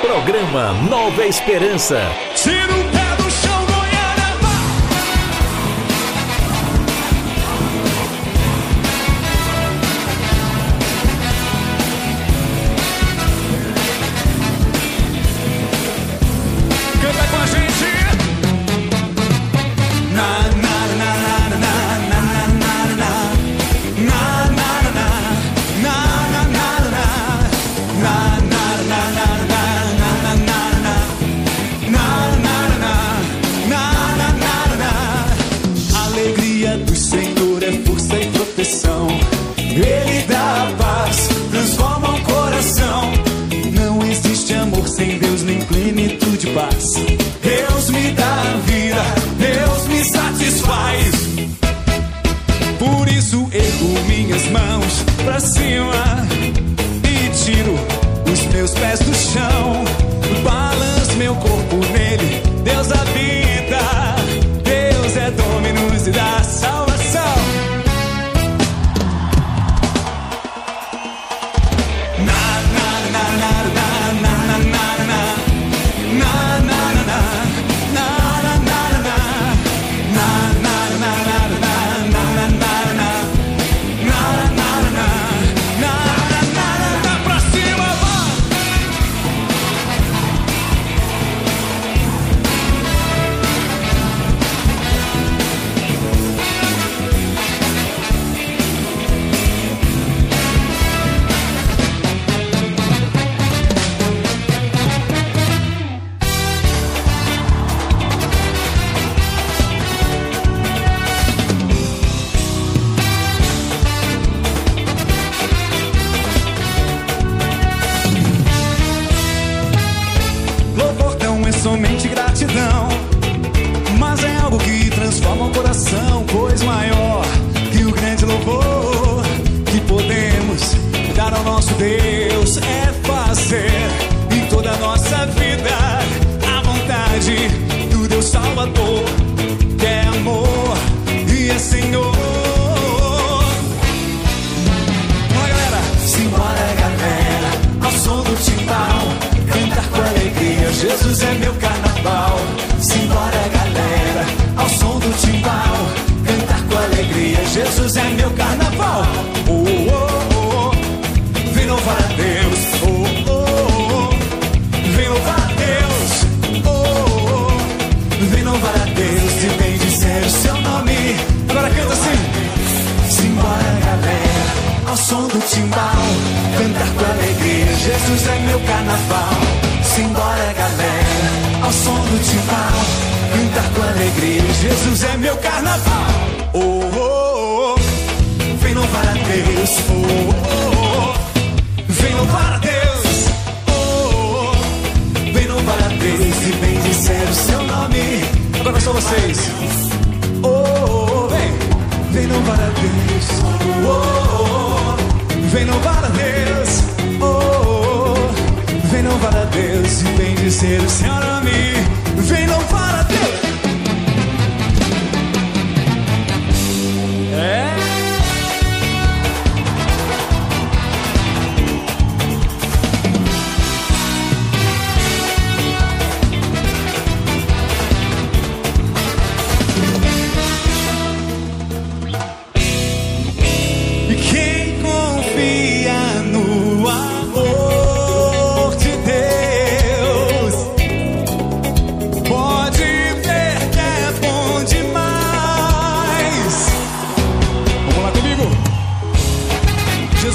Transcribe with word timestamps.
Programa 0.00 0.72
Nova 0.88 1.26
Esperança. 1.26 2.00
Tira 2.36 2.83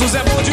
Jesus 0.10 0.16
é 0.16 0.24
bom 0.24 0.49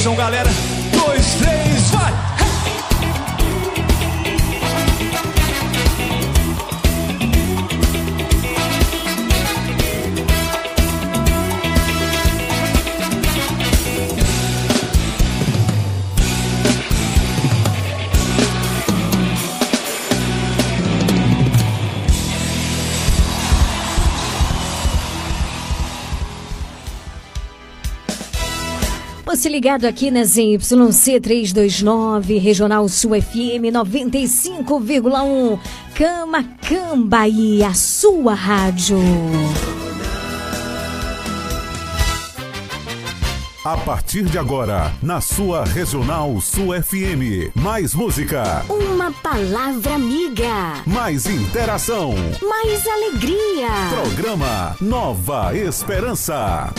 Então, 0.00 0.16
galera. 0.16 0.69
ligado 29.60 29.84
aqui 29.84 30.10
na 30.10 30.24
ZYC 30.24 31.20
329, 31.20 32.38
Regional 32.38 32.88
Sul 32.88 33.10
FM 33.20 33.68
95,1. 33.70 35.58
Cama 35.94 36.42
Cambaí, 36.66 37.62
a 37.62 37.74
sua 37.74 38.32
rádio. 38.32 38.96
A 43.62 43.76
partir 43.76 44.22
de 44.22 44.38
agora, 44.38 44.90
na 45.02 45.20
sua 45.20 45.66
Regional 45.66 46.40
Sul 46.40 46.68
FM. 46.82 47.54
Mais 47.54 47.94
música. 47.94 48.64
Uma 48.66 49.12
palavra 49.12 49.96
amiga. 49.96 50.82
Mais 50.86 51.26
interação. 51.26 52.14
Mais 52.40 52.86
alegria. 52.86 53.68
Programa 53.90 54.74
Nova 54.80 55.54
Esperança. 55.54 56.72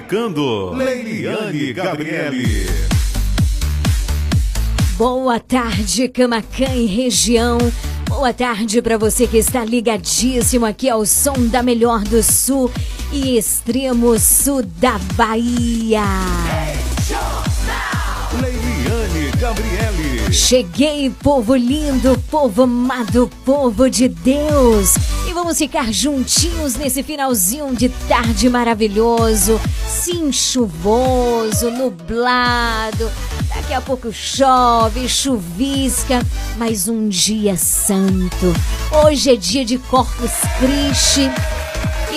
Comunicando, 0.00 0.72
Leiliane 0.72 1.72
Gabriele. 1.72 2.66
Boa 4.96 5.38
tarde, 5.38 6.08
Camacã 6.08 6.74
e 6.74 6.86
região. 6.86 7.58
Boa 8.08 8.32
tarde 8.32 8.80
para 8.80 8.96
você 8.96 9.26
que 9.26 9.36
está 9.36 9.64
ligadíssimo 9.64 10.64
aqui 10.64 10.88
ao 10.88 11.04
som 11.04 11.46
da 11.48 11.62
melhor 11.62 12.02
do 12.02 12.22
sul 12.22 12.70
e 13.12 13.36
extremo 13.36 14.18
sul 14.18 14.62
da 14.62 14.98
Bahia. 15.16 16.04
Leiliane 18.40 19.30
Gabriele. 19.38 20.09
Cheguei, 20.32 21.10
povo 21.10 21.56
lindo, 21.56 22.16
povo 22.30 22.62
amado, 22.62 23.28
povo 23.44 23.90
de 23.90 24.08
Deus. 24.08 24.94
E 25.28 25.32
vamos 25.32 25.58
ficar 25.58 25.92
juntinhos 25.92 26.76
nesse 26.76 27.02
finalzinho 27.02 27.74
de 27.74 27.88
tarde 28.08 28.48
maravilhoso. 28.48 29.60
Sim, 29.88 30.30
chuvoso, 30.30 31.70
nublado. 31.72 33.10
Daqui 33.48 33.74
a 33.74 33.80
pouco 33.80 34.12
chove, 34.12 35.08
chuvisca, 35.08 36.24
mas 36.56 36.86
um 36.86 37.08
dia 37.08 37.56
santo. 37.56 38.54
Hoje 39.04 39.32
é 39.32 39.36
dia 39.36 39.64
de 39.64 39.78
Corpus 39.78 40.32
Christi. 40.60 41.28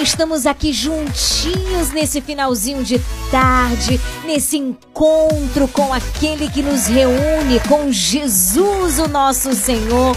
Estamos 0.04 0.46
aqui 0.46 0.74
juntinhos 0.74 1.92
nesse 1.94 2.20
finalzinho 2.20 2.84
de 2.84 3.00
tarde, 3.32 4.02
nesse 4.26 4.58
encontro 4.58 5.66
com 5.70 5.94
aquele 5.94 6.50
que 6.50 6.62
nos 6.62 6.88
reúne, 6.88 7.62
com 7.70 7.90
Jesus, 7.90 9.00
o 9.00 9.08
nosso 9.08 9.54
Senhor. 9.54 10.14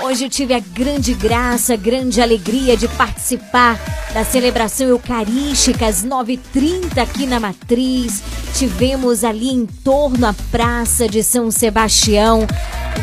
Hoje 0.00 0.24
eu 0.24 0.30
tive 0.30 0.54
a 0.54 0.58
grande 0.58 1.12
graça, 1.12 1.76
grande 1.76 2.20
alegria 2.20 2.76
de 2.76 2.88
participar 2.88 3.78
da 4.12 4.24
celebração 4.24 4.86
eucarística 4.88 5.86
às 5.86 6.04
9h30 6.04 6.98
aqui 6.98 7.26
na 7.26 7.38
Matriz. 7.38 8.22
Tivemos 8.54 9.22
ali 9.22 9.50
em 9.50 9.66
torno 9.66 10.26
à 10.26 10.34
Praça 10.50 11.06
de 11.06 11.22
São 11.22 11.50
Sebastião 11.50 12.46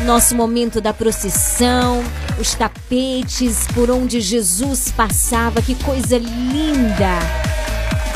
o 0.00 0.04
nosso 0.04 0.34
momento 0.34 0.80
da 0.80 0.92
procissão, 0.92 2.02
os 2.38 2.54
tapetes 2.54 3.66
por 3.74 3.90
onde 3.90 4.20
Jesus 4.20 4.92
passava, 4.96 5.62
que 5.62 5.74
coisa 5.76 6.18
linda! 6.18 7.18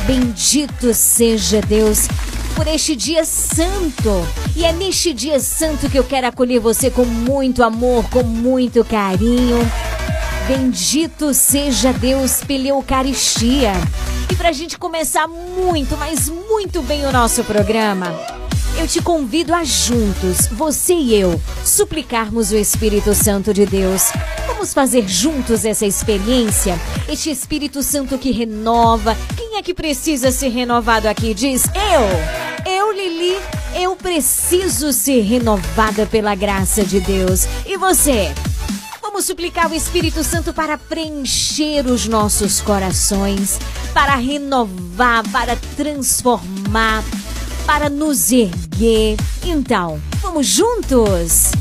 Bendito 0.07 0.93
seja 0.93 1.61
Deus 1.62 2.09
por 2.54 2.66
este 2.66 2.96
dia 2.96 3.25
santo. 3.25 4.26
E 4.56 4.64
é 4.64 4.73
neste 4.73 5.12
dia 5.12 5.38
santo 5.40 5.90
que 5.90 5.99
eu 5.99 6.04
quero 6.04 6.26
acolher 6.26 6.61
você 6.61 6.90
com 6.90 7.04
muito 7.04 7.62
amor, 7.62 8.08
com 8.11 8.23
muito 8.23 8.84
carinho. 8.84 9.58
Bendito 10.46 11.32
seja 11.32 11.92
Deus 11.92 12.42
pela 12.44 12.68
Eucaristia. 12.68 13.73
E 14.30 14.34
para 14.34 14.50
a 14.50 14.52
gente 14.52 14.78
começar 14.78 15.26
muito, 15.26 15.96
mas 15.96 16.28
muito 16.28 16.82
bem 16.82 17.04
o 17.06 17.12
nosso 17.12 17.44
programa, 17.44 18.14
eu 18.78 18.88
te 18.88 19.00
convido 19.00 19.54
a 19.54 19.64
juntos, 19.64 20.47
você 20.49 20.95
e 20.95 21.14
eu, 21.14 21.40
suplicarmos 21.64 22.50
o 22.50 22.57
Espírito 22.57 23.14
Santo 23.14 23.54
de 23.54 23.64
Deus. 23.64 24.11
Vamos 24.47 24.75
fazer 24.75 25.07
juntos 25.07 25.64
essa 25.64 25.87
experiência? 25.87 26.78
Este 27.09 27.31
Espírito 27.31 27.83
Santo 27.83 28.19
que 28.19 28.31
renova. 28.31 29.16
Quem 29.37 29.57
é 29.57 29.62
que 29.62 29.75
precisa 29.75 30.31
ser 30.31 30.49
renovado 30.49 31.07
aqui? 31.07 31.35
Diz 31.35 31.64
eu. 31.66 32.73
Eu, 32.73 32.93
Lili, 32.93 33.37
eu 33.75 33.95
preciso 33.95 34.93
ser 34.93 35.23
renovada 35.23 36.07
pela 36.07 36.35
graça 36.35 36.85
de 36.85 37.00
Deus. 37.00 37.47
E 37.66 37.76
você? 37.76 38.33
Vamos 39.02 39.26
suplicar 39.26 39.71
o 39.71 39.75
Espírito 39.75 40.25
Santo 40.25 40.52
para 40.52 40.76
preencher 40.76 41.87
os 41.87 42.09
nossos 42.09 42.61
corações, 42.61 43.61
para 43.93 44.16
renovar, 44.16 45.23
para 45.31 45.54
transformar, 45.76 47.04
para 47.66 47.88
nos 47.88 48.30
erguer. 48.30 49.16
Então, 49.44 50.00
vamos 50.21 50.47
juntos? 50.47 51.52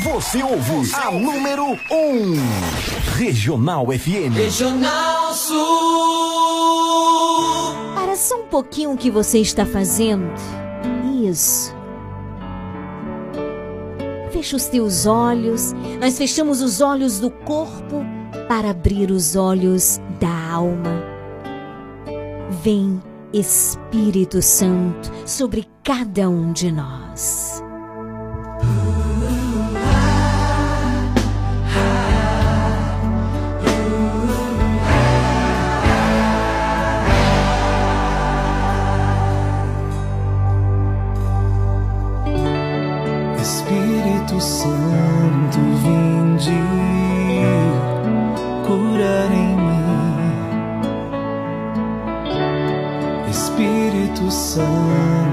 Você 0.00 0.42
ouve 0.42 0.92
a 0.94 1.10
número 1.10 1.64
1. 1.64 1.76
Um. 1.90 2.34
Regional 3.16 3.86
FM. 3.86 4.34
Regional 4.34 5.34
Sul. 5.34 5.56
Para 7.94 8.16
só 8.16 8.40
um 8.40 8.46
pouquinho 8.46 8.92
o 8.92 8.96
que 8.96 9.10
você 9.10 9.38
está 9.38 9.64
fazendo. 9.64 10.24
Isso. 11.24 11.74
Fecha 14.32 14.56
os 14.56 14.66
teus 14.66 15.06
olhos. 15.06 15.72
Nós 16.00 16.18
fechamos 16.18 16.62
os 16.62 16.80
olhos 16.80 17.20
do 17.20 17.30
corpo 17.30 18.04
para 18.48 18.70
abrir 18.70 19.10
os 19.10 19.36
olhos 19.36 20.00
da 20.18 20.52
alma. 20.52 21.04
Vem 22.62 23.00
Espírito 23.32 24.42
Santo 24.42 25.10
sobre 25.24 25.66
cada 25.82 26.28
um 26.28 26.52
de 26.52 26.70
nós. 26.70 27.62
Espírito 43.40 44.40
Santo, 44.40 45.11
Espírito 54.52 55.31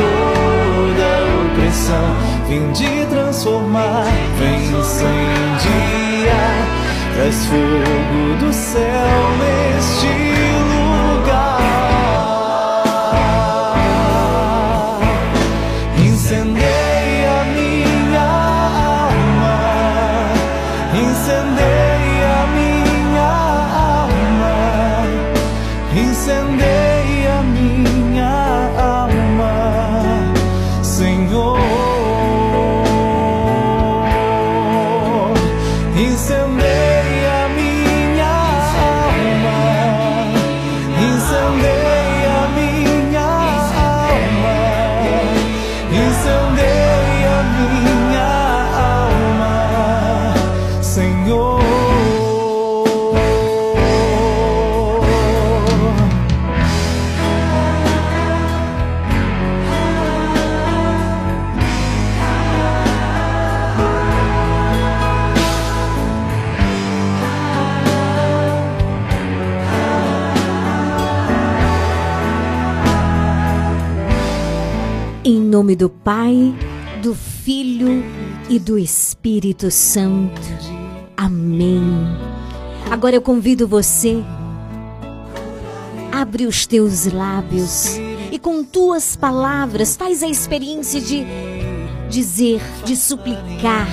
toda 0.00 1.08
opressão, 1.44 2.08
vinde 2.48 3.06
transformar, 3.06 4.06
vem 4.38 4.60
incendiar, 4.78 6.30
traz 7.14 7.46
fogo 7.46 8.20
do 8.40 8.52
céu 8.52 9.20
neste 9.38 9.79
nome 75.70 75.76
do 75.76 75.88
Pai, 75.88 76.54
do 77.00 77.14
Filho 77.14 78.02
e 78.48 78.58
do 78.58 78.76
Espírito 78.76 79.70
Santo. 79.70 80.40
Amém. 81.16 81.80
Agora 82.90 83.14
eu 83.14 83.22
convido 83.22 83.68
você, 83.68 84.20
abre 86.10 86.46
os 86.46 86.66
teus 86.66 87.06
lábios 87.12 87.96
e 88.32 88.38
com 88.38 88.64
tuas 88.64 89.14
palavras 89.14 89.96
faz 89.96 90.24
a 90.24 90.28
experiência 90.28 91.00
de 91.00 91.24
dizer, 92.08 92.60
de 92.84 92.96
suplicar, 92.96 93.86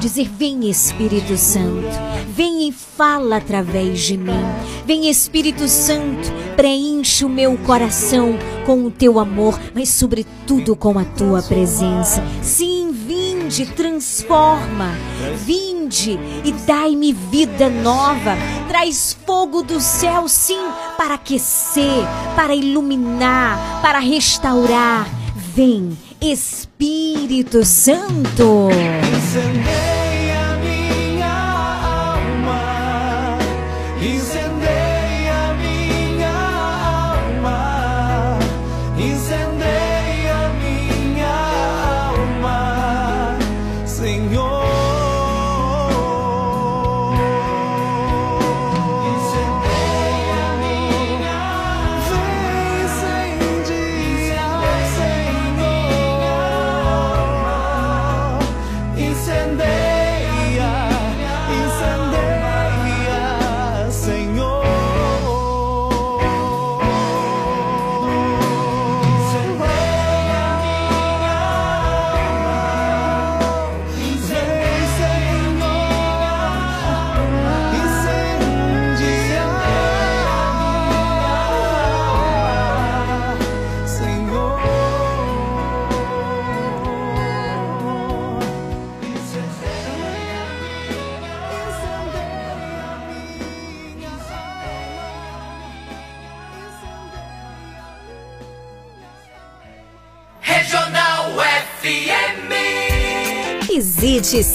dizer: 0.00 0.28
Vem 0.28 0.68
Espírito 0.68 1.38
Santo, 1.38 1.88
vem 2.28 2.68
e 2.68 2.72
fala 2.72 3.36
através 3.36 4.00
de 4.00 4.18
mim. 4.18 4.44
Vem 4.84 5.08
Espírito 5.08 5.68
Santo, 5.68 6.30
preenche 6.56 7.24
o 7.24 7.28
meu 7.28 7.56
coração 7.58 8.38
com 8.64 8.84
o 8.84 8.90
teu 8.90 9.18
amor, 9.18 9.60
mas 9.74 9.88
sobretudo 9.88 10.74
com 10.74 10.98
a 10.98 11.04
tua 11.04 11.42
presença. 11.42 12.22
Sim, 12.42 12.92
vinde, 12.92 13.66
transforma, 13.66 14.92
vinde 15.44 16.18
e 16.44 16.52
dai-me 16.66 17.12
vida 17.12 17.68
nova. 17.68 18.36
Traz 18.68 19.16
fogo 19.26 19.62
do 19.62 19.80
céu, 19.80 20.28
sim, 20.28 20.68
para 20.96 21.14
aquecer, 21.14 22.04
para 22.34 22.54
iluminar, 22.54 23.80
para 23.82 23.98
restaurar. 23.98 25.06
Vem, 25.54 25.96
Espírito 26.20 27.64
Santo. 27.64 28.68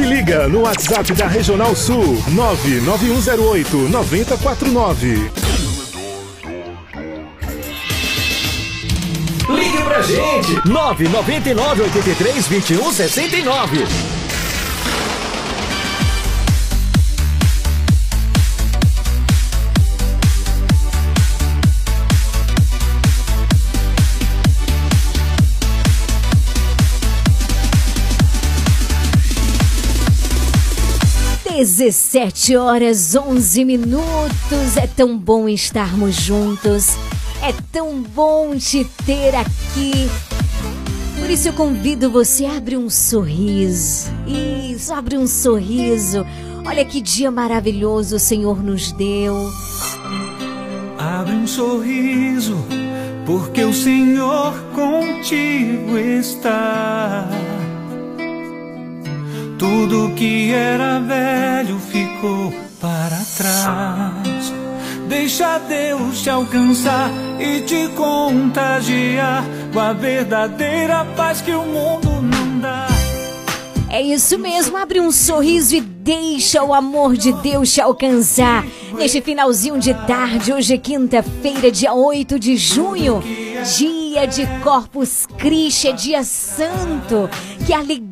Se 0.00 0.06
liga 0.06 0.48
no 0.48 0.60
WhatsApp 0.60 1.12
da 1.12 1.26
Regional 1.26 1.76
Sul 1.76 2.18
99108 2.28 3.76
9049. 3.90 5.30
Ligue 9.50 9.82
pra 9.84 10.00
gente! 10.00 10.66
999 10.66 11.82
83 11.82 12.48
21 12.48 12.92
69. 12.92 14.19
Dezessete 31.60 32.56
horas, 32.56 33.14
11 33.14 33.66
minutos. 33.66 34.78
É 34.78 34.86
tão 34.86 35.14
bom 35.18 35.46
estarmos 35.46 36.14
juntos. 36.14 36.96
É 37.42 37.52
tão 37.70 38.00
bom 38.00 38.56
te 38.56 38.82
ter 39.04 39.36
aqui. 39.36 40.08
Por 41.18 41.28
isso 41.28 41.48
eu 41.48 41.52
convido 41.52 42.10
você 42.10 42.46
a 42.46 42.56
abrir 42.56 42.78
um 42.78 42.88
sorriso. 42.88 44.08
Isso, 44.26 44.90
abre 44.90 45.18
um 45.18 45.26
sorriso. 45.26 46.24
Olha 46.64 46.82
que 46.82 46.98
dia 46.98 47.30
maravilhoso 47.30 48.16
o 48.16 48.18
Senhor 48.18 48.62
nos 48.62 48.90
deu. 48.92 49.36
Abre 50.98 51.34
um 51.34 51.46
sorriso, 51.46 52.56
porque 53.26 53.62
o 53.64 53.74
Senhor 53.74 54.54
contigo 54.74 55.98
está. 55.98 57.28
Tudo 59.60 60.14
que 60.14 60.54
era 60.54 60.98
velho 61.00 61.78
ficou 61.78 62.50
para 62.80 63.18
trás. 63.36 64.54
Deixa 65.06 65.58
Deus 65.58 66.22
te 66.22 66.30
alcançar 66.30 67.10
e 67.38 67.60
te 67.60 67.88
contagiar 67.88 69.44
com 69.70 69.80
a 69.80 69.92
verdadeira 69.92 71.04
paz 71.14 71.42
que 71.42 71.52
o 71.52 71.66
mundo 71.66 72.22
não 72.22 72.58
dá. 72.58 72.86
É 73.90 74.00
isso 74.00 74.38
mesmo, 74.38 74.78
abre 74.78 74.98
um 74.98 75.12
sorriso 75.12 75.76
e 75.76 75.82
deixa 75.82 76.64
o 76.64 76.72
amor 76.72 77.14
de 77.14 77.30
Deus 77.42 77.70
te 77.70 77.82
alcançar. 77.82 78.64
Neste 78.96 79.20
finalzinho 79.20 79.78
de 79.78 79.92
tarde, 79.92 80.54
hoje 80.54 80.72
é 80.72 80.78
quinta-feira, 80.78 81.70
dia 81.70 81.92
8 81.92 82.38
de 82.38 82.56
junho, 82.56 83.22
dia 83.76 84.26
de 84.26 84.46
Corpus 84.62 85.26
Christi, 85.36 85.88
é 85.88 85.92
dia 85.92 86.24
santo. 86.24 87.28
Que 87.66 87.74
alegria, 87.74 88.09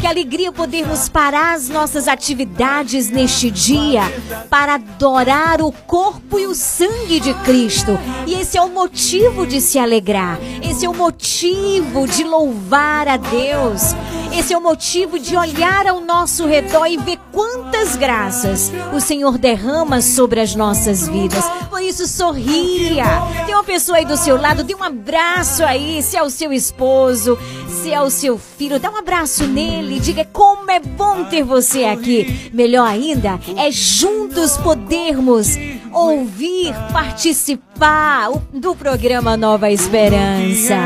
que 0.00 0.06
alegria 0.06 0.50
podermos 0.50 1.08
parar 1.08 1.54
as 1.54 1.68
nossas 1.68 2.08
atividades 2.08 3.10
neste 3.10 3.50
dia 3.50 4.02
para 4.48 4.74
adorar 4.74 5.60
o 5.60 5.70
corpo 5.70 6.38
e 6.38 6.46
o 6.46 6.54
sangue 6.54 7.20
de 7.20 7.34
Cristo. 7.34 7.98
E 8.26 8.34
esse 8.34 8.56
é 8.56 8.62
o 8.62 8.70
motivo 8.70 9.46
de 9.46 9.60
se 9.60 9.78
alegrar, 9.78 10.38
esse 10.62 10.86
é 10.86 10.88
o 10.88 10.94
motivo 10.94 12.06
de 12.06 12.24
louvar 12.24 13.08
a 13.08 13.16
Deus. 13.16 13.94
Esse 14.34 14.54
é 14.54 14.58
o 14.58 14.62
motivo 14.62 15.18
de 15.18 15.36
olhar 15.36 15.86
ao 15.86 16.00
nosso 16.00 16.46
redor 16.46 16.86
e 16.86 16.96
ver 16.96 17.18
quantas 17.30 17.96
graças 17.96 18.72
o 18.94 18.98
Senhor 18.98 19.36
derrama 19.36 20.00
sobre 20.00 20.40
as 20.40 20.54
nossas 20.54 21.06
vidas. 21.06 21.44
Por 21.68 21.82
isso, 21.82 22.06
sorria. 22.06 23.04
Tem 23.44 23.54
uma 23.54 23.62
pessoa 23.62 23.98
aí 23.98 24.06
do 24.06 24.16
seu 24.16 24.40
lado, 24.40 24.64
dê 24.64 24.74
um 24.74 24.82
abraço 24.82 25.62
aí, 25.62 26.02
se 26.02 26.16
é 26.16 26.22
o 26.22 26.30
seu 26.30 26.50
esposo, 26.50 27.38
se 27.82 27.92
é 27.92 28.00
o 28.00 28.08
seu 28.08 28.38
filho, 28.38 28.80
dá 28.80 28.90
um 28.90 28.96
abraço 29.02 29.46
nele, 29.48 29.98
diga 29.98 30.24
como 30.32 30.70
é 30.70 30.78
bom 30.78 31.24
ter 31.24 31.42
você 31.42 31.84
aqui. 31.84 32.50
Melhor 32.52 32.86
ainda 32.86 33.38
é 33.56 33.70
juntos 33.70 34.56
podermos 34.56 35.56
ouvir, 35.92 36.72
participar 36.92 38.30
do 38.54 38.74
programa 38.76 39.36
Nova 39.36 39.70
Esperança. 39.70 40.76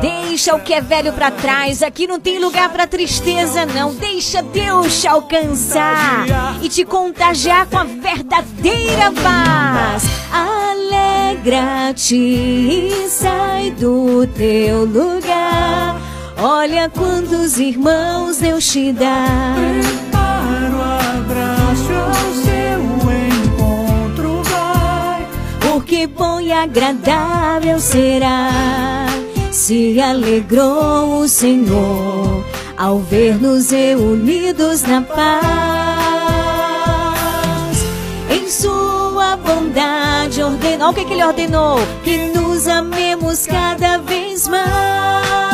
Deixa 0.00 0.54
o 0.54 0.60
que 0.60 0.72
é 0.72 0.80
velho 0.80 1.12
pra 1.12 1.30
trás. 1.30 1.82
Aqui 1.82 2.06
não 2.06 2.18
tem 2.18 2.38
lugar 2.38 2.70
pra 2.70 2.86
tristeza, 2.86 3.66
não. 3.66 3.94
Deixa 3.94 4.42
Deus 4.42 5.00
te 5.00 5.06
alcançar 5.06 6.24
e 6.62 6.68
te 6.68 6.84
contagiar 6.86 7.66
com 7.66 7.76
a 7.76 7.84
verdadeira 7.84 9.12
paz. 9.22 10.04
Alegra-te 10.32 12.16
e 12.16 13.08
sai 13.10 13.72
do 13.72 14.26
teu 14.28 14.86
lugar. 14.86 16.00
Olha 16.38 16.88
quantos 16.88 17.58
irmãos 17.58 18.38
Deus 18.38 18.66
te 18.66 18.92
dá. 18.92 19.26
Para 20.10 20.70
o 20.74 20.82
abraço 21.18 21.92
ao 21.92 22.14
seu 22.42 22.80
encontro 23.28 24.42
vai. 24.44 25.26
Porque 25.60 26.06
bom 26.06 26.40
e 26.40 26.50
agradável 26.50 27.78
será 27.78 29.09
Se 29.50 30.00
alegrou 30.00 31.20
o 31.20 31.28
Senhor 31.28 32.44
ao 32.76 33.00
ver-nos 33.00 33.70
reunidos 33.70 34.82
na 34.82 35.02
paz. 35.02 35.50
Em 38.30 38.48
sua 38.48 39.36
bondade 39.36 40.40
ordenou. 40.42 40.90
O 40.90 40.94
que, 40.94 41.04
que 41.04 41.12
ele 41.12 41.24
ordenou? 41.24 41.78
Que 42.04 42.28
nos 42.28 42.68
amemos 42.68 43.46
cada 43.46 43.98
vez 43.98 44.46
mais. 44.46 45.49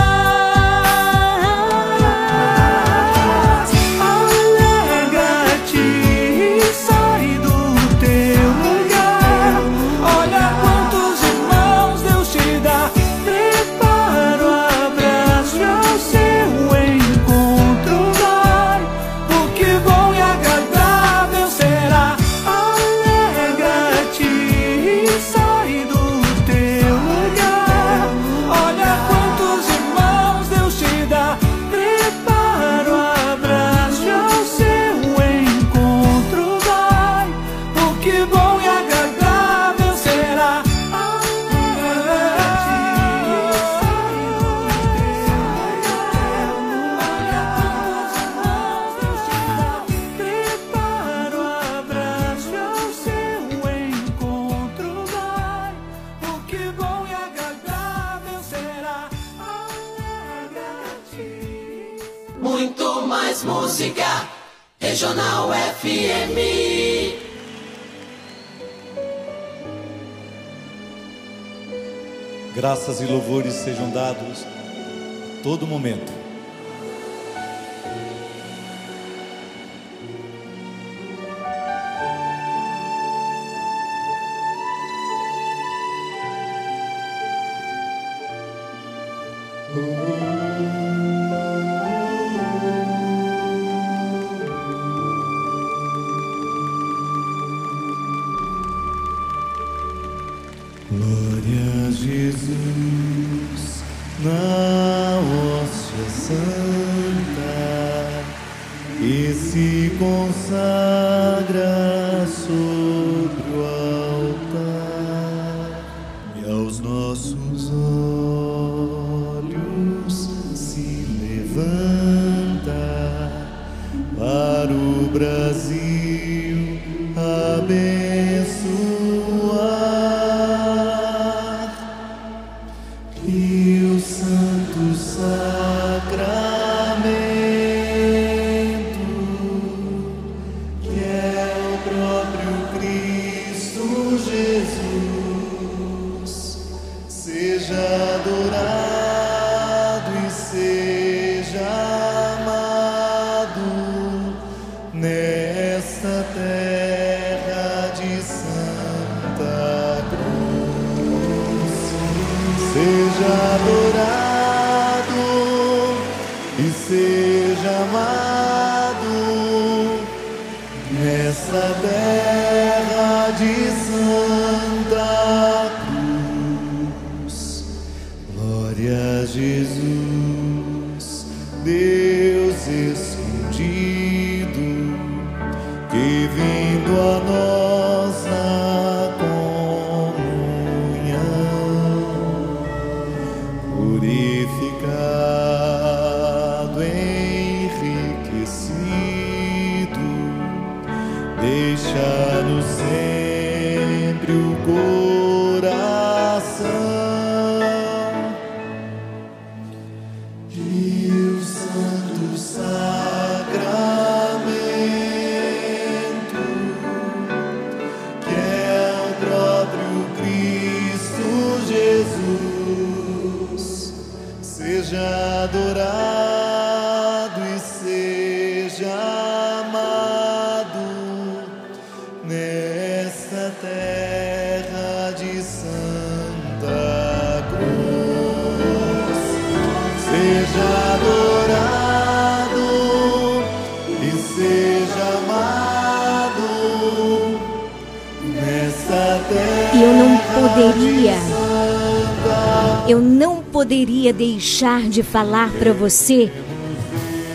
Deixar 254.13 254.83
de 254.83 255.03
falar 255.03 255.51
para 255.53 255.73
você 255.73 256.33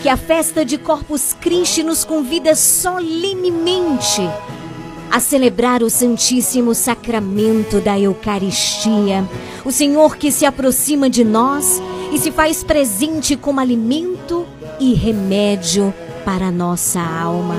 que 0.02 0.08
a 0.08 0.16
festa 0.16 0.64
de 0.64 0.78
Corpus 0.78 1.32
Christi 1.40 1.82
nos 1.82 2.04
convida 2.04 2.56
solenemente 2.56 4.20
a 5.12 5.20
celebrar 5.20 5.82
o 5.82 5.90
Santíssimo 5.90 6.74
Sacramento 6.74 7.80
da 7.80 8.00
Eucaristia. 8.00 9.28
O 9.64 9.70
Senhor 9.70 10.16
que 10.16 10.32
se 10.32 10.46
aproxima 10.46 11.08
de 11.08 11.22
nós 11.22 11.80
e 12.12 12.18
se 12.18 12.32
faz 12.32 12.64
presente 12.64 13.36
como 13.36 13.60
alimento 13.60 14.46
e 14.80 14.94
remédio 14.94 15.94
para 16.24 16.50
nossa 16.50 17.00
alma. 17.00 17.54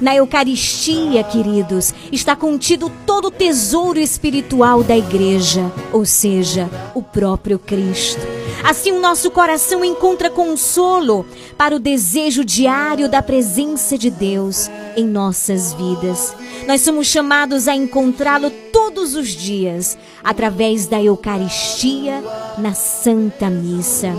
Na 0.00 0.14
Eucaristia, 0.14 1.24
queridos, 1.24 1.92
está 2.12 2.36
contido 2.36 2.92
todo 3.04 3.28
o 3.28 3.30
tesouro 3.32 3.98
espiritual 3.98 4.84
da 4.84 4.96
igreja, 4.96 5.72
ou 5.92 6.04
seja, 6.04 6.70
o 6.94 7.02
próprio 7.02 7.58
Cristo. 7.58 8.37
Assim, 8.64 8.92
o 8.92 9.00
nosso 9.00 9.30
coração 9.30 9.84
encontra 9.84 10.30
consolo 10.30 11.24
para 11.56 11.76
o 11.76 11.78
desejo 11.78 12.44
diário 12.44 13.08
da 13.08 13.22
presença 13.22 13.96
de 13.96 14.10
Deus 14.10 14.68
em 14.96 15.06
nossas 15.06 15.72
vidas. 15.74 16.34
Nós 16.66 16.80
somos 16.80 17.06
chamados 17.06 17.68
a 17.68 17.74
encontrá-lo 17.74 18.50
todos 18.72 19.14
os 19.14 19.28
dias 19.28 19.96
através 20.22 20.86
da 20.86 21.02
Eucaristia 21.02 22.22
na 22.58 22.74
Santa 22.74 23.48
Missa. 23.48 24.12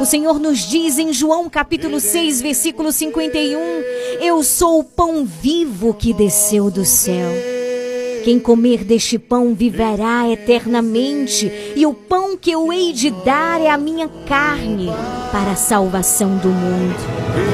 O 0.00 0.04
Senhor 0.04 0.40
nos 0.40 0.68
diz 0.68 0.98
em 0.98 1.12
João 1.12 1.48
capítulo 1.48 2.00
6, 2.00 2.42
versículo 2.42 2.90
51: 2.90 3.58
Eu 4.20 4.42
sou 4.42 4.80
o 4.80 4.84
pão 4.84 5.24
vivo 5.24 5.94
que 5.94 6.12
desceu 6.12 6.70
do 6.70 6.84
céu. 6.84 7.53
Quem 8.24 8.38
comer 8.38 8.84
deste 8.84 9.18
pão 9.18 9.54
viverá 9.54 10.26
eternamente, 10.30 11.52
e 11.76 11.84
o 11.84 11.92
pão 11.92 12.38
que 12.38 12.50
eu 12.50 12.72
hei 12.72 12.90
de 12.90 13.10
dar 13.10 13.60
é 13.60 13.68
a 13.68 13.76
minha 13.76 14.08
carne 14.26 14.88
para 15.30 15.52
a 15.52 15.56
salvação 15.56 16.38
do 16.38 16.48
mundo. 16.48 16.96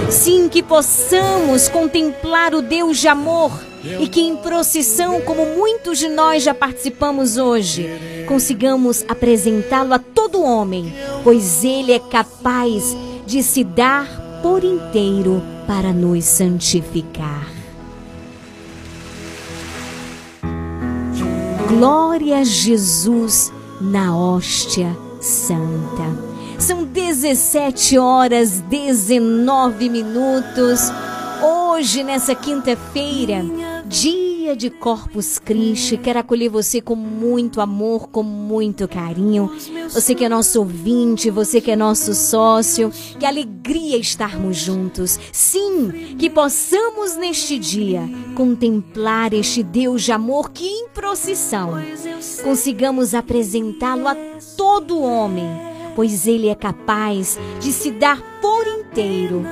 Sim, 0.09 0.49
que 0.49 0.63
possamos 0.63 1.69
contemplar 1.69 2.55
o 2.55 2.63
Deus 2.63 2.99
de 2.99 3.09
amor 3.09 3.51
e 3.99 4.07
que 4.07 4.21
em 4.21 4.37
procissão, 4.37 5.21
como 5.23 5.45
muitos 5.45 5.99
de 5.99 6.09
nós 6.09 6.45
já 6.45 6.55
participamos 6.55 7.37
hoje, 7.37 7.89
consigamos 8.29 9.05
apresentá-lo 9.09 9.93
a 9.93 9.99
todo 9.99 10.41
homem, 10.41 10.95
pois 11.25 11.65
ele 11.65 11.93
é 11.93 11.99
capaz 11.99 12.97
de 13.27 13.43
se 13.43 13.65
dar 13.65 14.41
por 14.41 14.63
inteiro 14.63 15.43
para 15.67 15.93
nos 15.93 16.25
santificar. 16.25 17.60
Glória 21.71 22.39
a 22.39 22.45
Jesus 22.45 23.53
na 23.81 24.17
hóstia 24.17 24.89
santa. 25.21 26.03
São 26.59 26.83
17 26.83 27.97
horas 27.97 28.59
19 28.63 29.89
minutos. 29.89 30.91
Hoje, 31.41 32.03
nessa 32.03 32.35
quinta-feira, 32.35 33.45
dia 33.91 34.55
de 34.55 34.71
Corpus 34.71 35.41
Christi, 35.41 35.97
quero 35.97 36.21
acolher 36.21 36.49
você 36.49 36.81
com 36.81 36.95
muito 36.95 37.61
amor, 37.61 38.09
com 38.09 38.23
muito 38.23 38.87
carinho. 38.87 39.51
Você 39.89 40.15
que 40.15 40.25
é 40.25 40.29
nosso 40.29 40.61
ouvinte, 40.61 41.29
você 41.29 41.61
que 41.61 41.73
é 41.73 41.77
nosso 41.77 42.15
sócio, 42.15 42.93
que 43.19 43.27
alegria 43.27 43.97
estarmos 43.97 44.57
juntos. 44.57 45.19
Sim, 45.33 46.15
que 46.17 46.31
possamos 46.31 47.17
neste 47.17 47.59
dia 47.59 48.09
contemplar 48.37 49.35
este 49.35 49.65
Deus 49.65 50.03
de 50.03 50.13
amor 50.13 50.53
que 50.53 50.67
em 50.67 50.89
procissão 50.91 51.73
consigamos 52.45 53.13
apresentá-lo 53.13 54.07
a 54.07 54.15
todo 54.57 55.03
homem, 55.03 55.49
pois 55.97 56.29
ele 56.29 56.47
é 56.47 56.55
capaz 56.55 57.37
de 57.59 57.73
se 57.73 57.91
dar 57.91 58.23
por 58.41 58.69
inteiro 58.69 59.45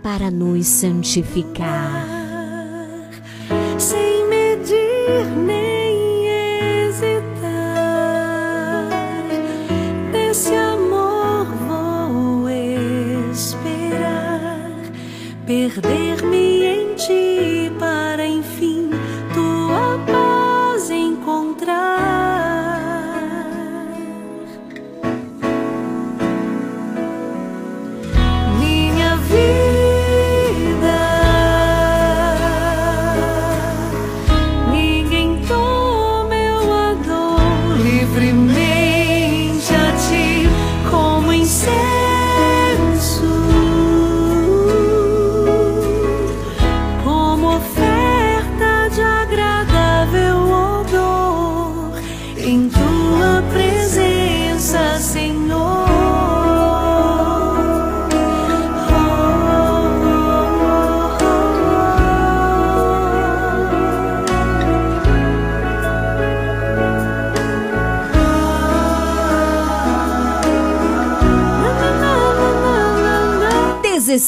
para 0.00 0.30
nos 0.30 0.66
santificar. 0.68 2.09
Sem 3.80 4.26
medir 4.28 5.24
nem 5.46 6.26
hesitar, 6.28 7.30
nesse 10.12 10.54
amor 10.54 11.46
vou 11.66 12.50
esperar, 13.32 14.70
perder-me 15.46 16.64
em 16.66 16.94
ti 16.94 17.59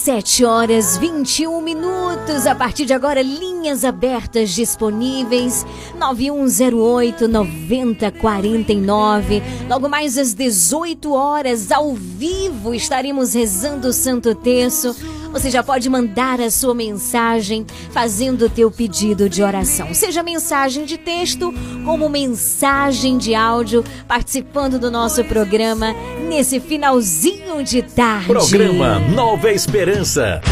7 0.03 0.45
horas 0.45 0.97
21 0.97 1.61
minutos. 1.61 2.45
A 2.49 2.57
partir 2.57 2.87
de 2.87 2.93
agora, 2.93 3.23
linhas 3.23 3.85
abertas 3.85 4.51
disponíveis. 4.51 5.65
9108 5.97 7.29
9049. 7.29 9.41
Logo 9.69 9.89
mais 9.89 10.19
às 10.19 10.35
18 10.35 11.13
horas, 11.13 11.71
ao 11.71 11.95
vivo, 11.95 12.75
estaremos 12.75 13.35
rezando 13.35 13.87
o 13.87 13.93
Santo 13.93 14.35
Terço 14.35 14.97
você 15.33 15.51
já 15.51 15.63
pode 15.63 15.89
mandar 15.89 16.41
a 16.41 16.51
sua 16.51 16.75
mensagem 16.75 17.67
fazendo 17.91 18.47
o 18.47 18.51
teu 18.51 18.71
pedido 18.71 19.31
de 19.31 19.43
oração. 19.43 19.95
Seja 19.95 20.23
mensagem 20.23 20.85
de 20.85 20.99
texto 20.99 21.53
como 21.87 22.09
mensagem 22.09 23.17
de 23.17 23.35
áudio, 23.35 23.83
participando 24.07 24.79
do 24.79 24.91
nosso 24.91 25.25
programa 25.25 25.95
nesse 26.29 26.61
finalzinho 26.61 27.65
de 27.65 27.81
tarde. 27.83 28.27
Programa 28.27 28.99
Nova 28.99 29.51
Esperança. 29.51 30.43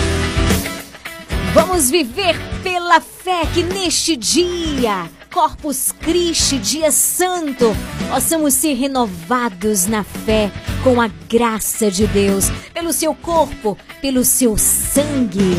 Vamos 1.53 1.90
viver 1.90 2.37
pela 2.62 3.01
fé 3.01 3.43
que 3.53 3.62
neste 3.62 4.16
dia, 4.16 5.09
Corpus 5.33 5.93
Christi, 5.93 6.59
dia 6.59 6.90
santo, 6.90 7.73
possamos 8.11 8.53
ser 8.53 8.75
renovados 8.75 9.87
na 9.87 10.03
fé 10.03 10.51
com 10.83 11.01
a 11.01 11.09
graça 11.29 11.88
de 11.88 12.05
Deus, 12.09 12.51
pelo 12.75 12.93
seu 12.93 13.14
corpo, 13.14 13.79
pelo 14.03 14.25
seu 14.25 14.59
sangue. 14.59 15.55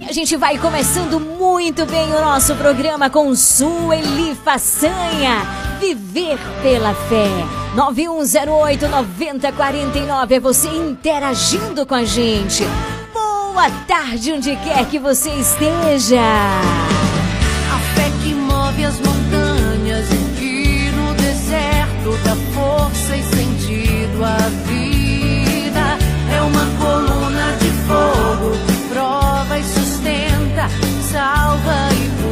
E 0.00 0.06
a 0.06 0.12
gente 0.12 0.34
vai 0.36 0.56
começando 0.56 1.20
muito 1.20 1.84
bem 1.84 2.06
o 2.06 2.20
nosso 2.20 2.54
programa 2.54 3.10
com 3.10 3.34
Sueli 3.34 4.34
Façanha. 4.34 5.42
Viver 5.78 6.38
pela 6.62 6.94
fé. 6.94 7.28
9108-9049 7.76 10.30
é 10.30 10.40
você 10.40 10.68
interagindo 10.68 11.84
com 11.84 11.94
a 11.94 12.04
gente. 12.04 12.64
Boa 13.12 13.68
tarde, 13.86 14.32
onde 14.32 14.56
quer 14.56 14.88
que 14.88 14.98
você 14.98 15.28
esteja. 15.30 16.22
Que 18.22 18.34
move 18.34 18.84
as 18.84 18.98
montanhas 19.00 20.06
e 20.10 20.16
que 20.38 20.90
no 20.90 21.14
deserto 21.14 22.18
dá 22.24 22.34
força 22.54 23.16
e 23.16 23.22
sentido 23.22 24.24
à 24.24 24.38
vida. 24.66 25.98
É 26.34 26.40
uma 26.42 26.66
coluna 26.78 27.56
de 27.60 27.70
fogo 27.86 28.50
que 28.66 28.88
prova 28.92 29.58
e 29.58 29.64
sustenta, 29.64 30.68
salva 31.10 31.88
e 31.92 32.08
purifica. 32.10 32.27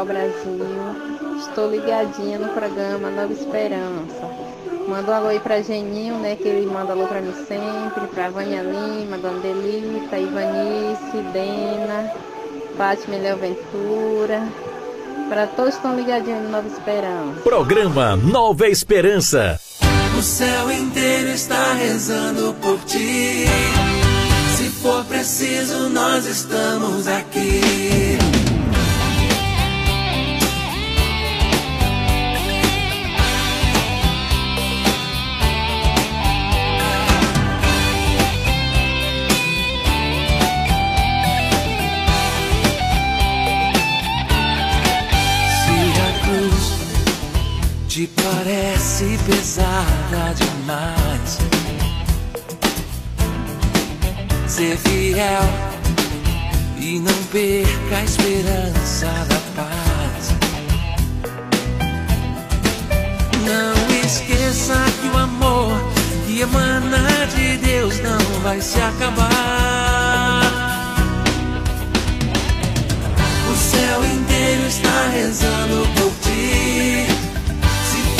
Pau 0.00 0.06
Brasil. 0.06 0.64
Estou 1.38 1.70
ligadinha 1.70 2.38
no 2.38 2.48
programa 2.54 3.10
Nova 3.10 3.34
Esperança. 3.34 4.30
Manda 4.88 5.12
um 5.12 5.14
alô 5.14 5.28
aí 5.28 5.40
pra 5.40 5.60
Geninho, 5.60 6.18
né? 6.20 6.36
Que 6.36 6.48
ele 6.48 6.66
manda 6.66 6.92
alô 6.92 7.06
pra 7.06 7.20
mim 7.20 7.34
sempre, 7.46 8.06
pra 8.14 8.30
Vânia 8.30 8.62
Lima, 8.62 9.18
Dona 9.18 9.40
Delita, 9.40 10.18
Ivanice, 10.18 11.18
Dena, 11.34 12.10
Fátima 12.78 13.18
Léo 13.18 13.36
Ventura. 13.36 14.42
Para 15.28 15.46
todos 15.48 15.74
que 15.74 15.76
estão 15.76 15.94
ligadinhos 15.94 16.44
no 16.44 16.48
Nova 16.48 16.66
Esperança. 16.66 17.40
Programa 17.42 18.16
Nova 18.16 18.68
Esperança. 18.68 19.60
O 20.18 20.22
céu 20.22 20.72
inteiro 20.72 21.28
está 21.28 21.74
rezando 21.74 22.54
por 22.54 22.78
ti. 22.84 23.44
Se 24.56 24.64
for 24.80 25.04
preciso, 25.04 25.90
nós 25.90 26.24
estamos 26.24 27.06
aqui. 27.06 28.19
Parece 48.22 49.18
pesada 49.26 50.34
demais. 50.34 51.38
Ser 54.46 54.76
fiel 54.78 55.42
e 56.78 56.98
não 56.98 57.24
perca 57.30 57.96
a 57.96 58.04
esperança 58.04 59.06
da 59.28 59.40
paz. 59.56 60.34
Não 63.44 64.04
esqueça 64.04 64.74
que 65.00 65.08
o 65.08 65.18
amor 65.18 65.80
que 66.26 66.40
emana 66.40 67.26
de 67.34 67.56
Deus 67.58 68.00
não 68.00 68.40
vai 68.42 68.60
se 68.60 68.80
acabar. 68.80 69.30
O 73.50 73.56
céu 73.56 74.04
inteiro 74.04 74.66
está 74.66 75.08
rezando 75.12 75.86
por 75.94 76.12
ti. 76.22 77.29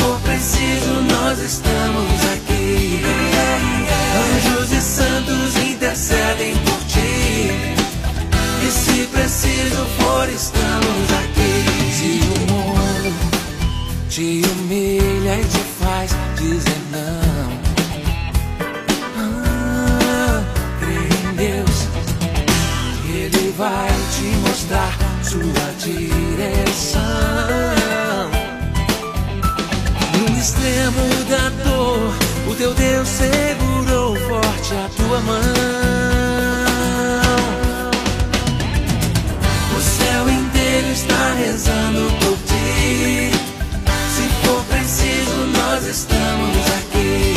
For 0.01 0.19
preciso, 0.21 0.93
nós 1.11 1.39
estamos 1.39 2.25
aqui. 2.35 3.03
Anjos 4.35 4.73
e 4.73 4.81
santos 4.81 5.57
intercedem 5.57 6.57
por 6.57 6.79
ti. 6.87 7.77
E 8.67 8.71
se 8.71 9.07
preciso 9.09 9.85
for, 9.99 10.29
estamos 10.29 11.13
aqui. 11.23 11.65
Se 11.93 12.21
o 12.23 12.53
mundo 12.53 13.15
te 14.09 14.43
humilha 14.51 15.39
e 15.39 15.45
te 15.45 15.63
faz 15.83 16.11
dizer 16.37 16.81
não. 16.91 17.51
Ah, 19.19 20.43
crê 20.81 21.01
em 21.29 21.35
Deus. 21.37 21.89
Ele 23.13 23.55
vai 23.57 23.91
te 24.15 24.25
mostrar 24.49 24.97
sua 25.23 25.73
direção. 25.79 27.01
Extremo 30.41 31.07
da 31.29 31.51
dor, 31.63 32.15
o 32.51 32.55
teu 32.55 32.73
Deus 32.73 33.07
segurou 33.07 34.17
forte 34.17 34.73
a 34.73 34.89
tua 34.97 35.21
mão. 35.21 35.37
O 39.77 39.81
céu 39.83 40.31
inteiro 40.31 40.93
está 40.93 41.35
rezando 41.35 42.11
por 42.21 42.39
ti. 42.49 43.31
Se 44.15 44.23
for 44.43 44.65
preciso, 44.65 45.47
nós 45.59 45.87
estamos 45.87 46.57
aqui. 46.79 47.35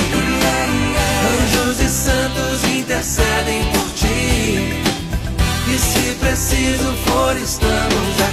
Anjos 1.43 1.81
e 1.81 1.89
santos 1.89 2.63
intercedem 2.73 3.65
por 3.73 3.91
ti. 3.95 4.81
E 5.67 5.77
se 5.77 6.15
preciso 6.21 6.93
for, 7.05 7.35
estamos 7.35 8.21
aqui. 8.21 8.32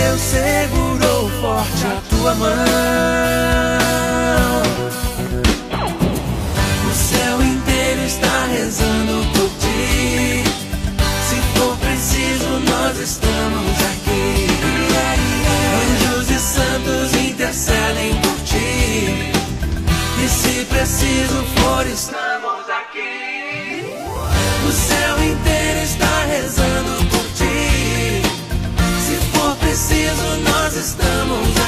Deus 0.00 0.20
segurou 0.20 1.28
forte 1.40 1.86
a 1.86 2.00
tua 2.08 2.34
mão. 2.36 2.48
O 6.88 6.94
céu 6.94 7.42
inteiro 7.42 8.02
está 8.06 8.46
rezando 8.46 9.26
por 9.32 9.50
ti. 9.58 10.44
Se 11.28 11.36
for 11.58 11.76
preciso, 11.78 12.48
nós 12.70 12.96
estamos 12.96 13.76
aqui. 13.90 14.46
Anjos 15.82 16.30
e 16.30 16.38
santos 16.38 17.12
intercedem 17.14 18.14
por 18.20 18.36
ti. 18.44 19.32
E 20.24 20.28
se 20.28 20.64
preciso 20.66 21.44
for, 21.56 21.84
estamos 21.86 22.27
estamos 30.78 31.56
aqui. 31.56 31.67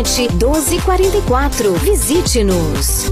1244. 0.03 1.73
Visite-nos. 1.79 3.11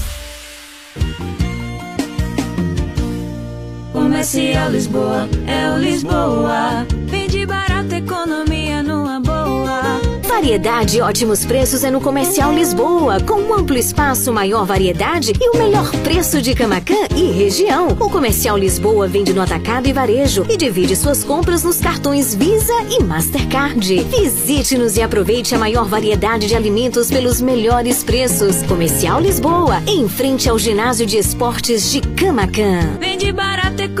Comercial 4.21 4.69
Lisboa, 4.69 5.29
é 5.47 5.71
o 5.71 5.77
Lisboa. 5.79 6.85
Vende 7.07 7.43
barato, 7.43 7.95
economia 7.95 8.83
numa 8.83 9.19
boa. 9.19 9.81
Variedade 10.27 10.97
e 10.97 11.01
ótimos 11.01 11.43
preços 11.43 11.83
é 11.83 11.89
no 11.89 11.99
Comercial 11.99 12.53
Lisboa, 12.53 13.19
com 13.19 13.41
um 13.41 13.53
amplo 13.53 13.75
espaço, 13.75 14.31
maior 14.31 14.63
variedade 14.63 15.33
e 15.39 15.49
o 15.49 15.57
melhor 15.57 15.89
preço 16.03 16.39
de 16.39 16.53
Camacan 16.53 17.07
e 17.15 17.31
região. 17.31 17.87
O 17.99 18.09
Comercial 18.11 18.57
Lisboa 18.59 19.07
vende 19.07 19.33
no 19.33 19.41
atacado 19.41 19.87
e 19.87 19.93
varejo 19.93 20.45
e 20.47 20.55
divide 20.55 20.95
suas 20.95 21.23
compras 21.23 21.63
nos 21.63 21.79
cartões 21.79 22.35
Visa 22.35 22.75
e 22.91 23.03
Mastercard. 23.03 24.03
Visite-nos 24.03 24.97
e 24.97 25.01
aproveite 25.01 25.55
a 25.55 25.57
maior 25.57 25.85
variedade 25.85 26.47
de 26.47 26.55
alimentos 26.55 27.09
pelos 27.09 27.41
melhores 27.41 28.03
preços. 28.03 28.61
Comercial 28.63 29.19
Lisboa, 29.19 29.81
em 29.87 30.07
frente 30.07 30.47
ao 30.47 30.59
ginásio 30.59 31.07
de 31.07 31.17
esportes 31.17 31.91
de 31.91 32.01
Camacan. 32.01 32.97
Vende 32.99 33.31
barato, 33.31 33.81
economia 33.81 34.00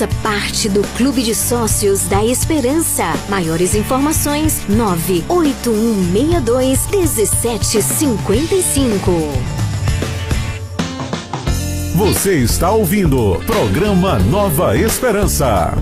Faça 0.00 0.08
parte 0.22 0.66
do 0.66 0.80
Clube 0.96 1.22
de 1.22 1.34
Sócios 1.34 2.04
da 2.04 2.24
Esperança. 2.24 3.12
Maiores 3.28 3.74
informações: 3.74 4.62
98162 4.66 6.86
1755. 6.86 9.10
Você 11.96 12.38
está 12.38 12.70
ouvindo 12.70 13.42
programa 13.44 14.18
Nova 14.18 14.74
Esperança. 14.74 15.74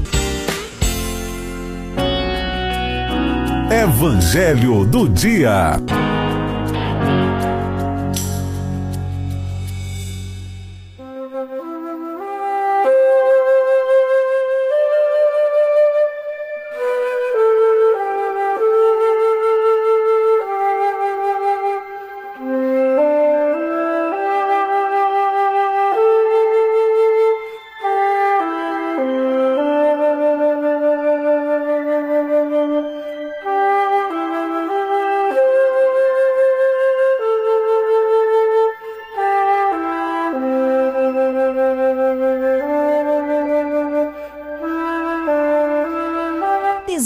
Evangelho 3.70 4.84
do 4.84 5.08
Dia. 5.08 5.80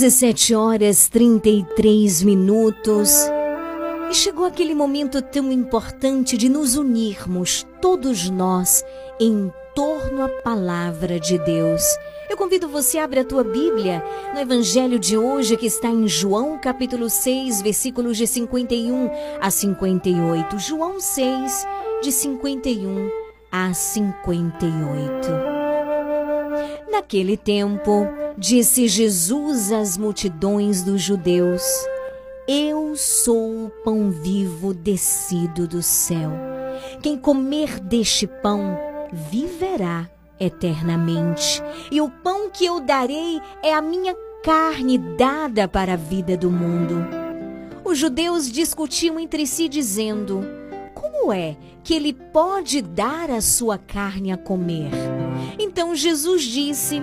Dezessete 0.02 0.52
horas 0.52 1.08
33 1.08 2.24
minutos. 2.24 3.12
E 4.10 4.12
chegou 4.12 4.44
aquele 4.44 4.74
momento 4.74 5.22
tão 5.22 5.52
importante 5.52 6.36
de 6.36 6.48
nos 6.48 6.76
unirmos, 6.76 7.64
todos 7.80 8.28
nós, 8.28 8.84
em 9.20 9.48
torno 9.76 10.24
à 10.24 10.28
palavra 10.28 11.20
de 11.20 11.38
Deus. 11.38 11.84
Eu 12.28 12.36
convido 12.36 12.68
você 12.68 12.98
a 12.98 13.04
abrir 13.04 13.20
a 13.20 13.24
tua 13.24 13.44
Bíblia 13.44 14.04
no 14.34 14.40
Evangelho 14.40 14.98
de 14.98 15.16
hoje, 15.16 15.56
que 15.56 15.66
está 15.66 15.86
em 15.86 16.08
João 16.08 16.58
capítulo 16.58 17.08
6, 17.08 17.62
versículos 17.62 18.16
de 18.16 18.26
51 18.26 19.08
a 19.40 19.52
58. 19.52 20.58
João 20.58 20.98
6, 20.98 21.64
de 22.02 22.10
51 22.10 23.08
a 23.52 23.72
58. 23.72 25.28
Naquele 26.90 27.36
tempo, 27.36 28.08
disse 28.36 28.88
Jesus 28.88 29.72
às 29.72 29.96
multidões 29.96 30.82
dos 30.82 31.02
judeus: 31.02 31.62
Eu 32.48 32.96
sou 32.96 33.66
o 33.66 33.70
pão 33.84 34.10
vivo 34.10 34.72
descido 34.74 35.66
do 35.66 35.82
céu. 35.82 36.30
Quem 37.02 37.16
comer 37.16 37.80
deste 37.80 38.26
pão 38.26 38.78
viverá 39.12 40.08
eternamente. 40.38 41.62
E 41.90 42.00
o 42.00 42.08
pão 42.08 42.50
que 42.50 42.64
eu 42.64 42.80
darei 42.80 43.40
é 43.62 43.72
a 43.72 43.82
minha 43.82 44.14
carne 44.42 44.98
dada 44.98 45.68
para 45.68 45.92
a 45.92 45.96
vida 45.96 46.36
do 46.36 46.50
mundo. 46.50 46.96
Os 47.84 47.98
judeus 47.98 48.50
discutiam 48.50 49.18
entre 49.18 49.46
si, 49.46 49.68
dizendo: 49.68 50.44
Como 50.94 51.32
é 51.32 51.56
que 51.84 51.94
ele 51.94 52.12
pode 52.12 52.80
dar 52.82 53.30
a 53.30 53.40
sua 53.40 53.78
carne 53.78 54.32
a 54.32 54.36
comer? 54.36 54.90
Então 55.58 55.94
Jesus 55.94 56.42
disse: 56.42 57.02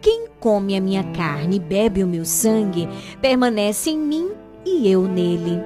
Quem 0.00 0.28
come 0.40 0.76
a 0.76 0.80
minha 0.80 1.04
carne 1.12 1.56
e 1.56 1.60
bebe 1.60 2.04
o 2.04 2.08
meu 2.08 2.24
sangue 2.24 2.88
permanece 3.20 3.90
em 3.90 3.98
mim 3.98 4.30
e 4.64 4.88
eu 4.88 5.02
nele. 5.02 5.60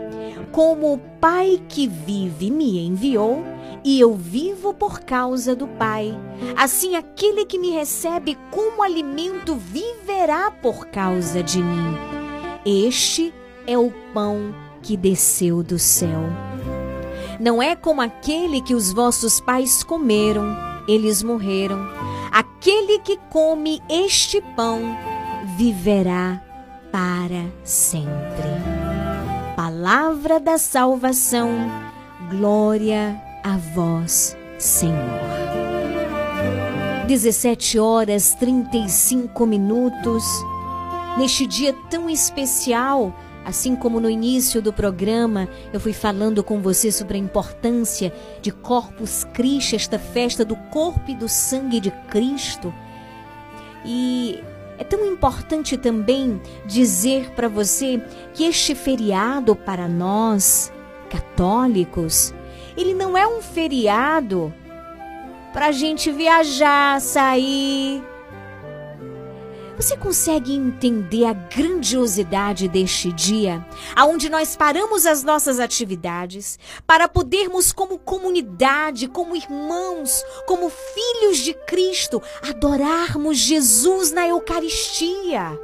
Como 0.51 0.95
o 0.95 0.99
Pai 1.21 1.61
que 1.69 1.87
vive 1.87 2.51
me 2.51 2.85
enviou, 2.87 3.43
e 3.85 3.99
eu 3.99 4.15
vivo 4.15 4.73
por 4.73 5.01
causa 5.01 5.57
do 5.57 5.67
Pai. 5.67 6.15
Assim, 6.57 6.95
aquele 6.95 7.45
que 7.45 7.59
me 7.59 7.71
recebe 7.71 8.39
como 8.51 8.83
alimento 8.83 9.57
viverá 9.57 10.51
por 10.51 10.87
causa 10.87 11.43
de 11.43 11.63
mim. 11.63 11.97
Este 12.65 13.33
é 13.67 13.77
o 13.77 13.93
pão 14.15 14.55
que 14.83 14.97
desceu 14.97 15.63
do 15.63 15.79
céu. 15.79 16.21
Não 17.41 17.63
é 17.63 17.75
como 17.75 18.01
aquele 18.01 18.61
que 18.61 18.75
os 18.75 18.93
vossos 18.93 19.41
pais 19.41 19.83
comeram, 19.83 20.57
eles 20.87 21.23
morreram. 21.23 21.81
Aquele 22.33 22.99
que 23.01 23.19
come 23.29 23.83
este 23.91 24.41
pão 24.57 24.97
viverá 25.59 26.41
para 26.91 27.45
sempre. 27.63 28.49
Palavra 29.55 30.41
da 30.41 30.57
salvação, 30.57 31.51
glória 32.31 33.23
a 33.45 33.59
vós, 33.75 34.35
Senhor. 34.59 34.97
17 37.07 37.79
horas 37.79 38.35
35 38.37 39.45
minutos. 39.45 40.25
Neste 41.19 41.47
dia 41.47 41.75
tão 41.91 42.09
especial, 42.09 43.13
assim 43.45 43.75
como 43.75 44.01
no 44.01 44.09
início 44.09 44.63
do 44.63 44.73
programa, 44.73 45.49
eu 45.73 45.81
fui 45.81 45.93
falando 45.93 46.43
com 46.45 46.61
você 46.61 46.93
sobre 46.93 47.17
a 47.17 47.21
importância 47.21 48.13
de 48.41 48.51
Corpus 48.51 49.25
Christi, 49.33 49.77
esta 49.77 49.99
festa 49.99 50.45
do 50.45 50.57
corpo 50.57 51.11
e 51.11 51.15
do 51.15 51.29
sangue 51.29 51.81
de 51.81 51.91
Cristo. 52.09 52.73
E 53.85 54.43
é 54.79 54.85
tão 54.85 55.05
importante 55.07 55.77
também 55.77 56.41
dizer 56.67 57.31
para 57.31 57.49
você 57.49 58.03
que 58.33 58.45
este 58.45 58.75
feriado 58.75 59.55
para 59.55 59.89
nós, 59.89 60.73
católicos, 61.11 62.33
ele 62.77 62.95
não 62.95 63.17
é 63.17 63.27
um 63.27 63.43
feriado 63.43 64.53
para 65.53 65.67
a 65.67 65.73
gente 65.73 66.11
viajar, 66.11 67.01
sair. 67.01 68.12
Você 69.77 69.97
consegue 69.97 70.55
entender 70.55 71.25
a 71.25 71.33
grandiosidade 71.33 72.69
deste 72.69 73.11
dia, 73.13 73.67
aonde 73.97 74.29
nós 74.29 74.55
paramos 74.55 75.07
as 75.07 75.23
nossas 75.23 75.59
atividades 75.59 76.59
para 76.87 77.09
podermos, 77.09 77.73
como 77.73 77.99
comunidade, 77.99 79.09
como 79.09 79.35
irmãos, 79.35 80.23
como 80.47 80.71
filhos 80.71 81.39
de 81.39 81.55
Cristo, 81.55 82.23
adorarmos 82.43 83.39
Jesus 83.39 84.13
na 84.13 84.29
Eucaristia? 84.29 85.59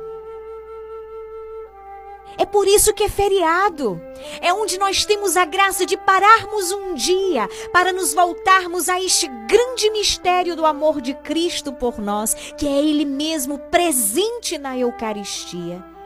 É 2.39 2.47
por 2.47 2.69
isso 2.69 2.95
que 2.95 3.03
é 3.05 3.09
feriado. 3.09 4.01
É 4.41 4.55
onde 4.55 4.79
nós 4.79 5.05
temos 5.05 5.37
a 5.37 5.45
graça 5.45 5.85
de 5.85 5.97
pararmos 5.97 6.71
um 6.71 6.95
dia 6.95 7.49
para 7.73 7.93
nos 7.93 8.15
voltarmos 8.15 8.89
a 8.89 9.03
este 9.03 9.27
grande 9.49 9.91
mistério 9.91 10.55
do 10.55 10.65
amor 10.65 11.01
de 11.01 11.15
Cristo 11.15 11.73
por 11.73 11.99
nós, 11.99 12.35
que 12.57 12.67
é 12.67 12.79
Ele 12.79 13.05
mesmo 13.05 13.59
presente 13.59 14.57
na 14.57 14.79
Eucaristia. 14.79 15.98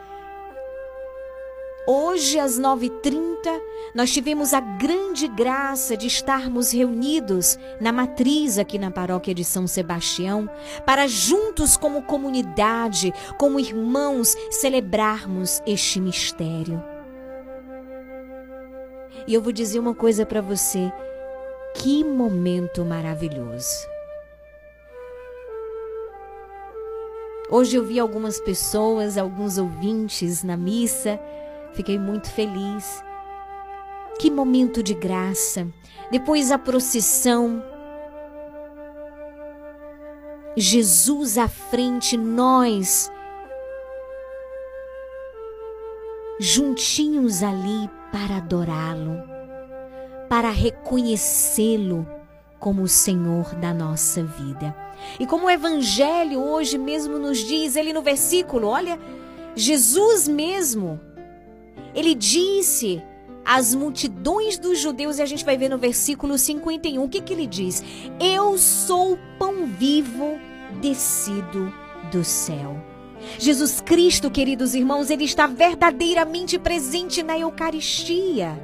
Hoje, 1.84 2.38
às 2.38 2.60
9h30, 2.60 3.60
nós 3.92 4.12
tivemos 4.12 4.54
a 4.54 4.60
grande 4.60 5.26
graça 5.26 5.96
de 5.96 6.06
estarmos 6.06 6.72
reunidos 6.72 7.58
na 7.80 7.90
matriz 7.92 8.56
aqui 8.56 8.78
na 8.78 8.88
paróquia 8.88 9.34
de 9.34 9.44
São 9.44 9.66
Sebastião, 9.66 10.48
para 10.86 11.08
juntos, 11.08 11.76
como 11.76 12.02
comunidade, 12.02 13.12
como 13.36 13.58
irmãos, 13.58 14.36
celebrarmos 14.48 15.60
este 15.66 16.00
mistério. 16.00 16.82
E 19.26 19.34
eu 19.34 19.42
vou 19.42 19.52
dizer 19.52 19.80
uma 19.80 19.94
coisa 19.94 20.24
para 20.24 20.40
você: 20.40 20.92
que 21.74 22.04
momento 22.04 22.84
maravilhoso! 22.84 23.90
Hoje 27.50 27.76
eu 27.76 27.84
vi 27.84 27.98
algumas 27.98 28.40
pessoas, 28.40 29.18
alguns 29.18 29.58
ouvintes 29.58 30.44
na 30.44 30.56
missa 30.56 31.20
Fiquei 31.72 31.98
muito 31.98 32.30
feliz. 32.30 33.02
Que 34.18 34.30
momento 34.30 34.82
de 34.82 34.94
graça. 34.94 35.66
Depois 36.10 36.52
a 36.52 36.58
procissão. 36.58 37.62
Jesus 40.56 41.38
à 41.38 41.48
frente, 41.48 42.16
nós 42.16 43.10
juntinhos 46.38 47.42
ali 47.42 47.88
para 48.10 48.38
adorá-lo, 48.38 49.22
para 50.28 50.50
reconhecê-lo 50.50 52.06
como 52.58 52.82
o 52.82 52.88
Senhor 52.88 53.54
da 53.54 53.72
nossa 53.72 54.22
vida. 54.22 54.76
E 55.18 55.26
como 55.26 55.46
o 55.46 55.50
Evangelho 55.50 56.40
hoje 56.40 56.76
mesmo 56.76 57.18
nos 57.18 57.38
diz, 57.38 57.76
ele 57.76 57.92
no 57.92 58.02
versículo, 58.02 58.68
olha, 58.68 58.98
Jesus 59.54 60.28
mesmo 60.28 61.00
ele 61.94 62.14
disse 62.14 63.02
às 63.44 63.74
multidões 63.74 64.58
dos 64.58 64.78
judeus, 64.78 65.18
e 65.18 65.22
a 65.22 65.26
gente 65.26 65.44
vai 65.44 65.56
ver 65.56 65.68
no 65.68 65.78
versículo 65.78 66.38
51, 66.38 67.02
o 67.02 67.08
que, 67.08 67.20
que 67.20 67.32
ele 67.32 67.46
diz? 67.46 67.82
Eu 68.20 68.56
sou 68.56 69.14
o 69.14 69.18
pão 69.38 69.66
vivo 69.66 70.38
descido 70.80 71.72
do 72.10 72.24
céu. 72.24 72.76
Jesus 73.38 73.80
Cristo, 73.80 74.30
queridos 74.30 74.74
irmãos, 74.74 75.10
ele 75.10 75.24
está 75.24 75.46
verdadeiramente 75.46 76.58
presente 76.58 77.22
na 77.22 77.38
Eucaristia. 77.38 78.60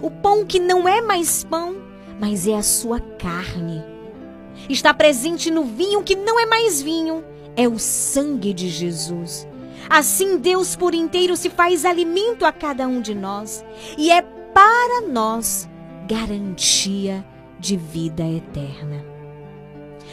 O 0.00 0.10
pão 0.10 0.44
que 0.44 0.58
não 0.58 0.88
é 0.88 1.00
mais 1.00 1.44
pão, 1.44 1.76
mas 2.20 2.46
é 2.46 2.54
a 2.54 2.62
sua 2.62 3.00
carne. 3.00 3.82
Está 4.68 4.92
presente 4.92 5.50
no 5.50 5.64
vinho 5.64 6.02
que 6.02 6.16
não 6.16 6.38
é 6.38 6.46
mais 6.46 6.82
vinho, 6.82 7.24
é 7.56 7.68
o 7.68 7.78
sangue 7.78 8.52
de 8.52 8.68
Jesus. 8.68 9.46
Assim, 9.92 10.38
Deus 10.38 10.74
por 10.74 10.94
inteiro 10.94 11.36
se 11.36 11.50
faz 11.50 11.84
alimento 11.84 12.46
a 12.46 12.50
cada 12.50 12.88
um 12.88 13.02
de 13.02 13.14
nós 13.14 13.62
e 13.98 14.10
é 14.10 14.22
para 14.22 15.06
nós 15.06 15.68
garantia 16.08 17.22
de 17.60 17.76
vida 17.76 18.26
eterna. 18.26 19.04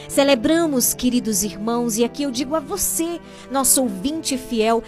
Celebramos, 0.10 0.94
queridos 0.94 1.46
irmãos, 1.46 1.98
e 1.98 2.04
aqui 2.04 2.24
eu 2.24 2.32
digo 2.32 2.58
a 2.58 2.60
você, 2.60 3.22
nosso 3.50 3.82
ouvinte 3.82 4.38
fiel, 4.38 4.84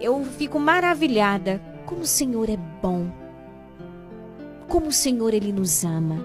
eu 0.00 0.24
fico 0.24 0.58
maravilhada 0.58 1.60
como 1.84 2.00
o 2.00 2.06
Senhor 2.06 2.48
é 2.48 2.56
bom, 2.56 3.12
como 4.66 4.86
o 4.86 4.92
Senhor 4.92 5.34
ele 5.34 5.52
nos 5.52 5.84
ama. 5.84 6.24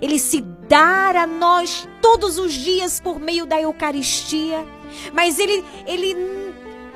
Ele 0.00 0.18
se 0.18 0.40
dá 0.66 1.10
a 1.10 1.26
nós 1.26 1.86
todos 2.00 2.38
os 2.38 2.54
dias 2.54 3.00
por 3.00 3.20
meio 3.20 3.44
da 3.44 3.60
Eucaristia, 3.60 4.66
mas 5.12 5.38
ele 5.38 5.62
ele 5.86 6.47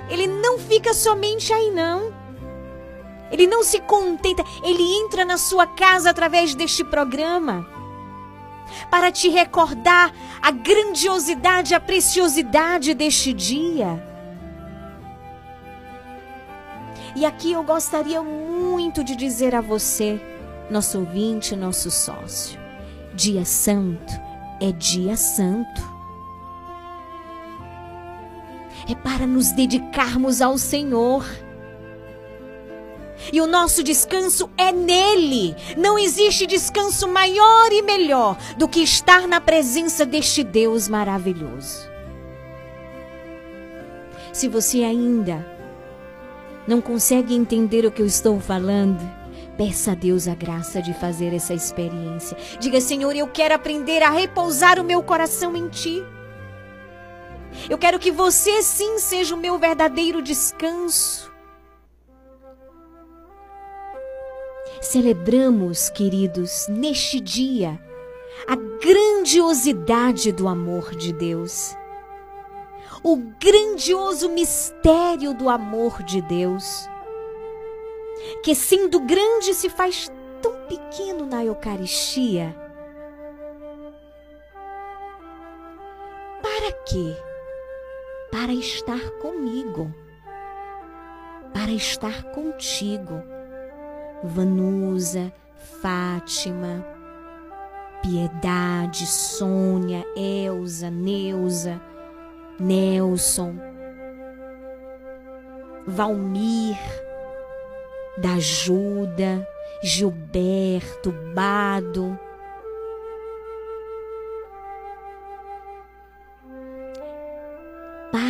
ele 0.08 0.26
não 0.26 0.58
fica 0.58 0.92
somente 0.94 1.52
aí, 1.52 1.70
não. 1.70 2.12
Ele 3.30 3.46
não 3.46 3.62
se 3.62 3.80
contenta, 3.80 4.44
ele 4.62 4.82
entra 4.82 5.24
na 5.24 5.38
sua 5.38 5.66
casa 5.66 6.10
através 6.10 6.54
deste 6.54 6.84
programa 6.84 7.66
para 8.90 9.10
te 9.10 9.28
recordar 9.28 10.12
a 10.40 10.50
grandiosidade, 10.50 11.74
a 11.74 11.80
preciosidade 11.80 12.94
deste 12.94 13.32
dia. 13.32 14.02
E 17.14 17.24
aqui 17.26 17.52
eu 17.52 17.62
gostaria 17.62 18.22
muito 18.22 19.04
de 19.04 19.14
dizer 19.14 19.54
a 19.54 19.60
você, 19.60 20.20
nosso 20.70 20.98
ouvinte, 20.98 21.54
nosso 21.54 21.90
sócio: 21.90 22.58
Dia 23.14 23.44
Santo 23.44 24.12
é 24.60 24.72
Dia 24.72 25.16
Santo 25.16 25.91
é 28.92 28.94
para 28.94 29.26
nos 29.26 29.52
dedicarmos 29.52 30.42
ao 30.42 30.58
Senhor. 30.58 31.24
E 33.32 33.40
o 33.40 33.46
nosso 33.46 33.82
descanso 33.82 34.50
é 34.58 34.70
nele. 34.72 35.54
Não 35.76 35.98
existe 35.98 36.46
descanso 36.46 37.08
maior 37.08 37.72
e 37.72 37.82
melhor 37.82 38.36
do 38.58 38.68
que 38.68 38.80
estar 38.80 39.26
na 39.26 39.40
presença 39.40 40.04
deste 40.04 40.42
Deus 40.42 40.88
maravilhoso. 40.88 41.90
Se 44.32 44.48
você 44.48 44.82
ainda 44.82 45.46
não 46.66 46.80
consegue 46.80 47.34
entender 47.34 47.86
o 47.86 47.90
que 47.90 48.02
eu 48.02 48.06
estou 48.06 48.40
falando, 48.40 49.00
peça 49.56 49.92
a 49.92 49.94
Deus 49.94 50.26
a 50.26 50.34
graça 50.34 50.82
de 50.82 50.92
fazer 50.94 51.32
essa 51.34 51.54
experiência. 51.54 52.36
Diga, 52.58 52.80
Senhor, 52.80 53.14
eu 53.14 53.28
quero 53.28 53.54
aprender 53.54 54.02
a 54.02 54.10
repousar 54.10 54.80
o 54.80 54.84
meu 54.84 55.02
coração 55.02 55.56
em 55.56 55.68
Ti. 55.68 56.02
Eu 57.68 57.78
quero 57.78 57.98
que 57.98 58.10
você 58.10 58.62
sim 58.62 58.98
seja 58.98 59.34
o 59.34 59.38
meu 59.38 59.58
verdadeiro 59.58 60.22
descanso. 60.22 61.32
Celebramos, 64.80 65.90
queridos, 65.90 66.66
neste 66.68 67.20
dia, 67.20 67.80
a 68.48 68.56
grandiosidade 68.56 70.32
do 70.32 70.48
amor 70.48 70.94
de 70.94 71.12
Deus. 71.12 71.76
O 73.02 73.16
grandioso 73.16 74.28
mistério 74.28 75.34
do 75.34 75.48
amor 75.48 76.02
de 76.02 76.20
Deus, 76.20 76.88
que 78.42 78.54
sendo 78.54 79.00
grande 79.00 79.54
se 79.54 79.68
faz 79.68 80.10
tão 80.40 80.52
pequeno 80.66 81.26
na 81.26 81.44
Eucaristia. 81.44 82.54
Para 86.42 86.72
quê? 86.84 87.16
Para 88.32 88.54
estar 88.54 88.98
comigo, 89.20 89.94
para 91.52 91.70
estar 91.70 92.22
contigo. 92.32 93.22
Vanusa, 94.24 95.30
Fátima, 95.82 96.86
Piedade, 98.00 99.06
Sônia, 99.06 100.04
Elza, 100.16 100.90
Neuza, 100.90 101.80
Nelson, 102.58 103.54
Valmir, 105.86 106.78
da 108.16 108.34
Ajuda, 108.34 109.46
Gilberto, 109.82 111.12
Bado, 111.34 112.18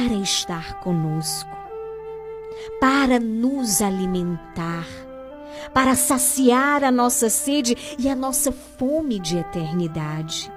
para 0.03 0.15
estar 0.15 0.81
conosco, 0.81 1.57
para 2.81 3.21
nos 3.21 3.81
alimentar, 3.81 4.85
para 5.73 5.95
saciar 5.95 6.83
a 6.83 6.91
nossa 6.91 7.31
sede 7.31 7.77
e 7.97 8.09
a 8.09 8.17
nossa 8.17 8.51
fome 8.51 9.21
de 9.21 9.39
eternidade. 9.39 10.53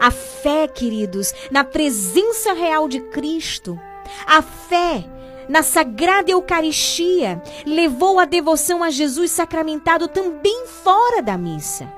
A 0.00 0.10
fé, 0.10 0.66
queridos, 0.66 1.34
na 1.50 1.64
presença 1.64 2.54
real 2.54 2.88
de 2.88 3.00
Cristo, 3.10 3.78
a 4.26 4.40
fé 4.40 5.04
na 5.50 5.62
Sagrada 5.62 6.30
Eucaristia, 6.30 7.42
levou 7.66 8.18
a 8.18 8.24
devoção 8.24 8.82
a 8.82 8.90
Jesus 8.90 9.30
sacramentado 9.30 10.08
também 10.08 10.66
fora 10.66 11.20
da 11.20 11.36
missa. 11.36 11.92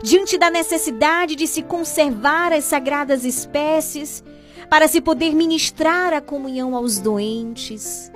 Diante 0.00 0.38
da 0.38 0.48
necessidade 0.48 1.34
de 1.34 1.48
se 1.48 1.60
conservar 1.62 2.52
as 2.52 2.64
sagradas 2.64 3.24
espécies, 3.24 4.22
para 4.72 4.88
se 4.88 5.02
poder 5.02 5.34
ministrar 5.34 6.14
a 6.14 6.20
comunhão 6.22 6.74
aos 6.74 6.98
doentes. 6.98 8.10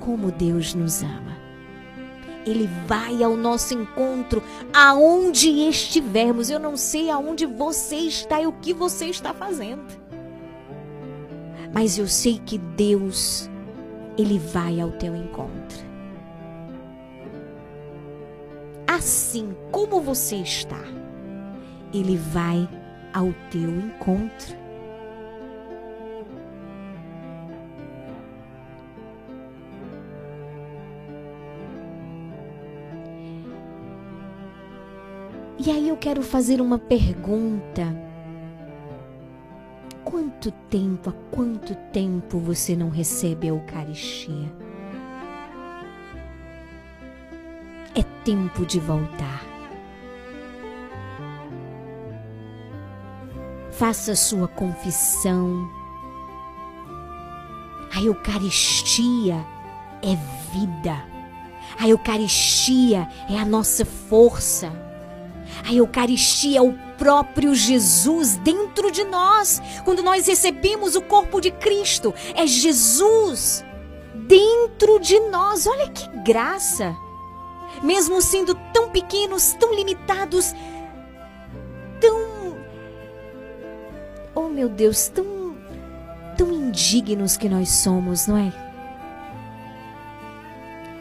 Como 0.00 0.32
Deus 0.32 0.74
nos 0.74 1.00
ama. 1.00 1.36
Ele 2.44 2.68
vai 2.88 3.22
ao 3.22 3.36
nosso 3.36 3.72
encontro 3.72 4.42
aonde 4.74 5.48
estivermos. 5.48 6.50
Eu 6.50 6.58
não 6.58 6.76
sei 6.76 7.08
aonde 7.08 7.46
você 7.46 7.94
está 7.94 8.42
e 8.42 8.48
o 8.48 8.52
que 8.52 8.74
você 8.74 9.04
está 9.06 9.32
fazendo 9.32 10.04
mas 11.72 11.98
eu 11.98 12.08
sei 12.08 12.40
que 12.46 12.56
Deus, 12.56 13.50
Ele 14.16 14.38
vai 14.38 14.80
ao 14.80 14.92
teu 14.92 15.14
encontro. 15.14 15.84
Assim 18.86 19.54
como 19.70 20.00
você 20.00 20.36
está, 20.36 20.82
Ele 21.92 22.16
vai 22.16 22.66
ao 23.16 23.32
teu 23.50 23.70
encontro. 23.70 24.54
E 35.58 35.70
aí 35.70 35.88
eu 35.88 35.96
quero 35.96 36.20
fazer 36.22 36.60
uma 36.60 36.78
pergunta 36.78 37.84
quanto 40.04 40.50
tempo, 40.68 41.08
há 41.08 41.14
quanto 41.34 41.74
tempo 41.90 42.38
você 42.38 42.76
não 42.76 42.90
recebe 42.90 43.46
a 43.46 43.50
Eucaristia? 43.50 44.52
É 47.94 48.02
tempo 48.22 48.66
de 48.66 48.78
voltar. 48.78 49.45
Faça 53.78 54.16
sua 54.16 54.48
confissão. 54.48 55.70
A 57.94 58.00
Eucaristia 58.00 59.46
é 60.02 60.16
vida. 60.50 61.04
A 61.78 61.86
Eucaristia 61.86 63.06
é 63.28 63.38
a 63.38 63.44
nossa 63.44 63.84
força. 63.84 64.72
A 65.68 65.74
Eucaristia 65.74 66.58
é 66.58 66.62
o 66.62 66.72
próprio 66.96 67.54
Jesus 67.54 68.36
dentro 68.38 68.90
de 68.90 69.04
nós. 69.04 69.60
Quando 69.84 70.02
nós 70.02 70.26
recebemos 70.26 70.96
o 70.96 71.02
corpo 71.02 71.38
de 71.38 71.50
Cristo, 71.50 72.14
é 72.34 72.46
Jesus 72.46 73.62
dentro 74.26 74.98
de 75.00 75.20
nós. 75.28 75.66
Olha 75.66 75.90
que 75.90 76.08
graça! 76.22 76.96
Mesmo 77.82 78.22
sendo 78.22 78.54
tão 78.72 78.88
pequenos, 78.88 79.52
tão 79.52 79.74
limitados, 79.74 80.54
tão. 82.00 82.25
Oh 84.38 84.48
meu 84.50 84.68
Deus, 84.68 85.08
tão. 85.08 85.56
tão 86.36 86.52
indignos 86.52 87.38
que 87.38 87.48
nós 87.48 87.70
somos, 87.70 88.26
não 88.26 88.36
é? 88.36 88.52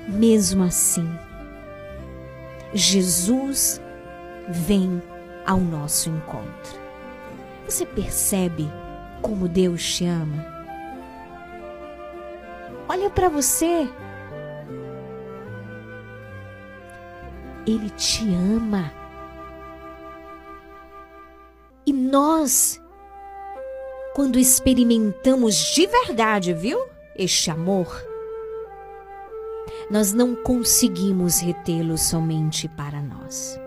Mesmo 0.07 0.63
assim, 0.63 1.05
Jesus 2.73 3.81
vem 4.47 5.01
ao 5.45 5.59
nosso 5.59 6.09
encontro. 6.09 6.79
Você 7.67 7.85
percebe 7.85 8.71
como 9.21 9.49
Deus 9.49 9.83
te 9.83 10.05
ama? 10.05 10.45
Olha 12.87 13.09
para 13.09 13.27
você. 13.27 13.89
Ele 17.67 17.89
te 17.89 18.23
ama. 18.33 18.91
E 21.85 21.91
nós, 21.91 22.79
quando 24.15 24.39
experimentamos 24.39 25.55
de 25.73 25.85
verdade, 25.87 26.53
viu? 26.53 26.79
Este 27.17 27.51
amor, 27.51 27.85
nós 29.91 30.13
não 30.13 30.33
conseguimos 30.33 31.41
retê-lo 31.41 31.97
somente 31.97 32.69
para 32.69 33.01
nós. 33.01 33.59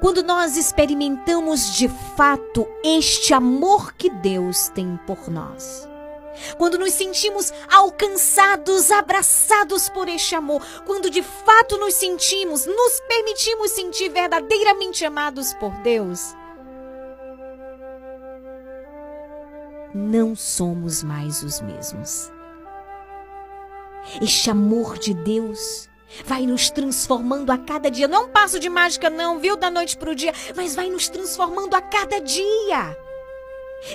Quando 0.00 0.22
nós 0.22 0.56
experimentamos 0.56 1.76
de 1.76 1.86
fato 2.16 2.66
este 2.82 3.34
amor 3.34 3.92
que 3.92 4.08
Deus 4.08 4.70
tem 4.70 4.98
por 5.06 5.28
nós. 5.28 5.86
Quando 6.56 6.78
nos 6.78 6.94
sentimos 6.94 7.52
alcançados, 7.70 8.90
abraçados 8.90 9.90
por 9.90 10.08
este 10.08 10.34
amor, 10.34 10.62
quando 10.86 11.10
de 11.10 11.22
fato 11.22 11.76
nos 11.76 11.92
sentimos, 11.92 12.64
nos 12.64 13.00
permitimos 13.06 13.72
sentir 13.72 14.08
verdadeiramente 14.08 15.04
amados 15.04 15.52
por 15.54 15.72
Deus, 15.82 16.34
não 19.98 20.36
somos 20.36 21.02
mais 21.02 21.42
os 21.42 21.60
mesmos. 21.60 22.30
Este 24.22 24.48
amor 24.48 24.96
de 24.96 25.12
Deus 25.12 25.88
vai 26.24 26.46
nos 26.46 26.70
transformando 26.70 27.50
a 27.50 27.58
cada 27.58 27.90
dia. 27.90 28.06
Não 28.06 28.22
é 28.22 28.24
um 28.26 28.28
passo 28.28 28.58
de 28.60 28.68
mágica, 28.68 29.10
não, 29.10 29.40
viu? 29.40 29.56
Da 29.56 29.70
noite 29.70 29.96
para 29.96 30.10
o 30.10 30.14
dia, 30.14 30.32
mas 30.56 30.74
vai 30.74 30.88
nos 30.88 31.08
transformando 31.08 31.74
a 31.74 31.82
cada 31.82 32.20
dia. 32.20 32.96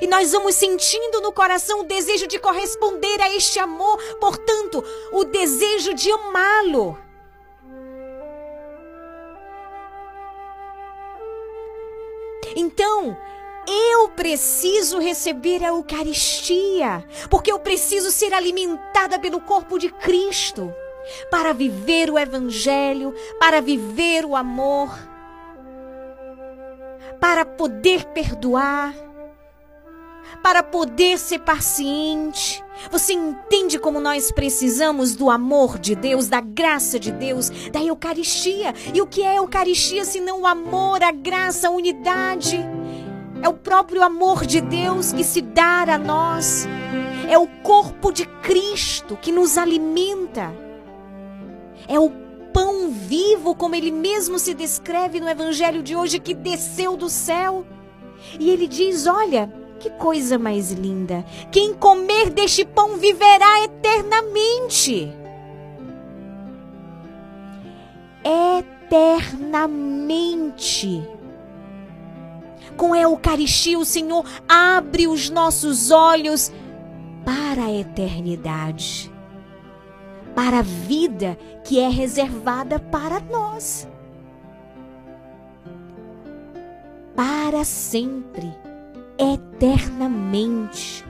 E 0.02 0.08
nós 0.08 0.32
vamos 0.32 0.56
sentindo 0.56 1.22
no 1.22 1.32
coração 1.32 1.80
o 1.80 1.84
desejo 1.84 2.28
de 2.28 2.38
corresponder 2.38 3.22
a 3.22 3.34
este 3.34 3.60
amor, 3.60 3.98
portanto, 4.20 4.84
o 5.12 5.24
desejo 5.24 5.94
de 5.94 6.12
amá-lo. 6.12 6.98
Então, 12.56 13.18
eu 13.68 14.10
preciso 14.10 15.00
receber 15.00 15.64
a 15.64 15.68
Eucaristia, 15.68 17.06
porque 17.30 17.52
eu 17.52 17.60
preciso 17.60 18.12
ser 18.12 18.34
alimentada 18.34 19.20
pelo 19.20 19.40
corpo 19.40 19.78
de 19.78 19.90
Cristo 19.90 20.74
para 21.30 21.54
viver 21.54 22.10
o 22.10 22.18
Evangelho, 22.18 23.14
para 23.40 23.62
viver 23.62 24.26
o 24.26 24.36
amor, 24.36 24.90
para 27.20 27.46
poder 27.46 28.06
perdoar, 28.06 28.94
para 30.42 30.64
poder 30.64 31.18
ser 31.18 31.40
paciente. 31.40 32.64
Você 32.92 33.14
entende 33.14 33.78
como 33.80 34.00
nós 34.00 34.32
precisamos 34.32 35.16
do 35.16 35.30
amor 35.30 35.78
de 35.78 35.96
Deus, 35.96 36.28
da 36.28 36.42
graça 36.42 37.00
de 37.00 37.12
Deus, 37.12 37.50
da 37.72 37.82
Eucaristia? 37.82 38.74
E 38.94 39.02
o 39.02 39.08
que 39.08 39.22
é 39.24 39.38
Eucaristia 39.38 40.04
senão 40.04 40.42
o 40.42 40.48
amor, 40.48 41.04
a 41.04 41.12
graça, 41.12 41.68
a 41.68 41.72
unidade? 41.72 42.60
É 43.44 43.50
o 43.50 43.54
próprio 43.54 44.02
amor 44.02 44.46
de 44.46 44.62
Deus 44.62 45.12
que 45.12 45.26
se 45.26 45.42
dá 45.42 45.82
a 45.82 45.98
nós. 45.98 46.66
É 47.30 47.38
o 47.38 47.46
corpo 47.62 48.10
de 48.10 48.26
Cristo 48.26 49.18
que 49.22 49.34
nos 49.34 49.58
alimenta. 49.58 50.56
É 51.86 52.00
o 52.00 52.10
pão 52.54 52.90
vivo, 52.90 53.54
como 53.54 53.76
ele 53.76 53.92
mesmo 53.92 54.40
se 54.40 54.54
descreve 54.54 55.20
no 55.20 55.28
evangelho 55.28 55.84
de 55.84 55.94
hoje, 55.94 56.20
que 56.20 56.34
desceu 56.34 56.96
do 56.96 57.10
céu. 57.10 57.66
E 58.40 58.50
ele 58.50 58.66
diz: 58.66 59.08
Olha, 59.08 59.54
que 59.78 59.90
coisa 59.90 60.40
mais 60.40 60.72
linda! 60.72 61.26
Quem 61.52 61.74
comer 61.74 62.30
deste 62.30 62.64
pão 62.64 62.96
viverá 62.96 63.62
eternamente. 63.66 65.12
Eternamente. 68.24 71.06
Com 72.78 72.94
a 72.94 73.00
Eucaristia, 73.00 73.78
o 73.78 73.86
Senhor 73.86 74.26
abre 74.48 75.08
os 75.08 75.30
nossos 75.30 75.92
olhos 75.92 76.52
para 77.26 77.66
a 77.66 77.72
eternidade 77.72 79.14
para 80.36 80.60
a 80.60 80.64
vida 80.64 81.38
que 81.64 81.80
é 81.80 81.88
reservada 81.88 82.80
para 82.80 83.20
nós. 83.20 83.88
Para 87.16 87.64
sempre, 87.64 88.52
eternamente. 89.18 91.06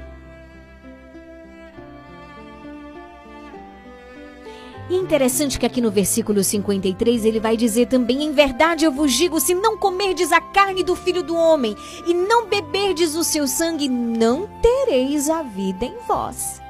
E 4.89 4.95
interessante 4.95 5.57
que 5.57 5.65
aqui 5.65 5.79
no 5.79 5.89
versículo 5.89 6.43
53 6.43 7.25
ele 7.25 7.39
vai 7.39 7.55
dizer 7.55 7.87
também: 7.87 8.23
Em 8.23 8.31
verdade 8.31 8.85
eu 8.85 8.91
vos 8.91 9.13
digo, 9.13 9.39
se 9.39 9.55
não 9.55 9.77
comerdes 9.77 10.31
a 10.31 10.41
carne 10.41 10.83
do 10.83 10.95
filho 10.95 11.23
do 11.23 11.35
homem 11.35 11.75
e 12.05 12.13
não 12.13 12.47
beberdes 12.47 13.15
o 13.15 13.23
seu 13.23 13.47
sangue, 13.47 13.87
não 13.87 14.47
tereis 14.61 15.29
a 15.29 15.41
vida 15.41 15.85
em 15.85 15.97
vós. 16.07 16.61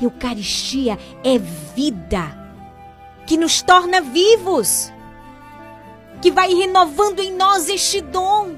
Eucaristia 0.00 0.98
é 1.24 1.38
vida 1.38 2.42
que 3.26 3.36
nos 3.36 3.62
torna 3.62 4.00
vivos, 4.00 4.92
que 6.20 6.30
vai 6.30 6.52
renovando 6.52 7.20
em 7.20 7.32
nós 7.32 7.68
este 7.68 8.00
dom. 8.00 8.56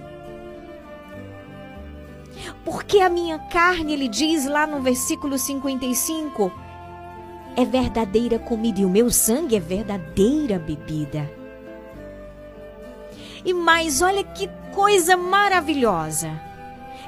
Porque 2.64 3.00
a 3.00 3.10
minha 3.10 3.38
carne, 3.38 3.92
ele 3.92 4.08
diz 4.08 4.46
lá 4.46 4.66
no 4.66 4.80
versículo 4.80 5.38
55, 5.38 6.50
é 7.56 7.64
verdadeira 7.64 8.38
comida 8.38 8.80
e 8.80 8.84
o 8.84 8.90
meu 8.90 9.10
sangue 9.10 9.56
é 9.56 9.60
verdadeira 9.60 10.58
bebida. 10.58 11.30
E 13.44 13.52
mais, 13.52 14.00
olha 14.00 14.24
que 14.24 14.48
coisa 14.72 15.16
maravilhosa. 15.16 16.30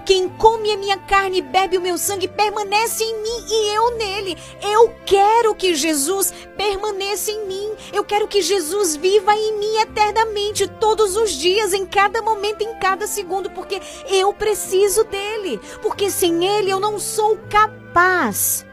Quem 0.05 0.29
come 0.29 0.71
a 0.71 0.77
minha 0.77 0.99
carne 0.99 1.39
e 1.39 1.43
bebe 1.43 1.77
o 1.77 1.81
meu 1.81 1.99
sangue 1.99 2.29
permanece 2.29 3.03
em 3.03 3.23
mim 3.23 3.47
e 3.51 3.75
eu 3.75 3.97
nele. 3.97 4.39
Eu 4.63 4.95
quero 5.05 5.53
que 5.53 5.75
Jesus 5.75 6.33
permaneça 6.57 7.33
em 7.33 7.45
mim. 7.49 7.73
Eu 7.93 8.05
quero 8.05 8.29
que 8.29 8.41
Jesus 8.41 8.95
viva 8.95 9.35
em 9.35 9.59
mim 9.59 9.77
eternamente, 9.79 10.69
todos 10.69 11.17
os 11.17 11.33
dias, 11.33 11.73
em 11.73 11.85
cada 11.85 12.23
momento, 12.23 12.63
em 12.63 12.79
cada 12.79 13.05
segundo, 13.09 13.51
porque 13.51 13.83
eu 14.09 14.33
preciso 14.33 15.03
dele. 15.03 15.59
Porque 15.83 16.09
sem 16.09 16.47
ele 16.47 16.71
eu 16.71 16.79
não 16.79 17.01
sou 17.01 17.37
capaz 17.51 18.65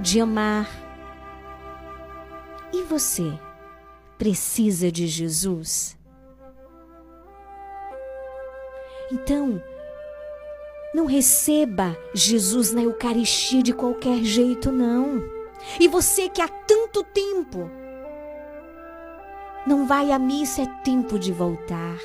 de 0.00 0.20
amar. 0.20 0.87
E 2.72 2.82
você 2.82 3.32
precisa 4.18 4.92
de 4.92 5.06
Jesus? 5.06 5.96
Então, 9.10 9.62
não 10.94 11.06
receba 11.06 11.96
Jesus 12.12 12.72
na 12.72 12.82
Eucaristia 12.82 13.62
de 13.62 13.72
qualquer 13.72 14.22
jeito, 14.22 14.70
não. 14.70 15.22
E 15.80 15.88
você 15.88 16.28
que 16.28 16.42
há 16.42 16.48
tanto 16.48 17.02
tempo 17.04 17.70
não 19.66 19.86
vai 19.86 20.10
à 20.12 20.18
missa, 20.18 20.62
é 20.62 20.66
tempo 20.82 21.18
de 21.18 21.32
voltar. 21.32 21.98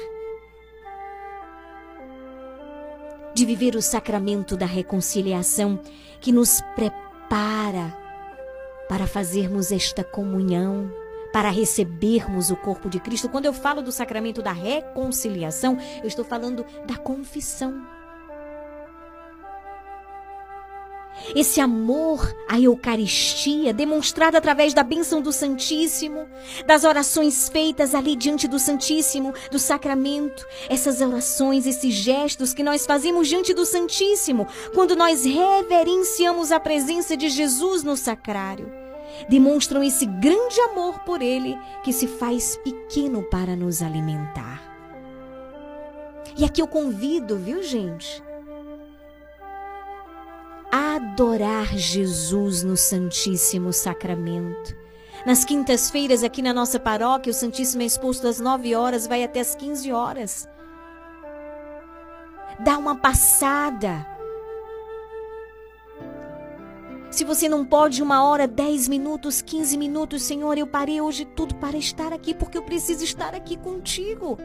De 3.34 3.46
viver 3.46 3.76
o 3.76 3.82
sacramento 3.82 4.56
da 4.56 4.66
reconciliação 4.66 5.80
que 6.22 6.32
nos 6.32 6.62
prepara 6.76 8.03
para 8.94 9.08
fazermos 9.08 9.72
esta 9.72 10.04
comunhão, 10.04 10.88
para 11.32 11.50
recebermos 11.50 12.52
o 12.52 12.56
corpo 12.56 12.88
de 12.88 13.00
Cristo. 13.00 13.28
Quando 13.28 13.48
eu 13.48 13.52
falo 13.52 13.82
do 13.82 13.92
sacramento 13.92 14.40
da 14.40 14.52
reconciliação, 14.52 15.80
eu 16.04 16.08
estou 16.08 16.24
falando 16.24 16.64
da 16.86 16.96
confissão. 16.96 17.74
Esse 21.36 21.60
amor 21.60 22.36
à 22.48 22.60
Eucaristia, 22.60 23.74
demonstrado 23.74 24.38
através 24.38 24.74
da 24.74 24.84
bênção 24.84 25.22
do 25.22 25.32
Santíssimo, 25.32 26.28
das 26.66 26.84
orações 26.84 27.50
feitas 27.50 27.96
ali 27.96 28.16
diante 28.16 28.48
do 28.48 28.60
Santíssimo, 28.60 29.34
do 29.52 29.58
sacramento, 29.58 30.46
essas 30.70 31.02
orações, 31.02 31.66
esses 31.66 31.94
gestos 31.94 32.54
que 32.54 32.64
nós 32.64 32.86
fazemos 32.86 33.28
diante 33.28 33.54
do 33.54 33.66
Santíssimo, 33.66 34.48
quando 34.74 34.96
nós 34.96 35.26
reverenciamos 35.26 36.52
a 36.52 36.60
presença 36.60 37.16
de 37.16 37.30
Jesus 37.30 37.84
no 37.84 37.96
sacrário, 37.96 38.83
demonstram 39.30 39.84
esse 39.84 40.06
grande 40.06 40.60
amor 40.62 41.00
por 41.00 41.22
Ele 41.22 41.58
que 41.84 41.94
se 41.94 42.08
faz 42.08 42.58
pequeno 42.58 43.24
para 43.24 43.56
nos 43.56 43.82
alimentar. 43.82 44.62
E 46.38 46.44
aqui 46.44 46.62
eu 46.62 46.68
convido, 46.68 47.38
viu, 47.38 47.62
gente? 47.62 48.24
adorar 50.74 51.68
Jesus 51.78 52.64
no 52.64 52.76
Santíssimo 52.76 53.72
Sacramento. 53.72 54.76
Nas 55.24 55.46
quintas-feiras, 55.46 56.24
aqui 56.24 56.42
na 56.42 56.52
nossa 56.52 56.80
paróquia, 56.80 57.30
o 57.30 57.34
Santíssimo 57.34 57.84
é 57.84 57.86
exposto 57.86 58.28
às 58.28 58.40
9 58.40 58.74
horas, 58.74 59.06
vai 59.06 59.24
até 59.24 59.40
às 59.40 59.54
15 59.54 59.92
horas. 59.92 60.50
Dá 62.60 62.78
uma 62.78 62.96
passada. 62.96 64.13
Se 67.14 67.24
você 67.24 67.48
não 67.48 67.64
pode 67.64 68.02
uma 68.02 68.28
hora, 68.28 68.48
10 68.48 68.88
minutos, 68.88 69.40
15 69.40 69.78
minutos, 69.78 70.24
Senhor, 70.24 70.58
eu 70.58 70.66
parei 70.66 71.00
hoje 71.00 71.26
tudo 71.26 71.54
para 71.54 71.78
estar 71.78 72.12
aqui, 72.12 72.34
porque 72.34 72.58
eu 72.58 72.64
preciso 72.64 73.04
estar 73.04 73.36
aqui 73.36 73.56
contigo. 73.56 74.40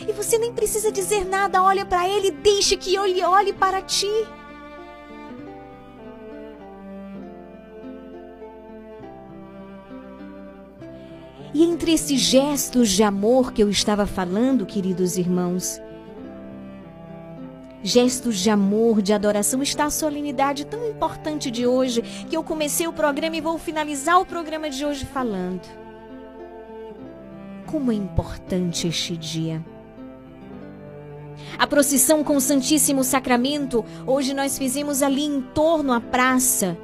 E 0.00 0.12
você 0.12 0.38
nem 0.38 0.52
precisa 0.52 0.92
dizer 0.92 1.24
nada, 1.24 1.60
olha 1.60 1.84
para 1.84 2.08
Ele, 2.08 2.30
deixe 2.30 2.76
que 2.76 2.94
Ele 2.94 3.20
olhe 3.24 3.52
para 3.52 3.82
ti. 3.82 4.06
E 11.52 11.64
entre 11.64 11.94
esses 11.94 12.20
gestos 12.20 12.90
de 12.90 13.02
amor 13.02 13.52
que 13.52 13.60
eu 13.60 13.68
estava 13.68 14.06
falando, 14.06 14.64
queridos 14.64 15.18
irmãos, 15.18 15.80
gestos 17.84 18.38
de 18.38 18.48
amor, 18.48 19.02
de 19.02 19.12
adoração, 19.12 19.62
está 19.62 19.84
a 19.84 19.90
solenidade 19.90 20.64
tão 20.64 20.88
importante 20.88 21.50
de 21.50 21.66
hoje 21.66 22.02
que 22.28 22.36
eu 22.36 22.42
comecei 22.42 22.88
o 22.88 22.92
programa 22.92 23.36
e 23.36 23.40
vou 23.40 23.58
finalizar 23.58 24.20
o 24.20 24.26
programa 24.26 24.70
de 24.70 24.84
hoje 24.84 25.04
falando. 25.04 25.62
Como 27.66 27.92
é 27.92 27.94
importante 27.94 28.88
este 28.88 29.16
dia. 29.16 29.64
A 31.58 31.66
procissão 31.66 32.24
com 32.24 32.36
o 32.36 32.40
Santíssimo 32.40 33.04
Sacramento, 33.04 33.84
hoje 34.06 34.32
nós 34.32 34.56
fizemos 34.56 35.02
ali 35.02 35.24
em 35.24 35.40
torno 35.40 35.92
à 35.92 36.00
praça 36.00 36.76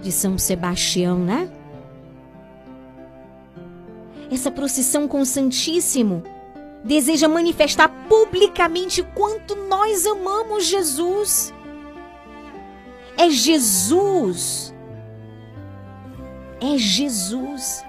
de 0.00 0.12
São 0.12 0.38
Sebastião, 0.38 1.18
né? 1.18 1.50
essa 4.30 4.50
procissão 4.50 5.08
com 5.08 5.20
o 5.20 5.26
Santíssimo 5.26 6.22
deseja 6.84 7.28
manifestar 7.28 7.88
publicamente 8.08 9.02
quanto 9.14 9.54
nós 9.54 10.06
amamos 10.06 10.66
Jesus. 10.66 11.52
É 13.16 13.28
Jesus. 13.30 14.74
É 16.60 16.78
Jesus. 16.78 17.84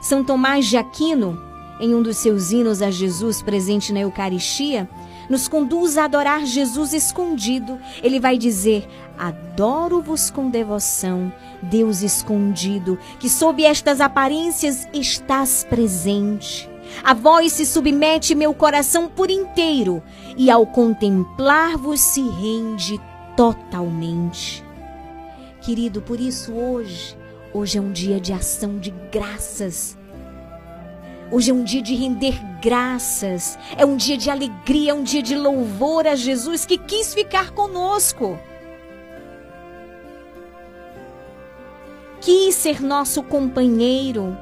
São 0.00 0.24
Tomás 0.24 0.66
de 0.66 0.76
Aquino, 0.76 1.40
em 1.80 1.94
um 1.94 2.02
dos 2.02 2.16
seus 2.18 2.50
hinos 2.50 2.80
a 2.80 2.90
Jesus 2.90 3.42
presente 3.42 3.92
na 3.92 4.00
Eucaristia, 4.00 4.88
nos 5.28 5.46
conduz 5.46 5.98
a 5.98 6.04
adorar 6.04 6.46
Jesus 6.46 6.92
escondido. 6.92 7.78
Ele 8.02 8.18
vai 8.18 8.38
dizer: 8.38 8.88
Adoro-vos 9.18 10.30
com 10.30 10.48
devoção, 10.48 11.32
Deus 11.62 12.02
escondido, 12.02 12.98
que 13.18 13.28
sob 13.28 13.64
estas 13.64 14.00
aparências 14.00 14.88
estás 14.92 15.66
presente. 15.68 16.68
A 17.02 17.14
vós 17.14 17.52
se 17.52 17.66
submete 17.66 18.34
meu 18.34 18.52
coração 18.54 19.08
por 19.08 19.30
inteiro, 19.30 20.02
e 20.36 20.50
ao 20.50 20.66
contemplar-vos 20.66 22.00
se 22.00 22.22
rende 22.22 23.00
totalmente. 23.36 24.64
Querido, 25.60 26.00
por 26.00 26.20
isso 26.20 26.52
hoje, 26.52 27.16
hoje 27.52 27.78
é 27.78 27.80
um 27.80 27.92
dia 27.92 28.20
de 28.20 28.32
ação 28.32 28.78
de 28.78 28.90
graças 29.12 29.98
Hoje 31.30 31.50
é 31.50 31.54
um 31.54 31.62
dia 31.62 31.82
de 31.82 31.94
render 31.94 32.40
graças, 32.62 33.58
é 33.76 33.84
um 33.84 33.96
dia 33.98 34.16
de 34.16 34.30
alegria, 34.30 34.92
é 34.92 34.94
um 34.94 35.02
dia 35.02 35.22
de 35.22 35.36
louvor 35.36 36.06
a 36.06 36.14
Jesus 36.14 36.64
que 36.64 36.78
quis 36.78 37.12
ficar 37.12 37.50
conosco. 37.50 38.38
Quis 42.22 42.54
ser 42.54 42.80
nosso 42.80 43.22
companheiro 43.22 44.34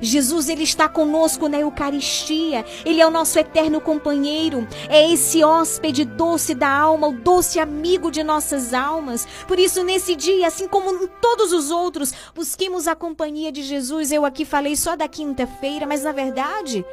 Jesus 0.00 0.48
ele 0.48 0.62
está 0.62 0.88
conosco 0.88 1.48
na 1.48 1.58
Eucaristia. 1.58 2.64
Ele 2.84 3.00
é 3.00 3.06
o 3.06 3.10
nosso 3.10 3.38
eterno 3.38 3.80
companheiro. 3.80 4.66
É 4.88 5.10
esse 5.10 5.44
hóspede 5.44 6.04
doce 6.04 6.54
da 6.54 6.68
alma, 6.68 7.08
o 7.08 7.12
doce 7.12 7.58
amigo 7.58 8.10
de 8.10 8.22
nossas 8.22 8.74
almas. 8.74 9.26
Por 9.46 9.58
isso 9.58 9.82
nesse 9.82 10.14
dia, 10.14 10.46
assim 10.46 10.68
como 10.68 10.90
em 11.02 11.06
todos 11.20 11.52
os 11.52 11.70
outros, 11.70 12.12
busquemos 12.34 12.86
a 12.86 12.94
companhia 12.94 13.50
de 13.50 13.62
Jesus. 13.62 14.12
Eu 14.12 14.24
aqui 14.24 14.44
falei 14.44 14.76
só 14.76 14.96
da 14.96 15.08
quinta-feira, 15.08 15.86
mas 15.86 16.02
na 16.02 16.12
verdade, 16.12 16.84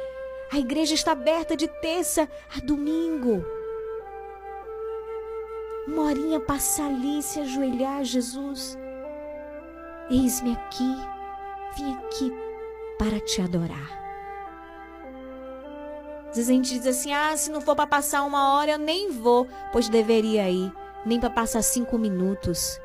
a 0.50 0.58
igreja 0.58 0.94
está 0.94 1.12
aberta 1.12 1.56
de 1.56 1.66
terça 1.66 2.28
a 2.56 2.60
domingo. 2.60 3.44
Uma 5.86 6.40
passar 6.40 6.86
ali, 6.86 7.22
se 7.22 7.40
ajoelhar, 7.40 8.04
Jesus. 8.04 8.78
Eis-me 10.10 10.52
aqui, 10.52 10.96
vim 11.76 11.94
aqui 11.94 12.41
para 13.02 13.18
te 13.18 13.42
adorar. 13.42 14.00
Às 16.30 16.36
vezes 16.36 16.50
a 16.50 16.52
gente 16.52 16.78
diz 16.78 16.86
assim: 16.86 17.12
ah, 17.12 17.36
se 17.36 17.50
não 17.50 17.60
for 17.60 17.74
para 17.74 17.86
passar 17.86 18.22
uma 18.22 18.54
hora, 18.54 18.72
eu 18.72 18.78
nem 18.78 19.10
vou, 19.10 19.48
pois 19.72 19.88
deveria 19.88 20.48
ir, 20.48 20.72
nem 21.04 21.18
para 21.18 21.28
passar 21.28 21.62
cinco 21.62 21.98
minutos. 21.98 22.80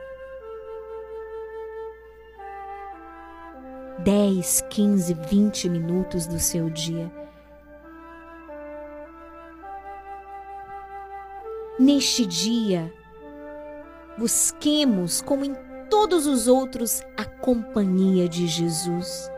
10, 3.99 4.61
15, 4.69 5.13
20 5.13 5.69
minutos 5.69 6.25
do 6.25 6.39
seu 6.39 6.67
dia. 6.69 7.11
Neste 11.79 12.25
dia, 12.25 12.91
busquemos, 14.17 15.21
como 15.21 15.45
em 15.45 15.55
todos 15.91 16.25
os 16.25 16.47
outros, 16.47 17.03
a 17.15 17.23
companhia 17.23 18.27
de 18.27 18.47
Jesus. 18.47 19.29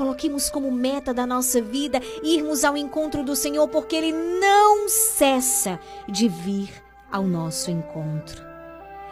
Coloquemos 0.00 0.48
como 0.48 0.72
meta 0.72 1.12
da 1.12 1.26
nossa 1.26 1.60
vida 1.60 2.00
irmos 2.22 2.64
ao 2.64 2.74
encontro 2.74 3.22
do 3.22 3.36
Senhor, 3.36 3.68
porque 3.68 3.94
Ele 3.94 4.12
não 4.12 4.88
cessa 4.88 5.78
de 6.08 6.26
vir 6.26 6.70
ao 7.12 7.24
nosso 7.24 7.70
encontro. 7.70 8.42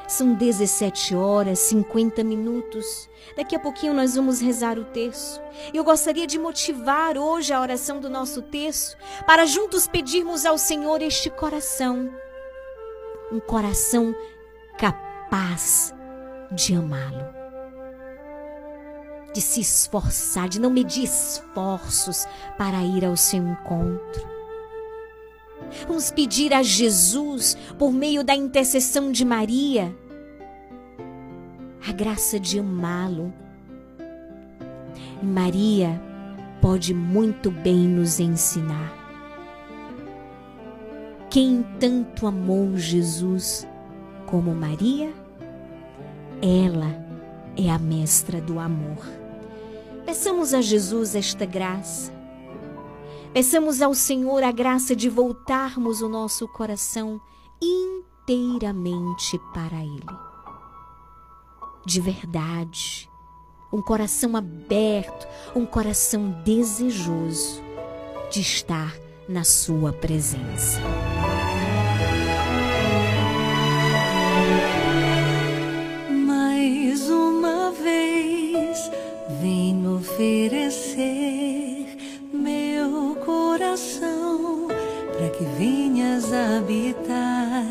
São 0.08 0.32
17 0.32 1.14
horas 1.14 1.58
50 1.58 2.24
minutos. 2.24 3.06
Daqui 3.36 3.54
a 3.54 3.60
pouquinho 3.60 3.92
nós 3.92 4.14
vamos 4.14 4.40
rezar 4.40 4.78
o 4.78 4.84
terço. 4.86 5.42
Eu 5.74 5.84
gostaria 5.84 6.26
de 6.26 6.38
motivar 6.38 7.18
hoje 7.18 7.52
a 7.52 7.60
oração 7.60 8.00
do 8.00 8.08
nosso 8.08 8.40
terço 8.40 8.96
para 9.26 9.44
juntos 9.44 9.86
pedirmos 9.86 10.46
ao 10.46 10.56
Senhor 10.56 11.02
este 11.02 11.28
coração. 11.28 12.10
Um 13.30 13.40
coração 13.40 14.14
capaz 14.78 15.92
de 16.50 16.74
amá-lo. 16.74 17.37
De 19.32 19.40
se 19.40 19.60
esforçar, 19.60 20.48
de 20.48 20.60
não 20.60 20.70
medir 20.70 21.04
esforços 21.04 22.26
para 22.56 22.82
ir 22.82 23.04
ao 23.04 23.16
seu 23.16 23.42
encontro. 23.46 24.38
Vamos 25.86 26.10
pedir 26.10 26.52
a 26.52 26.62
Jesus, 26.62 27.56
por 27.78 27.92
meio 27.92 28.24
da 28.24 28.34
intercessão 28.34 29.12
de 29.12 29.24
Maria, 29.24 29.94
a 31.86 31.92
graça 31.92 32.40
de 32.40 32.58
amá-lo. 32.58 33.32
Maria 35.22 36.00
pode 36.60 36.94
muito 36.94 37.50
bem 37.50 37.88
nos 37.88 38.18
ensinar. 38.18 38.96
Quem 41.30 41.64
tanto 41.78 42.26
amou 42.26 42.76
Jesus 42.76 43.66
como 44.26 44.54
Maria, 44.54 45.12
ela 46.40 47.06
é 47.56 47.70
a 47.70 47.78
mestra 47.78 48.40
do 48.40 48.58
amor. 48.58 49.17
Peçamos 50.08 50.54
a 50.54 50.62
Jesus 50.62 51.14
esta 51.14 51.44
graça. 51.44 52.10
Peçamos 53.34 53.82
ao 53.82 53.92
Senhor 53.92 54.42
a 54.42 54.50
graça 54.50 54.96
de 54.96 55.06
voltarmos 55.06 56.00
o 56.00 56.08
nosso 56.08 56.48
coração 56.48 57.20
inteiramente 57.62 59.38
para 59.52 59.76
Ele 59.76 60.28
de 61.88 62.02
verdade, 62.02 63.10
um 63.72 63.80
coração 63.80 64.36
aberto, 64.36 65.26
um 65.56 65.64
coração 65.64 66.42
desejoso 66.44 67.62
de 68.30 68.42
estar 68.42 68.94
na 69.26 69.42
Sua 69.42 69.90
presença. 69.90 70.82
Mais 76.26 77.08
uma 77.08 77.72
vez 77.72 78.90
venho 79.40 79.96
oferecer 79.96 81.86
meu 82.32 83.14
coração 83.24 84.68
para 85.12 85.30
que 85.30 85.44
venhas 85.56 86.32
habitar. 86.32 87.66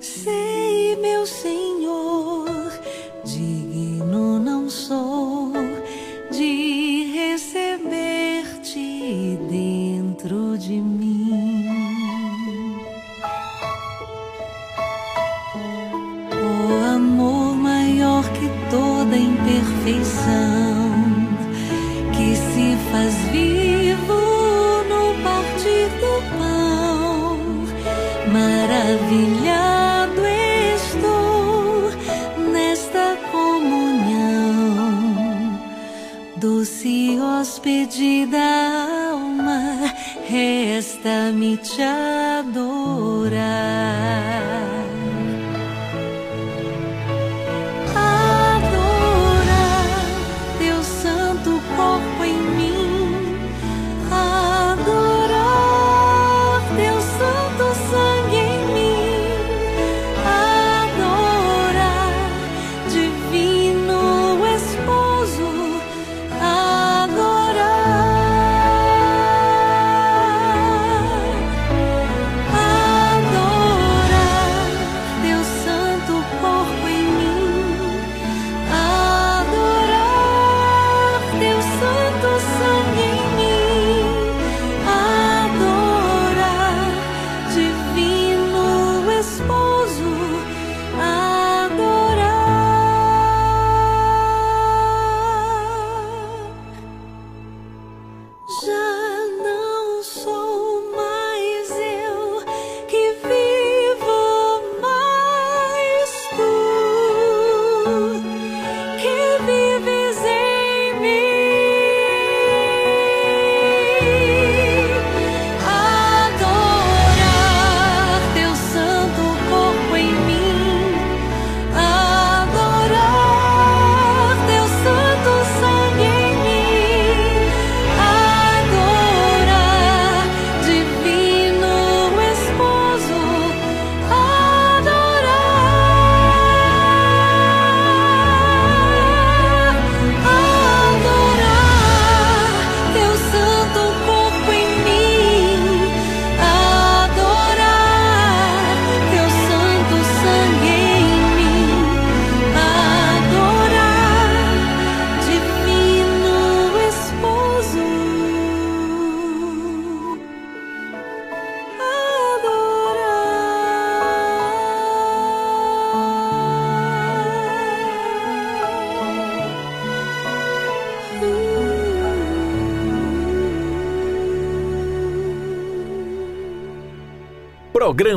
Sei, 0.00 0.96
meu 0.96 1.26
Senhor 1.26 2.70
digno 3.24 4.38
não 4.38 4.68
sou 4.68 5.52
de 6.30 7.10
receber-te 7.14 8.78
dentro 9.48 10.58
de 10.58 10.80
mim. 10.80 11.66
O 16.32 16.94
amor 16.94 17.54
maior 17.56 18.24
que 18.32 18.48
toda 18.70 19.16
imperfeição 19.16 20.69
se 22.60 22.76
faz 22.90 23.14
vivo 23.32 24.20
no 24.90 25.04
partir 25.22 25.88
do 26.02 26.14
pão, 26.36 27.38
maravilhado 28.36 30.22
estou 30.76 31.90
nesta 32.52 33.06
comunhão, 33.32 34.78
doce 36.36 37.18
hóspede 37.18 38.26
da 38.26 39.10
alma, 39.12 39.62
resta-me 40.28 41.56
te 41.56 41.80
adorar. 42.40 42.90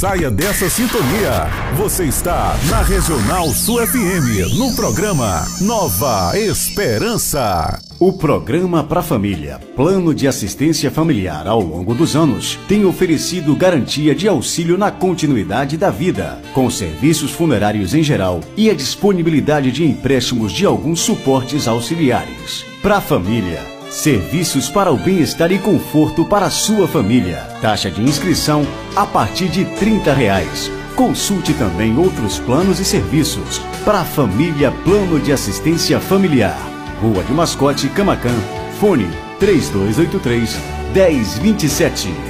Saia 0.00 0.30
dessa 0.30 0.70
sintonia. 0.70 1.46
Você 1.76 2.04
está 2.04 2.56
na 2.70 2.80
Regional 2.80 3.48
Sul 3.48 3.86
FM, 3.86 4.56
no 4.56 4.74
programa 4.74 5.46
Nova 5.60 6.32
Esperança. 6.38 7.78
O 7.98 8.10
programa 8.10 8.82
para 8.82 9.02
família, 9.02 9.60
Plano 9.76 10.14
de 10.14 10.26
Assistência 10.26 10.90
Familiar 10.90 11.46
ao 11.46 11.60
longo 11.60 11.94
dos 11.94 12.16
anos, 12.16 12.58
tem 12.66 12.86
oferecido 12.86 13.54
garantia 13.54 14.14
de 14.14 14.26
auxílio 14.26 14.78
na 14.78 14.90
continuidade 14.90 15.76
da 15.76 15.90
vida, 15.90 16.40
com 16.54 16.70
serviços 16.70 17.32
funerários 17.32 17.92
em 17.92 18.02
geral 18.02 18.40
e 18.56 18.70
a 18.70 18.74
disponibilidade 18.74 19.70
de 19.70 19.84
empréstimos 19.84 20.50
de 20.50 20.64
alguns 20.64 21.00
suportes 21.00 21.68
auxiliares. 21.68 22.64
Para 22.80 23.02
família, 23.02 23.60
Serviços 23.90 24.70
para 24.70 24.92
o 24.92 24.96
bem-estar 24.96 25.50
e 25.50 25.58
conforto 25.58 26.24
para 26.24 26.46
a 26.46 26.50
sua 26.50 26.86
família. 26.86 27.38
Taxa 27.60 27.90
de 27.90 28.00
inscrição 28.00 28.64
a 28.94 29.04
partir 29.04 29.48
de 29.48 29.64
30 29.64 30.12
reais. 30.12 30.70
Consulte 30.94 31.52
também 31.54 31.98
outros 31.98 32.38
planos 32.38 32.78
e 32.78 32.84
serviços 32.84 33.58
para 33.84 34.02
a 34.02 34.04
família 34.04 34.70
Plano 34.70 35.18
de 35.18 35.32
Assistência 35.32 35.98
Familiar. 35.98 36.56
Rua 37.02 37.24
de 37.24 37.32
Mascote, 37.32 37.88
Camacan. 37.88 38.38
Fone 38.78 39.10
3283 39.40 40.56
1027. 40.94 42.29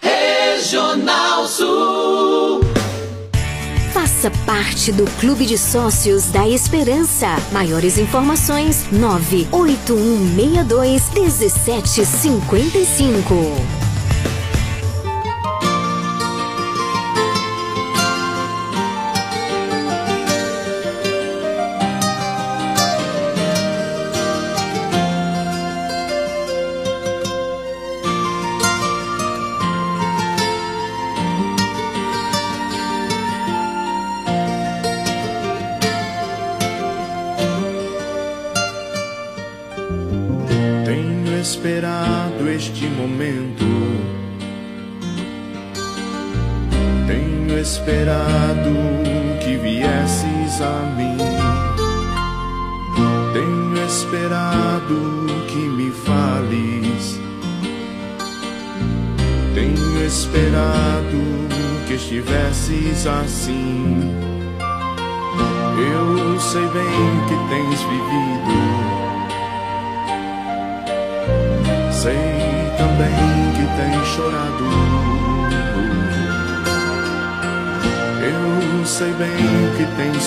Regional 0.00 1.46
Sul. 1.46 2.62
Faça 3.92 4.32
parte 4.44 4.90
do 4.90 5.04
Clube 5.20 5.46
de 5.46 5.56
Sócios 5.56 6.24
da 6.26 6.48
Esperança. 6.48 7.28
Maiores 7.52 7.96
informações: 7.98 8.90
98162 8.90 11.10
1755. 11.10 13.83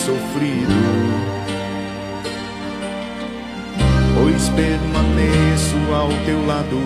sofrido. 0.08 0.74
Pois 4.16 4.48
permaneço 4.50 5.76
ao 5.94 6.08
teu 6.26 6.46
lado. 6.46 6.80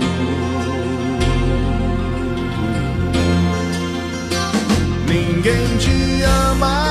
Ninguém 5.07 5.77
te 5.77 6.23
ama. 6.23 6.90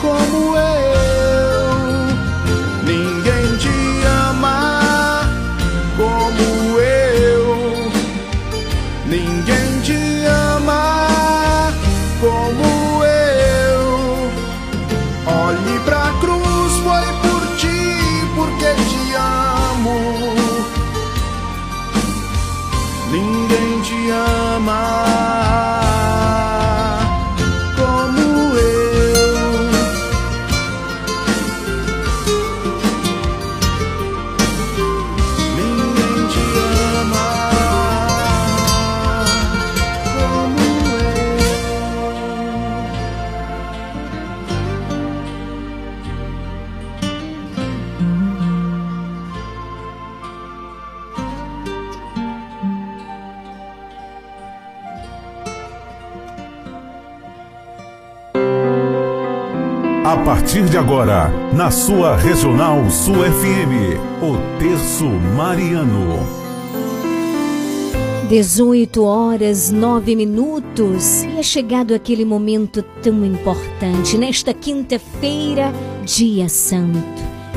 como 0.00 0.56
eu. 0.56 0.91
partir 60.52 60.68
de 60.68 60.76
agora, 60.76 61.30
na 61.54 61.70
sua 61.70 62.14
Regional 62.14 62.90
Sul 62.90 63.14
FM, 63.14 63.96
o 64.20 64.36
Terço 64.58 65.06
Mariano. 65.34 66.18
18 68.28 69.02
horas 69.02 69.70
9 69.70 70.14
minutos 70.14 71.22
e 71.22 71.38
é 71.38 71.42
chegado 71.42 71.94
aquele 71.94 72.26
momento 72.26 72.82
tão 73.02 73.24
importante 73.24 74.18
nesta 74.18 74.52
quinta-feira, 74.52 75.72
Dia 76.04 76.50
Santo. 76.50 77.00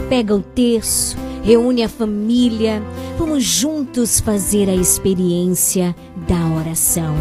Pega 0.07 0.34
o 0.34 0.41
terço, 0.41 1.17
reúne 1.43 1.84
a 1.84 1.89
família, 1.89 2.81
vamos 3.17 3.43
juntos 3.43 4.22
fazer 4.22 4.69
a 4.69 4.73
experiência 4.73 5.93
da 6.26 6.47
oração. 6.57 7.13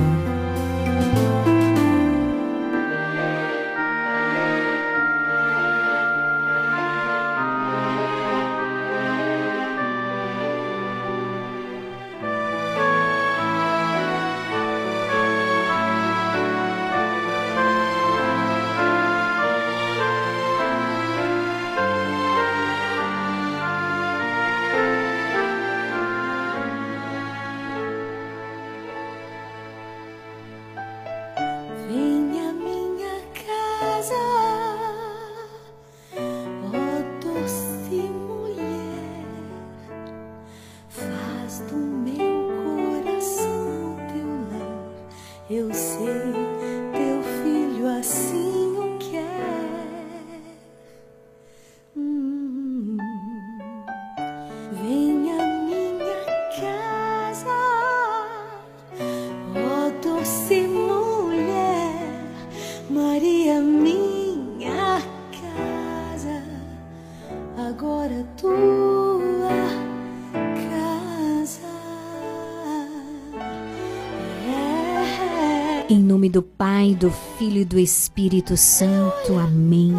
Do 76.94 77.10
Filho 77.38 77.60
e 77.60 77.64
do 77.64 77.78
Espírito 77.78 78.56
Santo. 78.56 79.34
Amém. 79.38 79.92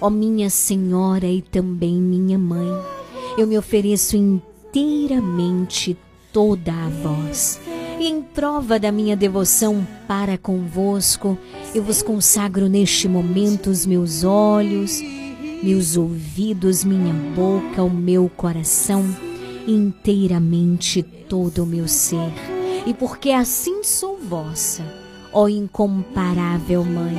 Ó 0.00 0.10
minha 0.10 0.50
Senhora 0.50 1.26
e 1.26 1.40
também 1.42 1.94
minha 1.94 2.38
Mãe, 2.38 2.68
eu 3.38 3.46
me 3.46 3.56
ofereço 3.56 4.16
inteiramente 4.16 5.96
toda 6.32 6.72
a 6.72 6.88
vós. 6.88 7.60
E 8.00 8.08
em 8.08 8.20
prova 8.20 8.80
da 8.80 8.90
minha 8.90 9.16
devoção 9.16 9.86
para 10.08 10.36
convosco, 10.36 11.38
eu 11.74 11.84
vos 11.84 12.02
consagro 12.02 12.68
neste 12.68 13.06
momento 13.06 13.70
os 13.70 13.86
meus 13.86 14.24
olhos, 14.24 15.00
meus 15.62 15.96
ouvidos, 15.96 16.82
minha 16.82 17.14
boca, 17.36 17.84
o 17.84 17.90
meu 17.90 18.28
coração, 18.28 19.04
inteiramente 19.68 21.02
todo 21.02 21.62
o 21.62 21.66
meu 21.66 21.86
ser. 21.86 22.32
E 22.84 22.92
porque 22.92 23.30
assim 23.30 23.84
sou 23.84 24.18
vossa, 24.18 24.82
ó 25.32 25.48
incomparável 25.48 26.84
Mãe, 26.84 27.16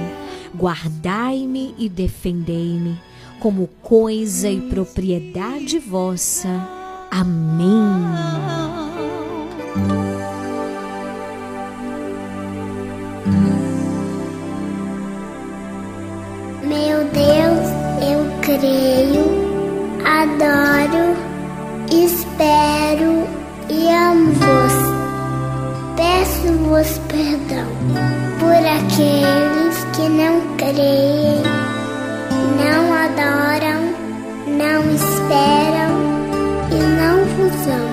guardai-me 0.55 1.73
e 1.77 1.89
defendei-me 1.89 2.97
como 3.39 3.67
coisa 3.81 4.49
e 4.49 4.61
propriedade 4.61 5.79
vossa. 5.79 6.47
Amém. 7.11 7.67
Meu 16.63 17.03
Deus, 17.09 17.67
eu 18.01 18.41
creio, 18.41 19.25
adoro, 20.05 21.17
espero 21.91 23.27
e 23.69 23.89
amo-vos. 23.89 24.92
Peço-vos 26.23 26.99
perdão 27.09 27.67
por 28.39 28.55
aqueles 28.55 29.83
que 29.93 30.07
não 30.07 30.55
creem, 30.55 31.43
não 32.63 32.93
adoram, 32.93 33.81
não 34.47 34.95
esperam 34.95 35.91
e 36.71 36.75
não 36.95 37.25
vos 37.25 37.67
amam. 37.67 37.92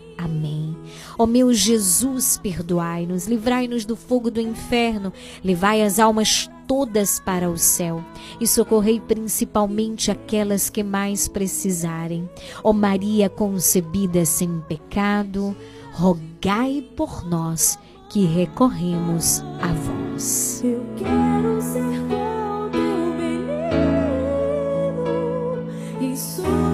Amém. 0.23 0.75
Ó 1.17 1.25
meu 1.25 1.53
Jesus, 1.53 2.37
perdoai-nos, 2.41 3.27
livrai-nos 3.27 3.85
do 3.85 3.95
fogo 3.95 4.29
do 4.29 4.39
inferno, 4.39 5.11
levai 5.43 5.81
as 5.81 5.99
almas 5.99 6.49
todas 6.67 7.19
para 7.19 7.49
o 7.49 7.57
céu 7.57 8.03
e 8.39 8.47
socorrei 8.47 8.99
principalmente 8.99 10.11
aquelas 10.11 10.69
que 10.69 10.83
mais 10.83 11.27
precisarem. 11.27 12.29
Ó 12.63 12.71
Maria 12.71 13.29
concebida 13.29 14.23
sem 14.25 14.61
pecado, 14.61 15.55
rogai 15.91 16.87
por 16.95 17.27
nós 17.27 17.77
que 18.09 18.25
recorremos 18.25 19.41
a 19.61 19.67
vós. 19.73 20.61
Eu 20.63 20.85
quero 20.97 21.61
ser 21.61 21.81
teu 22.71 23.13
menino 23.15 23.73
e 26.01 26.15
sua 26.15 26.70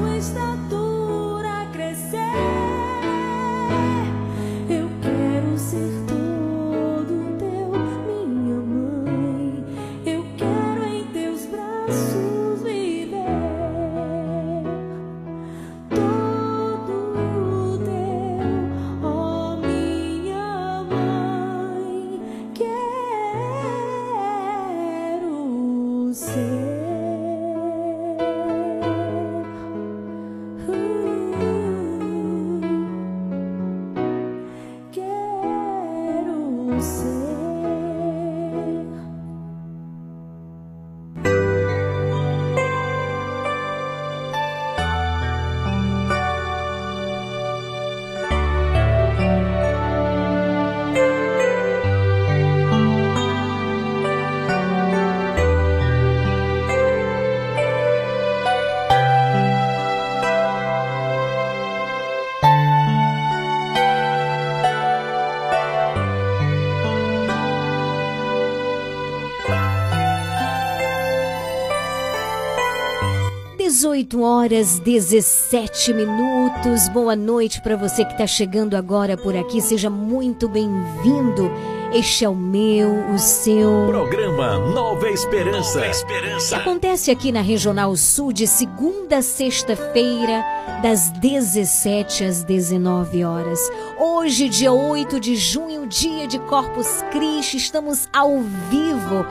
18 73.77 74.23
horas 74.23 74.79
17 74.79 75.93
minutos. 75.93 76.89
Boa 76.89 77.15
noite 77.15 77.61
para 77.61 77.75
você 77.75 78.03
que 78.03 78.13
está 78.13 78.25
chegando 78.25 78.75
agora 78.75 79.15
por 79.15 79.37
aqui. 79.37 79.61
Seja 79.61 79.87
muito 79.87 80.49
bem-vindo. 80.49 81.51
Este 81.93 82.25
é 82.25 82.29
o 82.29 82.33
meu, 82.33 83.11
o 83.13 83.19
seu. 83.19 83.85
Programa 83.87 84.57
Nova 84.73 85.07
Esperança. 85.11 85.77
Nova 85.77 85.91
Esperança. 85.91 86.57
Acontece 86.57 87.11
aqui 87.11 87.31
na 87.31 87.41
Regional 87.41 87.95
Sul 87.95 88.33
de 88.33 88.47
segunda 88.47 89.17
a 89.17 89.21
sexta-feira, 89.21 90.43
das 90.81 91.11
17 91.11 92.23
às 92.23 92.43
19 92.43 93.23
horas. 93.23 93.59
Hoje, 93.99 94.49
dia 94.49 94.73
8 94.73 95.19
de 95.19 95.35
junho, 95.35 95.85
dia 95.85 96.25
de 96.25 96.39
Corpus 96.39 97.03
Christi, 97.11 97.57
estamos 97.57 98.09
ao 98.11 98.39
vivo 98.71 99.23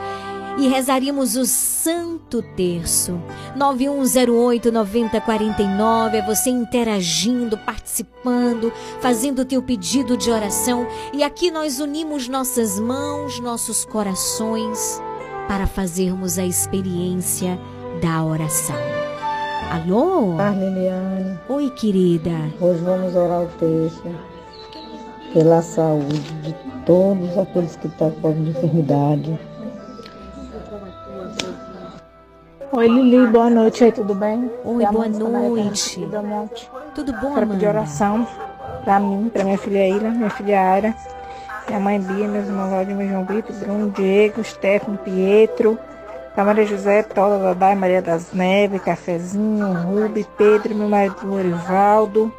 e 0.57 0.67
rezaríamos 0.67 1.35
o 1.35 1.45
Santo 1.45 2.41
Terço. 2.55 3.21
9108 3.55 4.71
9049 4.71 6.17
é 6.17 6.21
você 6.25 6.49
interagindo, 6.49 7.57
participando, 7.59 8.73
fazendo 8.99 9.39
o 9.39 9.45
teu 9.45 9.61
pedido 9.61 10.17
de 10.17 10.31
oração 10.31 10.87
e 11.13 11.23
aqui 11.23 11.51
nós 11.51 11.79
unimos 11.79 12.27
nossas 12.27 12.79
mãos, 12.79 13.39
nossos 13.39 13.85
corações 13.85 15.01
para 15.47 15.67
fazermos 15.67 16.37
a 16.39 16.45
experiência 16.45 17.59
da 18.01 18.23
oração. 18.23 18.75
Alô? 19.71 20.39
Arliliane. 20.39 21.37
Oi, 21.49 21.69
querida. 21.71 22.31
Hoje 22.59 22.81
vamos 22.81 23.15
orar 23.15 23.43
o 23.43 23.47
texto 23.59 24.09
pela 25.33 25.61
saúde 25.61 26.19
de 26.41 26.55
todos 26.85 27.37
aqueles 27.37 27.75
que 27.75 27.87
estão 27.87 28.11
com 28.11 28.31
enfermidade 28.31 29.37
Oi, 32.71 32.87
Lili, 32.87 33.27
boa 33.27 33.49
noite 33.49 33.83
aí, 33.83 33.91
tudo 33.91 34.13
bem? 34.13 34.51
Oi, 34.65 34.85
boa 34.85 35.07
noite. 35.07 35.99
Tudo 36.93 37.13
bom, 37.13 37.33
Quero 37.33 37.47
pedir 37.47 37.67
oração 37.67 38.27
pra 38.83 38.99
mim, 38.99 39.29
pra 39.31 39.43
minha 39.43 39.57
filha 39.57 39.87
Ira, 39.87 40.09
minha 40.11 40.29
filha 40.29 40.59
Ara, 40.59 40.95
minha 41.67 41.79
mãe 41.79 41.99
Bia, 41.99 42.27
meus 42.27 42.45
irmãos 42.45 42.69
Valdir, 42.69 42.95
meu 42.95 43.07
João 43.07 43.23
Vitor, 43.25 43.55
Bruno, 43.55 43.89
Diego, 43.91 44.43
Stefano, 44.43 44.97
Pietro, 44.97 45.79
pra 46.35 46.43
Maria 46.43 46.65
José, 46.65 47.03
Toda, 47.03 47.37
Dadai, 47.39 47.75
Maria 47.75 48.01
das 48.01 48.33
Neves, 48.33 48.81
Cafezinho, 48.81 49.73
Rubi, 49.73 50.27
Pedro, 50.37 50.75
meu 50.75 50.89
marido 50.89 51.15
Lorivaldo. 51.23 52.33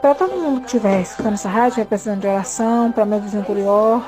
Pra 0.00 0.14
todo 0.14 0.36
mundo 0.36 0.60
que 0.60 0.66
estiver 0.66 1.00
escutando 1.02 1.34
essa 1.34 1.48
rádio, 1.48 1.84
precisando 1.84 2.20
de 2.20 2.28
oração, 2.28 2.92
pra 2.92 3.04
meu 3.04 3.20
vizinho 3.20 3.44
Curió, 3.44 4.00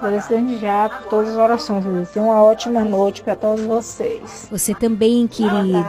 Desde 0.00 0.58
já 0.58 0.88
por 0.88 1.08
todas 1.08 1.30
as 1.30 1.36
orações. 1.36 2.08
Tenha 2.10 2.24
uma 2.24 2.42
ótima 2.42 2.84
noite 2.84 3.22
para 3.22 3.34
todos 3.34 3.64
vocês. 3.64 4.48
Você 4.50 4.74
também, 4.74 5.26
querida. 5.26 5.84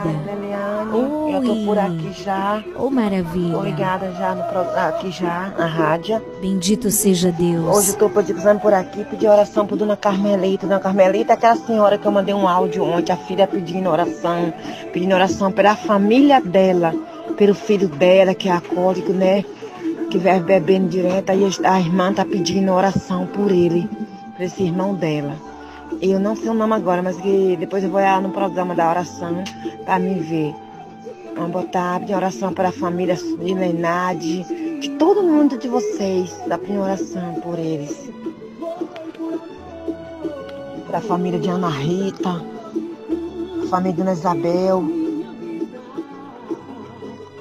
Oi. 0.92 1.34
eu 1.34 1.42
tô 1.42 1.64
por 1.64 1.78
aqui 1.78 2.12
já. 2.12 2.62
Oh, 2.76 2.90
maravilha. 2.90 3.54
Tô 3.54 3.62
ligada 3.62 4.10
já 4.12 4.34
no, 4.34 4.42
aqui 4.88 5.10
já, 5.10 5.52
na 5.56 5.66
rádio. 5.66 6.20
Bendito 6.40 6.90
seja 6.90 7.30
Deus. 7.30 7.76
Hoje 7.76 7.90
eu 7.90 7.98
tô 7.98 8.10
passando 8.10 8.60
por 8.60 8.74
aqui, 8.74 9.04
pedir 9.04 9.28
oração 9.28 9.66
por 9.66 9.76
Dona 9.76 9.96
Carmelita. 9.96 10.66
Dona 10.66 10.80
Carmelita 10.80 11.32
é 11.32 11.34
aquela 11.34 11.56
senhora 11.56 11.96
que 11.96 12.06
eu 12.06 12.12
mandei 12.12 12.34
um 12.34 12.48
áudio 12.48 12.82
ontem, 12.84 13.12
a 13.12 13.16
filha 13.16 13.46
pedindo 13.46 13.88
oração, 13.88 14.52
pedindo 14.92 15.14
oração 15.14 15.52
pela 15.52 15.76
família 15.76 16.40
dela, 16.40 16.92
pelo 17.36 17.54
filho 17.54 17.88
dela, 17.88 18.34
que 18.34 18.48
é 18.48 18.52
alcoólico, 18.52 19.12
né? 19.12 19.44
Que 20.10 20.18
vive 20.18 20.40
bebendo 20.40 20.88
direto, 20.88 21.30
aí 21.30 21.48
a 21.64 21.80
irmã 21.80 22.12
tá 22.12 22.24
pedindo 22.24 22.72
oração 22.72 23.26
por 23.28 23.50
ele, 23.50 23.88
por 24.34 24.42
esse 24.42 24.64
irmão 24.64 24.94
dela. 24.94 25.36
Eu 26.02 26.18
não 26.18 26.34
sei 26.34 26.48
o 26.48 26.54
nome 26.54 26.74
agora, 26.74 27.00
mas 27.00 27.16
que 27.16 27.56
depois 27.58 27.84
eu 27.84 27.90
vou 27.90 28.00
lá 28.00 28.20
no 28.20 28.30
programa 28.30 28.74
da 28.74 28.90
oração 28.90 29.44
para 29.84 29.98
me 30.00 30.14
ver. 30.14 30.54
Vamos 31.36 31.52
botar 31.52 32.00
pedir 32.00 32.14
oração 32.14 32.52
para 32.52 32.68
a 32.68 32.72
família 32.72 33.14
de 33.14 33.54
Lenade, 33.54 34.78
de 34.80 34.90
todo 34.98 35.22
mundo 35.22 35.56
de 35.56 35.68
vocês, 35.68 36.36
da 36.46 36.58
pedir 36.58 36.78
oração 36.78 37.34
por 37.34 37.58
eles. 37.58 38.10
Para 40.88 40.98
a 40.98 41.02
família 41.02 41.38
de 41.38 41.48
Ana 41.48 41.70
Rita, 41.70 42.42
a 43.62 43.66
família 43.68 43.92
de 43.92 44.00
Ana 44.02 44.12
Isabel, 44.12 44.82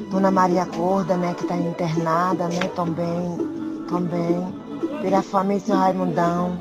Dona 0.10 0.32
Maria 0.32 0.66
Corda, 0.66 1.16
né, 1.16 1.36
que 1.36 1.44
está 1.44 1.56
internada, 1.56 2.48
né, 2.48 2.68
também, 2.76 3.86
também. 3.88 4.60
Pela 5.02 5.22
família 5.22 5.60
de 5.60 5.66
seu 5.68 5.76
Raimundão, 5.76 6.58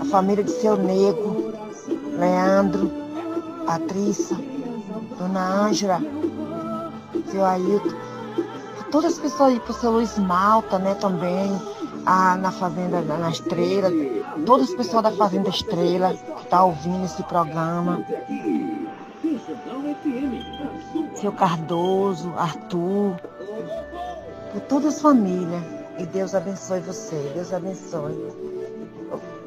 a 0.00 0.04
família 0.06 0.42
de 0.42 0.50
seu 0.50 0.76
Nego, 0.76 1.52
Leandro, 2.18 2.90
Patrícia, 3.66 4.36
Dona 5.18 5.66
Ângela, 5.66 6.00
seu 7.30 7.44
Ailton. 7.44 7.94
Todas 8.90 9.12
as 9.12 9.18
pessoas 9.18 9.52
aí, 9.52 9.60
pro 9.60 9.74
seu 9.74 9.90
Luiz 9.90 10.18
Malta, 10.18 10.78
né, 10.78 10.94
também, 10.94 11.52
a, 12.06 12.36
na 12.36 12.50
Fazenda, 12.50 13.02
na 13.02 13.28
Estrela, 13.30 13.90
todas 14.46 14.70
as 14.70 14.74
pessoas 14.74 15.02
da 15.02 15.12
Fazenda 15.12 15.50
Estrela 15.50 16.14
que 16.14 16.46
tá 16.46 16.64
ouvindo 16.64 17.04
esse 17.04 17.22
programa 17.24 18.02
seu 21.14 21.32
Cardoso, 21.32 22.32
Arthur, 22.36 23.16
por 24.52 24.60
todas 24.68 24.94
as 24.94 25.02
famílias. 25.02 25.62
E 25.98 26.06
Deus 26.06 26.34
abençoe 26.34 26.80
você, 26.80 27.16
Deus 27.34 27.52
abençoe. 27.52 28.16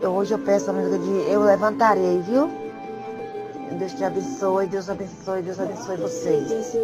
Eu, 0.01 0.11
hoje 0.11 0.33
eu 0.33 0.39
peço 0.39 0.69
a 0.69 0.73
música 0.73 0.99
de 0.99 1.31
Eu 1.31 1.43
Levantarei, 1.43 2.21
viu? 2.21 2.49
Deus 3.77 3.93
te 3.93 4.03
abençoe, 4.03 4.67
Deus 4.67 4.89
abençoe, 4.89 5.41
Deus 5.41 5.59
abençoe 5.59 5.97
vocês. 5.97 6.77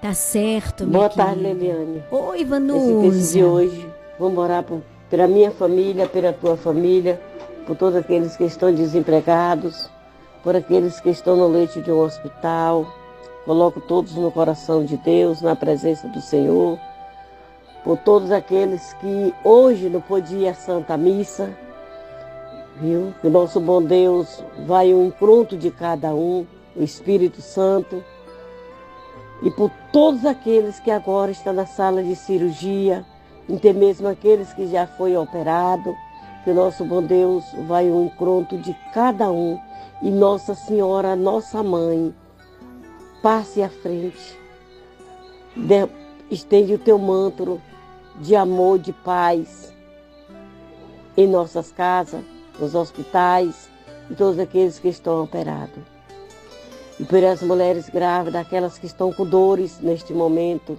Tá 0.00 0.14
certo, 0.14 0.86
minha 0.86 0.98
Boa 0.98 1.10
tarde, 1.10 1.42
Leliane. 1.42 2.02
Oi, 2.10 2.44
Vanusa. 2.44 3.06
Esse 3.06 3.34
de 3.34 3.44
hoje, 3.44 3.90
vamos 4.18 4.38
orar 4.38 4.62
por, 4.62 4.80
pela 5.10 5.26
minha 5.26 5.50
família, 5.50 6.08
pela 6.08 6.32
tua 6.32 6.56
família, 6.56 7.20
por 7.66 7.76
todos 7.76 7.96
aqueles 7.96 8.36
que 8.36 8.44
estão 8.44 8.72
desempregados, 8.72 9.90
por 10.42 10.56
aqueles 10.56 11.00
que 11.00 11.10
estão 11.10 11.36
no 11.36 11.48
leite 11.48 11.80
de 11.80 11.90
um 11.90 12.00
hospital, 12.00 12.86
Coloco 13.44 13.80
todos 13.80 14.14
no 14.14 14.30
coração 14.30 14.84
de 14.84 14.96
Deus, 14.96 15.42
na 15.42 15.56
presença 15.56 16.06
do 16.06 16.20
Senhor. 16.20 16.78
Por 17.82 17.98
todos 17.98 18.30
aqueles 18.30 18.92
que 18.94 19.34
hoje 19.42 19.88
não 19.88 20.00
podiam 20.00 20.42
ir 20.42 20.48
à 20.48 20.54
Santa 20.54 20.96
Missa, 20.96 21.50
viu? 22.80 23.12
Que 23.20 23.26
o 23.26 23.30
nosso 23.30 23.58
bom 23.58 23.82
Deus 23.82 24.44
vai 24.64 24.92
ao 24.92 25.02
encontro 25.02 25.58
de 25.58 25.72
cada 25.72 26.14
um, 26.14 26.46
o 26.76 26.84
Espírito 26.84 27.42
Santo. 27.42 28.04
E 29.42 29.50
por 29.50 29.72
todos 29.92 30.24
aqueles 30.24 30.78
que 30.78 30.92
agora 30.92 31.32
estão 31.32 31.52
na 31.52 31.66
sala 31.66 32.00
de 32.00 32.14
cirurgia, 32.14 33.04
até 33.52 33.72
mesmo 33.72 34.06
aqueles 34.06 34.52
que 34.52 34.68
já 34.68 34.86
foi 34.86 35.16
operado, 35.16 35.92
que 36.44 36.50
o 36.50 36.54
nosso 36.54 36.84
bom 36.84 37.02
Deus 37.02 37.44
vai 37.66 37.90
ao 37.90 38.04
encontro 38.04 38.56
de 38.58 38.72
cada 38.94 39.32
um. 39.32 39.58
E 40.02 40.10
Nossa 40.10 40.52
Senhora, 40.56 41.14
nossa 41.14 41.62
mãe, 41.62 42.12
passe 43.22 43.62
à 43.62 43.68
frente. 43.68 44.36
De, 45.56 45.88
estende 46.28 46.74
o 46.74 46.78
teu 46.78 46.98
manto 46.98 47.62
de 48.20 48.34
amor, 48.34 48.80
de 48.80 48.92
paz 48.92 49.72
em 51.16 51.28
nossas 51.28 51.70
casas, 51.70 52.24
nos 52.58 52.74
hospitais 52.74 53.70
e 54.10 54.14
todos 54.16 54.40
aqueles 54.40 54.80
que 54.80 54.88
estão 54.88 55.22
operados. 55.22 55.84
E 56.98 57.04
por 57.04 57.22
as 57.24 57.40
mulheres 57.40 57.88
grávidas, 57.88 58.42
aquelas 58.42 58.76
que 58.76 58.86
estão 58.86 59.12
com 59.12 59.24
dores 59.24 59.78
neste 59.78 60.12
momento, 60.12 60.76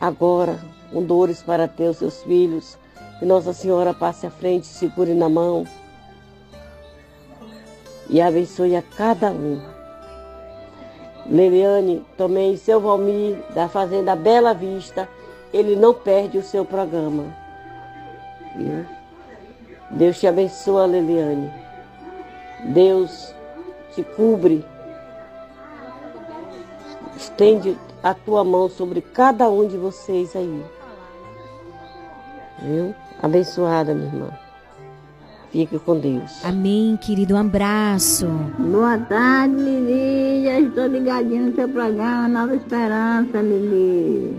agora, 0.00 0.58
com 0.90 1.02
dores 1.02 1.42
para 1.42 1.68
ter 1.68 1.90
os 1.90 1.98
seus 1.98 2.22
filhos, 2.22 2.78
que 3.18 3.26
Nossa 3.26 3.52
Senhora 3.52 3.92
passe 3.92 4.26
à 4.26 4.30
frente, 4.30 4.66
segure 4.66 5.12
na 5.12 5.28
mão 5.28 5.66
e 8.08 8.20
abençoe 8.20 8.76
a 8.76 8.82
cada 8.82 9.30
um 9.30 9.76
Leliane, 11.28 12.04
também 12.16 12.56
seu 12.56 12.80
Valmir, 12.80 13.36
da 13.54 13.68
Fazenda 13.68 14.14
Bela 14.14 14.54
Vista, 14.54 15.08
ele 15.52 15.74
não 15.74 15.92
perde 15.92 16.38
o 16.38 16.42
seu 16.42 16.64
programa. 16.64 17.24
Deus 19.90 20.18
te 20.20 20.26
abençoa, 20.26 20.86
Leliane. 20.86 21.52
Deus 22.66 23.34
te 23.94 24.02
cubre. 24.02 24.64
Estende 27.16 27.76
a 28.02 28.14
tua 28.14 28.44
mão 28.44 28.68
sobre 28.68 29.00
cada 29.00 29.48
um 29.50 29.66
de 29.66 29.76
vocês 29.76 30.34
aí. 30.36 30.64
Viu? 32.62 32.94
Abençoada, 33.20 33.94
minha 33.94 34.06
irmã. 34.06 34.45
Fique 35.56 35.78
com 35.78 35.98
Deus. 35.98 36.44
Amém, 36.44 36.98
querido. 37.00 37.34
Um 37.34 37.38
abraço. 37.38 38.26
Boa 38.58 38.98
tarde, 38.98 39.54
Lili. 39.54 40.44
Já 40.44 40.60
estou 40.60 40.86
ligadinho 40.86 41.46
no 41.46 41.54
seu 41.54 41.66
programa 41.66 42.28
Nova 42.28 42.54
Esperança, 42.54 43.40
Lili. 43.40 44.36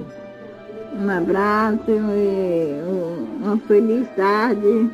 Um 1.02 1.10
abraço, 1.10 1.89
e 1.89 3.44
uma 3.44 3.57
feliz 3.68 4.07
tarde 4.15 4.91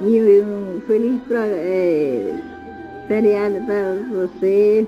e 0.00 0.42
um 0.42 0.80
feliz 0.84 1.20
é, 1.30 2.34
feriado 3.06 3.64
para 3.66 3.94
você. 4.26 4.84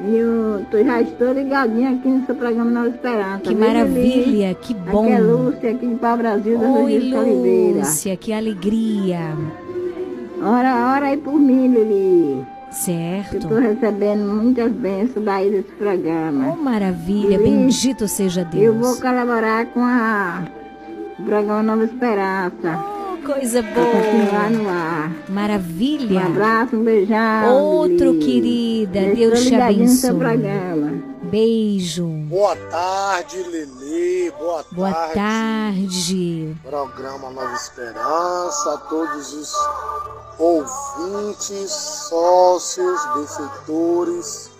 E 0.00 0.16
eu 0.16 0.66
tô, 0.72 0.82
já 0.82 1.02
estou 1.02 1.32
ligadinha 1.32 1.90
aqui 1.90 2.08
no 2.08 2.26
seu 2.26 2.34
programa 2.34 2.68
Nova 2.68 2.88
Esperança. 2.88 3.42
Que 3.42 3.54
Viu, 3.54 3.58
maravilha, 3.58 4.54
que 4.54 4.74
bom. 4.74 5.04
Aqui 5.04 5.12
é 5.12 5.20
Lúcia, 5.20 5.70
aqui 5.70 5.86
de 5.86 5.94
Pau 5.94 6.16
Brasil, 6.16 6.58
da 6.58 6.68
Oi, 6.68 6.98
de 6.98 7.14
Oliveira. 7.14 7.78
Lúcia, 7.78 8.16
que 8.16 8.32
alegria. 8.32 9.36
Ora, 10.42 10.94
ora 10.96 11.06
aí 11.06 11.16
por 11.16 11.34
mim, 11.34 11.68
Lili. 11.68 12.46
Certo. 12.70 13.34
Eu 13.36 13.40
tô 13.40 13.54
recebendo 13.58 14.26
muitas 14.32 14.70
bênçãos 14.72 15.24
daí 15.24 15.50
desse 15.50 15.72
programa. 15.72 16.52
Oh, 16.52 16.62
maravilha, 16.62 17.36
Lili, 17.38 17.42
bendito 17.50 18.06
seja 18.06 18.44
Deus. 18.44 18.62
Eu 18.64 18.74
vou 18.74 18.96
colaborar 18.96 19.66
com 19.66 19.80
a 19.80 20.44
o 21.18 21.22
programa 21.24 21.62
Nova 21.62 21.84
Esperança. 21.84 22.98
Coisa 23.24 23.62
Pra 23.62 23.84
continuar 23.84 24.48
boa. 24.48 24.62
no 24.62 24.68
ar. 24.68 25.12
Maravilha. 25.28 26.20
Um 26.20 26.26
abraço, 26.26 26.76
um 26.76 26.84
beijão. 26.84 27.54
Outro, 27.56 28.12
Lili. 28.12 28.24
querida. 28.24 28.98
Eu 29.00 29.14
Deus 29.16 29.40
estou 29.40 29.58
te 29.68 29.76
no 29.80 29.88
seu 29.88 30.10
abençoe. 30.10 30.18
programa. 30.18 31.07
Beijo. 31.30 32.06
Boa 32.28 32.56
tarde, 32.70 33.42
Lili. 33.42 34.30
Boa, 34.30 34.64
Boa 34.72 34.90
tarde. 34.92 35.14
tarde. 35.14 36.56
Programa 36.62 37.30
Nova 37.30 37.54
Esperança, 37.54 38.72
a 38.74 38.78
todos 38.78 39.34
os 39.34 39.54
ouvintes, 40.38 41.70
sócios, 41.70 43.00
benfeitores. 43.14 44.50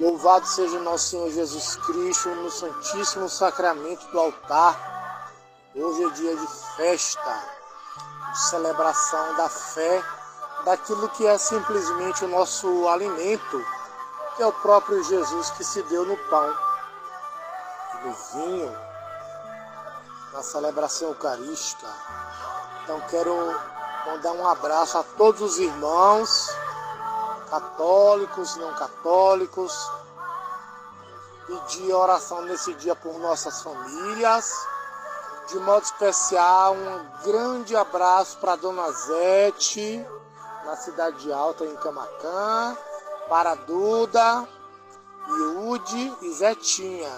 Louvado 0.00 0.46
seja 0.46 0.78
nosso 0.80 1.10
Senhor 1.10 1.30
Jesus 1.30 1.76
Cristo 1.86 2.30
no 2.30 2.50
Santíssimo 2.50 3.28
Sacramento 3.28 4.06
do 4.10 4.20
altar. 4.20 5.30
Hoje 5.74 6.02
é 6.04 6.10
dia 6.10 6.34
de 6.36 6.46
festa, 6.76 7.44
de 8.32 8.40
celebração 8.48 9.36
da 9.36 9.50
fé, 9.50 10.02
daquilo 10.64 11.08
que 11.10 11.26
é 11.26 11.36
simplesmente 11.36 12.24
o 12.24 12.28
nosso 12.28 12.88
alimento, 12.88 13.62
que 14.36 14.42
é 14.42 14.46
o 14.46 14.52
próprio 14.52 15.02
Jesus 15.04 15.50
que 15.50 15.64
se 15.64 15.82
deu 15.84 16.04
no 16.04 16.16
pão 16.28 16.56
e 17.94 18.06
no 18.06 18.12
vinho, 18.12 18.76
na 20.32 20.42
celebração 20.42 21.08
eucarística. 21.08 21.86
Então 22.82 23.00
quero 23.08 23.34
mandar 24.06 24.32
um 24.32 24.46
abraço 24.46 24.98
a 24.98 25.02
todos 25.02 25.40
os 25.40 25.58
irmãos, 25.58 26.48
católicos, 27.50 28.56
não 28.56 28.74
católicos, 28.74 29.72
pedir 31.46 31.92
oração 31.92 32.42
nesse 32.42 32.72
dia 32.74 32.96
por 32.96 33.18
nossas 33.18 33.62
famílias. 33.62 34.50
De 35.48 35.58
modo 35.58 35.82
especial, 35.82 36.74
um 36.74 37.22
grande 37.24 37.76
abraço 37.76 38.38
para 38.38 38.56
Dona 38.56 38.90
Zete, 38.92 40.06
na 40.64 40.76
Cidade 40.76 41.32
Alta, 41.32 41.64
em 41.64 41.76
Camacã, 41.76 42.76
para 43.32 43.54
Duda, 43.54 44.46
Iude 45.26 46.12
e 46.20 46.32
Zetinha. 46.34 47.10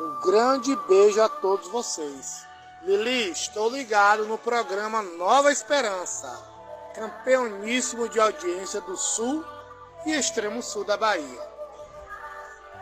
Um 0.00 0.20
grande 0.28 0.74
beijo 0.88 1.22
a 1.22 1.28
todos 1.28 1.68
vocês. 1.68 2.44
Lili, 2.82 3.30
estou 3.30 3.70
ligado 3.70 4.24
no 4.24 4.36
programa 4.36 5.02
Nova 5.02 5.52
Esperança, 5.52 6.28
campeoníssimo 6.96 8.08
de 8.08 8.18
audiência 8.18 8.80
do 8.80 8.96
Sul 8.96 9.44
e 10.04 10.14
extremo 10.14 10.60
sul 10.60 10.82
da 10.82 10.96
Bahia. 10.96 11.48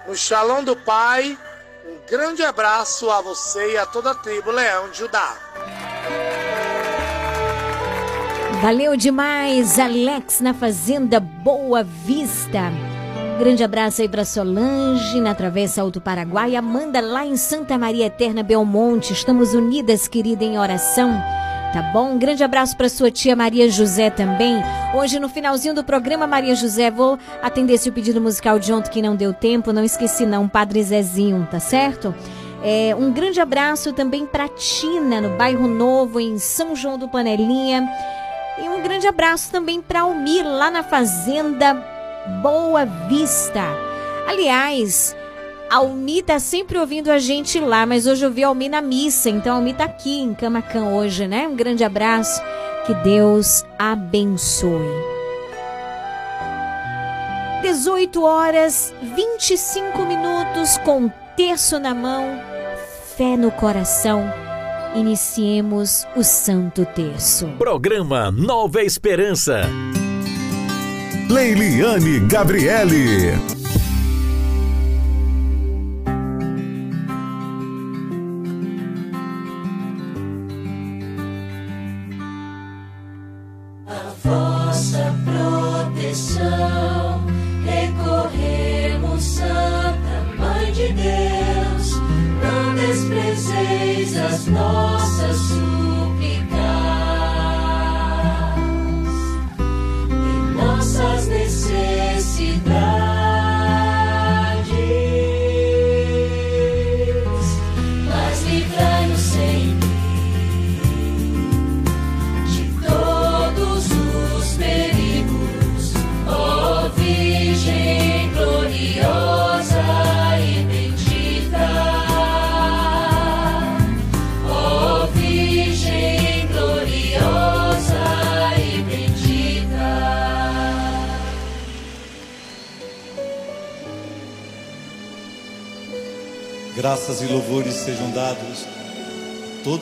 No 0.07 0.17
Shalom 0.17 0.65
do 0.65 0.75
Pai, 0.75 1.39
um 1.85 2.07
grande 2.07 2.43
abraço 2.43 3.11
a 3.11 3.21
você 3.21 3.73
e 3.73 3.77
a 3.77 3.85
toda 3.85 4.13
a 4.13 4.15
tribo 4.15 4.51
Leão 4.51 4.89
de 4.89 5.01
Judá. 5.01 5.82
Valeu 8.63 8.97
demais, 8.97 9.77
Alex 9.77 10.41
na 10.41 10.55
Fazenda 10.55 11.19
Boa 11.19 11.83
Vista. 11.83 12.71
Grande 13.37 13.65
abraço 13.65 14.03
aí 14.03 14.09
para 14.09 14.25
Solange 14.25 15.21
na 15.21 15.35
Travessa 15.35 15.83
Alto 15.83 16.01
Paraguai, 16.01 16.55
Amanda 16.55 17.01
lá 17.01 17.27
em 17.27 17.37
Santa 17.37 17.77
Maria 17.77 18.07
Eterna 18.07 18.41
Belmonte. 18.41 19.13
Estamos 19.13 19.53
unidas, 19.53 20.07
querida, 20.07 20.45
em 20.45 20.61
oração. 20.61 21.11
Tá 21.73 21.91
bom? 21.93 22.13
Um 22.13 22.19
grande 22.19 22.45
abraço 22.45 22.77
para 22.77 22.89
sua 22.89 23.11
tia 23.11 23.35
Maria 23.35 23.69
José 23.69 24.11
também. 24.11 24.63
Hoje 24.95 25.19
no 25.19 25.29
finalzinho 25.29 25.75
do 25.75 25.83
programa 25.83 26.29
Maria 26.29 26.55
José 26.55 26.89
vou 26.89 27.19
atender 27.43 27.73
esse 27.73 27.91
pedido 27.91 28.21
musical 28.21 28.61
de 28.61 28.73
ontem 28.73 28.93
que 28.93 29.03
não 29.03 29.17
deu 29.17 29.35
tempo, 29.35 29.73
não 29.73 29.83
esqueci 29.83 30.25
não, 30.25 30.49
Padre 30.49 30.81
Zezinho, 30.85 31.49
tá 31.51 31.59
certo? 31.59 32.15
É, 32.63 32.95
um 32.95 33.13
grande 33.13 33.41
abraço 33.41 33.93
também 33.93 34.25
para 34.25 34.49
Tina 34.49 35.21
no 35.21 35.37
bairro 35.37 35.67
Novo 35.67 36.21
em 36.21 36.39
São 36.39 36.77
João 36.77 36.97
do 36.97 37.09
Panelinha. 37.09 37.89
E 38.63 38.69
um 38.69 38.81
grande 38.81 39.09
abraço 39.09 39.51
também 39.51 39.83
para 39.83 40.03
Almir, 40.03 40.47
lá 40.47 40.71
na 40.71 40.85
Fazenda 40.85 41.75
Boa 42.41 42.87
Vista. 43.09 43.61
Aliás, 44.29 45.17
Almi 45.69 46.23
tá 46.23 46.39
sempre 46.39 46.79
ouvindo 46.79 47.11
a 47.11 47.19
gente 47.19 47.59
lá, 47.59 47.85
mas 47.85 48.07
hoje 48.07 48.25
eu 48.25 48.31
vi 48.31 48.45
Almi 48.45 48.69
na 48.69 48.81
missa, 48.81 49.29
então 49.29 49.57
Almi 49.57 49.75
tá 49.75 49.85
aqui 49.85 50.21
em 50.21 50.33
Camacan 50.33 50.91
hoje, 50.91 51.27
né? 51.27 51.49
Um 51.49 51.57
grande 51.57 51.83
abraço, 51.83 52.41
que 52.87 52.95
Deus 52.95 53.65
abençoe. 53.77 54.87
18 57.63 58.23
horas 58.23 58.95
25 59.03 60.05
minutos 60.05 60.79
com 60.79 61.09
terço 61.37 61.81
na 61.81 61.95
mão, 61.95 62.41
fé 63.17 63.37
no 63.37 63.51
coração. 63.51 64.42
Iniciemos 64.95 66.07
o 66.15 66.23
Santo 66.23 66.85
Terço. 66.85 67.47
Programa 67.57 68.31
Nova 68.31 68.83
Esperança. 68.83 69.63
Leiliane 71.31 72.21
Gabriele. 72.21 73.62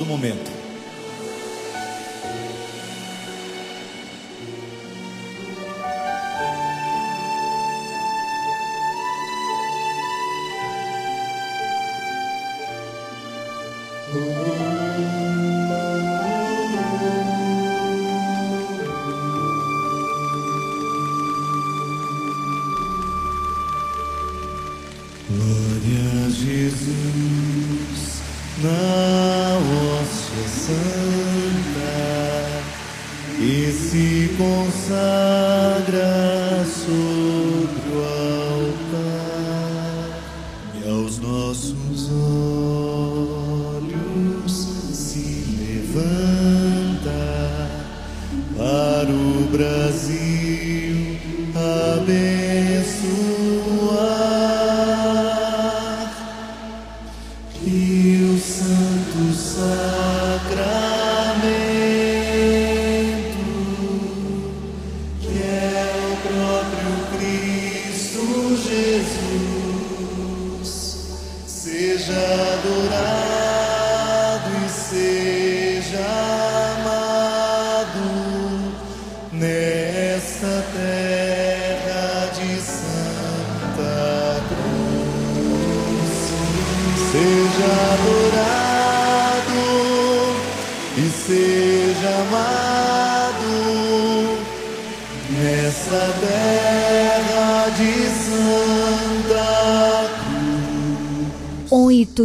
Todo 0.01 0.09
momento. 0.09 0.40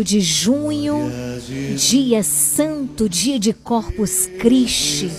De 0.05 0.21
junho, 0.21 1.11
dia 1.75 2.21
santo, 2.21 3.09
dia 3.09 3.39
de 3.39 3.51
Corpus 3.51 4.27
Christi. 4.39 5.09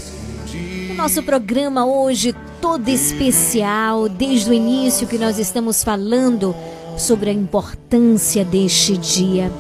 O 0.93 0.95
nosso 0.95 1.25
programa 1.25 1.85
hoje 1.85 2.33
todo 2.61 2.89
especial, 2.89 4.09
desde 4.09 4.49
o 4.49 4.55
início 4.55 5.09
que 5.09 5.19
nós 5.19 5.41
estamos 5.41 5.83
falando 5.83 6.55
sobre 6.97 7.31
a 7.31 7.33
importância 7.33 8.45
deste 8.45 8.97
dia. 8.97 9.51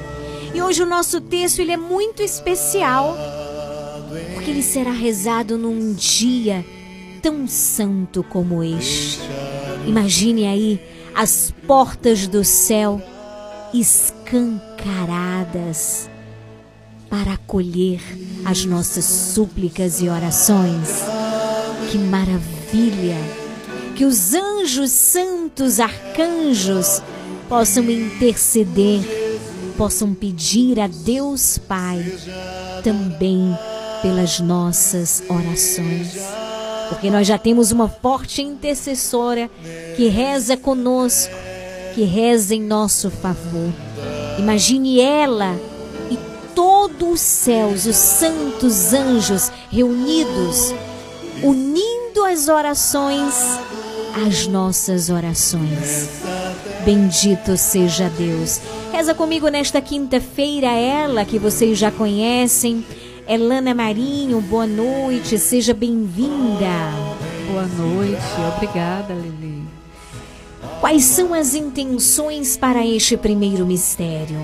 E 0.54 0.62
hoje 0.62 0.84
o 0.84 0.86
nosso 0.86 1.20
texto 1.20 1.58
ele 1.58 1.72
é 1.72 1.76
muito 1.76 2.22
especial, 2.22 3.18
porque 4.32 4.48
ele 4.48 4.62
será 4.62 4.92
rezado 4.92 5.58
num 5.58 5.92
dia 5.92 6.64
tão 7.20 7.48
santo 7.48 8.22
como 8.22 8.62
este. 8.62 9.18
Imagine 9.88 10.46
aí 10.46 10.80
as 11.16 11.52
portas 11.66 12.28
do 12.28 12.44
céu 12.44 13.02
escancaradas 14.76 16.10
para 17.08 17.32
acolher 17.32 18.00
as 18.44 18.64
nossas 18.64 19.04
súplicas 19.04 20.00
e 20.00 20.08
orações. 20.08 21.02
Que 21.90 21.98
maravilha! 21.98 23.16
Que 23.94 24.04
os 24.04 24.34
anjos 24.34 24.90
santos, 24.90 25.80
arcanjos, 25.80 27.00
possam 27.48 27.84
interceder, 27.84 29.00
possam 29.78 30.12
pedir 30.12 30.78
a 30.78 30.86
Deus 30.86 31.56
Pai 31.56 32.04
também 32.84 33.56
pelas 34.02 34.38
nossas 34.40 35.22
orações. 35.28 36.14
Porque 36.90 37.10
nós 37.10 37.26
já 37.26 37.38
temos 37.38 37.72
uma 37.72 37.88
forte 37.88 38.42
intercessora 38.42 39.48
que 39.96 40.08
reza 40.08 40.56
conosco, 40.56 41.34
que 41.94 42.04
reza 42.04 42.54
em 42.54 42.60
nosso 42.60 43.10
favor. 43.10 43.72
Imagine 44.38 45.00
ela 45.00 45.58
e 46.10 46.18
todos 46.54 47.12
os 47.12 47.20
céus, 47.20 47.86
os 47.86 47.96
santos 47.96 48.92
anjos 48.92 49.50
reunidos, 49.70 50.74
unindo 51.42 52.24
as 52.24 52.48
orações 52.48 53.34
às 54.26 54.46
nossas 54.46 55.10
orações. 55.10 56.08
Bendito 56.84 57.56
seja 57.56 58.08
Deus. 58.08 58.60
Reza 58.92 59.14
comigo 59.14 59.48
nesta 59.48 59.80
quinta-feira, 59.80 60.68
ela 60.68 61.24
que 61.24 61.38
vocês 61.38 61.76
já 61.76 61.90
conhecem, 61.90 62.84
Elana 63.28 63.74
Marinho, 63.74 64.40
boa 64.40 64.66
noite, 64.66 65.38
seja 65.38 65.74
bem-vinda. 65.74 66.66
Boa 67.50 67.66
noite, 67.66 68.22
obrigada, 68.56 69.12
Lili. 69.14 69.65
Quais 70.80 71.04
são 71.04 71.32
as 71.34 71.54
intenções 71.54 72.56
para 72.56 72.86
este 72.86 73.16
primeiro 73.16 73.66
mistério? 73.66 74.40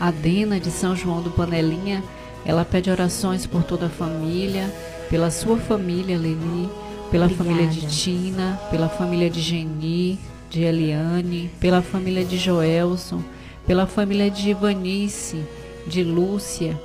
A 0.00 0.10
Dena 0.10 0.58
de 0.58 0.70
São 0.70 0.96
João 0.96 1.22
do 1.22 1.30
Panelinha, 1.30 2.02
ela 2.44 2.64
pede 2.64 2.90
orações 2.90 3.46
por 3.46 3.62
toda 3.62 3.86
a 3.86 3.90
família, 3.90 4.72
pela 5.08 5.30
sua 5.30 5.56
família, 5.58 6.16
Lili, 6.16 6.68
pela 7.10 7.26
Obrigada. 7.26 7.50
família 7.50 7.66
de 7.68 7.86
Tina, 7.86 8.60
pela 8.70 8.88
família 8.88 9.30
de 9.30 9.40
Geni, 9.40 10.18
de 10.50 10.62
Eliane, 10.62 11.50
pela 11.60 11.82
família 11.82 12.24
de 12.24 12.36
Joelson, 12.36 13.22
pela 13.66 13.86
família 13.86 14.30
de 14.30 14.50
Ivanice, 14.50 15.44
de 15.86 16.02
Lúcia 16.02 16.78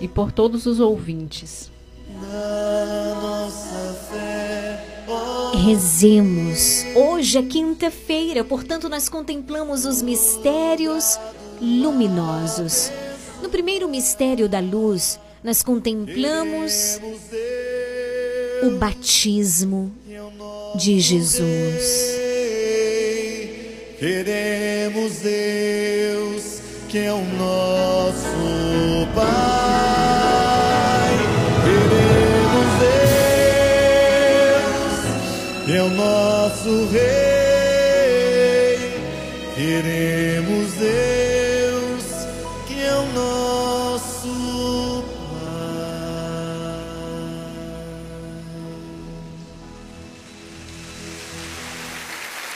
e 0.00 0.06
por 0.08 0.32
todos 0.32 0.64
os 0.64 0.80
ouvintes. 0.80 1.70
Rezemos. 5.58 6.84
Hoje 6.94 7.36
é 7.36 7.42
quinta-feira, 7.42 8.44
portanto, 8.44 8.88
nós 8.88 9.08
contemplamos 9.08 9.84
os 9.84 10.00
mistérios 10.00 11.18
luminosos. 11.60 12.92
No 13.42 13.48
primeiro 13.48 13.88
mistério 13.88 14.48
da 14.48 14.60
luz, 14.60 15.18
nós 15.42 15.62
contemplamos 15.62 17.00
o 18.62 18.70
batismo 18.78 19.92
de 20.76 21.00
Jesus. 21.00 22.18
Queremos 23.98 25.16
Deus, 25.18 26.60
que 26.88 26.98
é 26.98 27.12
o 27.12 27.24
nosso 27.36 28.28
Pai. 29.12 29.97
Nosso 36.68 36.86
Rei. 36.92 37.08
Queremos 39.54 40.72
Deus, 40.74 42.04
que 42.66 42.82
é 42.82 42.94
o 42.94 43.06
nosso 43.12 44.28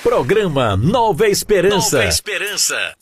Programa 0.02 0.76
Nova 0.76 1.26
Esperança. 1.28 1.96
Nova 1.96 2.08
Esperança. 2.08 3.01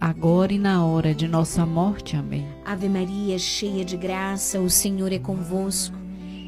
agora 0.00 0.52
e 0.52 0.58
na 0.58 0.84
hora 0.84 1.14
de 1.14 1.28
nossa 1.28 1.66
morte. 1.66 2.16
Amém. 2.16 2.46
Ave 2.64 2.88
Maria, 2.88 3.38
cheia 3.38 3.84
de 3.84 3.96
graça, 3.96 4.58
o 4.60 4.70
Senhor 4.70 5.12
é 5.12 5.18
convosco. 5.18 5.96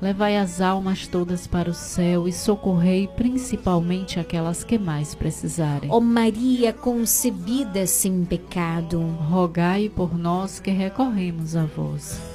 Levai 0.00 0.38
as 0.38 0.62
almas 0.62 1.06
todas 1.06 1.46
para 1.46 1.70
o 1.70 1.74
céu 1.74 2.26
e 2.26 2.32
socorrei 2.32 3.06
principalmente 3.06 4.18
aquelas 4.18 4.64
que 4.64 4.78
mais 4.78 5.14
precisarem. 5.14 5.90
Ó 5.90 6.00
Maria 6.00 6.72
concebida 6.72 7.86
sem 7.86 8.24
pecado, 8.24 8.98
rogai 9.28 9.90
por 9.90 10.16
nós 10.16 10.58
que 10.58 10.70
recorremos 10.70 11.54
a 11.54 11.64
vós. 11.64 12.29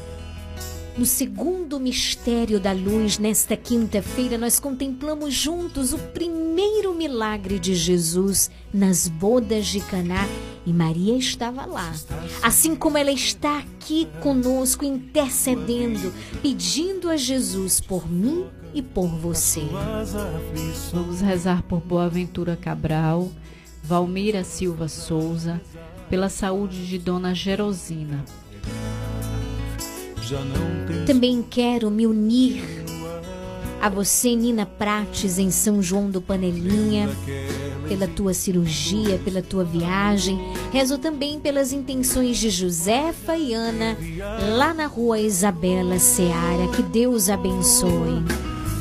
No 0.97 1.05
segundo 1.05 1.77
mistério 1.77 2.57
da 2.57 2.71
luz, 2.71 3.17
nesta 3.17 3.57
quinta-feira, 3.57 4.37
nós 4.37 4.61
contemplamos 4.61 5.33
juntos 5.33 5.91
o 5.91 5.97
primeiro 5.97 6.93
milagre 6.93 7.59
de 7.59 7.75
Jesus 7.75 8.49
nas 8.73 9.09
bodas 9.09 9.67
de 9.67 9.81
Caná 9.81 10.25
e 10.65 10.71
Maria 10.71 11.17
estava 11.17 11.65
lá. 11.65 11.93
Assim 12.41 12.77
como 12.77 12.97
ela 12.97 13.11
está 13.11 13.59
aqui 13.59 14.07
conosco, 14.21 14.85
intercedendo, 14.85 16.13
pedindo 16.41 17.09
a 17.09 17.17
Jesus 17.17 17.81
por 17.81 18.09
mim 18.09 18.45
e 18.73 18.81
por 18.81 19.07
você. 19.07 19.63
Vamos 20.93 21.19
rezar 21.19 21.61
por 21.63 21.81
Boaventura 21.81 22.55
Cabral, 22.55 23.29
Valmira 23.83 24.45
Silva 24.45 24.87
Souza, 24.87 25.61
pela 26.09 26.29
saúde 26.29 26.87
de 26.87 26.97
Dona 26.97 27.35
Gerosina. 27.35 28.23
Também 31.05 31.43
quero 31.47 31.91
me 31.91 32.07
unir 32.07 32.63
a 33.81 33.89
você, 33.89 34.35
Nina 34.35 34.65
Prates, 34.65 35.37
em 35.37 35.51
São 35.51 35.79
João 35.81 36.09
do 36.09 36.19
Panelinha, 36.19 37.07
pela 37.87 38.07
tua 38.07 38.33
cirurgia, 38.33 39.19
pela 39.23 39.43
tua 39.43 39.63
viagem. 39.63 40.39
Rezo 40.73 40.97
também 40.97 41.39
pelas 41.39 41.71
intenções 41.71 42.37
de 42.37 42.49
Josefa 42.49 43.37
e 43.37 43.53
Ana, 43.53 43.95
lá 44.57 44.73
na 44.73 44.87
rua 44.87 45.19
Isabela 45.19 45.99
Seara. 45.99 46.67
Que 46.75 46.81
Deus 46.81 47.29
abençoe. 47.29 48.23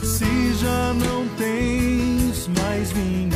Se 0.02 0.54
já 0.58 0.94
não 0.94 1.28
tens 1.36 2.48
mais 2.58 2.90
vinho, 2.92 3.34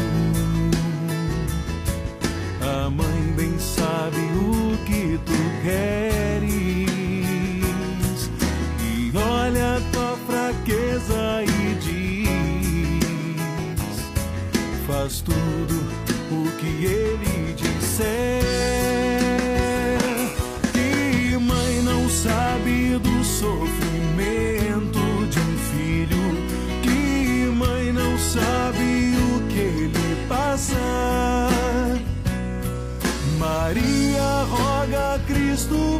a 2.63 2.89
mãe 2.89 3.35
bem 3.37 3.59
sabe 3.59 4.17
o 4.17 4.79
que 4.87 5.19
tu 5.27 5.63
queres. 5.63 6.28
E 10.70 11.74
diz: 11.81 12.28
Faz 14.86 15.20
tudo 15.23 15.74
o 16.31 16.51
que 16.59 16.85
ele 16.85 17.55
disser. 17.55 18.43
Que 20.73 21.39
mãe 21.39 21.82
não 21.82 22.09
sabe 22.09 22.99
do 22.99 23.24
sofrimento 23.24 24.99
de 25.31 25.40
um 25.40 25.59
filho? 25.73 26.36
Que 26.82 27.51
mãe 27.55 27.93
não 27.93 28.19
sabe 28.19 29.15
o 29.16 29.47
que 29.49 29.59
ele 29.59 30.27
passa? 30.28 30.77
Maria 33.39 34.45
roga 34.51 35.15
a 35.15 35.19
Cristo 35.20 35.98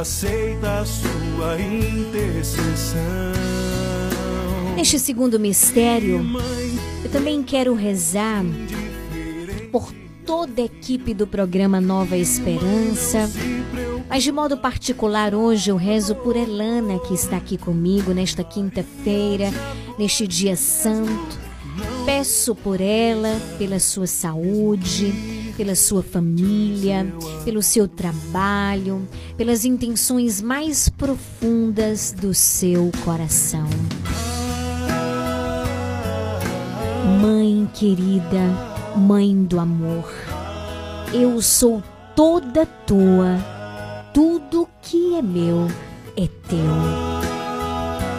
Aceita 0.00 0.78
a 0.78 0.86
sua 0.86 1.60
intercessão. 1.60 3.00
Neste 4.74 4.98
segundo 4.98 5.38
mistério, 5.38 6.24
eu 7.04 7.10
também 7.10 7.42
quero 7.42 7.74
rezar 7.74 8.42
por 9.70 9.92
toda 10.24 10.62
a 10.62 10.64
equipe 10.64 11.12
do 11.12 11.26
programa 11.26 11.82
Nova 11.82 12.16
Esperança. 12.16 13.30
Mas 14.08 14.22
de 14.22 14.32
modo 14.32 14.56
particular, 14.56 15.34
hoje 15.34 15.70
eu 15.70 15.76
rezo 15.76 16.14
por 16.14 16.34
Elana, 16.34 16.98
que 17.00 17.12
está 17.12 17.36
aqui 17.36 17.58
comigo 17.58 18.14
nesta 18.14 18.42
quinta-feira, 18.42 19.50
neste 19.98 20.26
dia 20.26 20.56
santo. 20.56 21.38
Peço 22.06 22.54
por 22.54 22.80
ela, 22.80 23.38
pela 23.58 23.78
sua 23.78 24.06
saúde, 24.06 25.39
pela 25.50 25.74
sua 25.74 26.02
família, 26.02 27.06
pelo 27.44 27.62
seu 27.62 27.86
trabalho, 27.86 29.06
pelas 29.36 29.64
intenções 29.64 30.40
mais 30.40 30.88
profundas 30.88 32.12
do 32.12 32.32
seu 32.34 32.90
coração. 33.04 33.68
Mãe 37.20 37.68
querida, 37.74 38.70
Mãe 38.96 39.44
do 39.44 39.60
amor, 39.60 40.12
eu 41.12 41.40
sou 41.40 41.80
toda 42.16 42.66
tua, 42.66 43.38
tudo 44.12 44.68
que 44.82 45.14
é 45.14 45.22
meu 45.22 45.68
é 46.16 46.26
teu. 46.48 47.20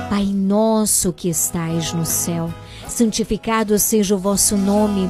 Pai 0.10 0.26
nosso 0.26 1.12
que 1.12 1.30
estais 1.30 1.94
no 1.94 2.06
céu, 2.06 2.52
santificado 2.88 3.78
seja 3.78 4.16
o 4.16 4.20
vosso 4.20 4.56
nome, 4.56 5.10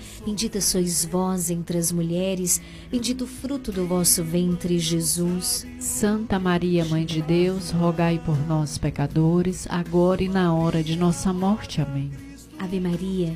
Bendita 0.25 0.61
sois 0.61 1.03
vós 1.03 1.49
entre 1.49 1.79
as 1.79 1.91
mulheres, 1.91 2.61
bendito 2.91 3.23
o 3.23 3.27
fruto 3.27 3.71
do 3.71 3.87
vosso 3.87 4.23
ventre, 4.23 4.77
Jesus. 4.77 5.65
Santa 5.79 6.37
Maria, 6.37 6.85
Mãe 6.85 7.05
de 7.05 7.23
Deus, 7.23 7.71
rogai 7.71 8.21
por 8.23 8.37
nós, 8.47 8.77
pecadores, 8.77 9.65
agora 9.67 10.23
e 10.23 10.29
na 10.29 10.53
hora 10.53 10.83
de 10.83 10.95
nossa 10.95 11.33
morte. 11.33 11.81
Amém. 11.81 12.11
Ave 12.59 12.79
Maria, 12.79 13.35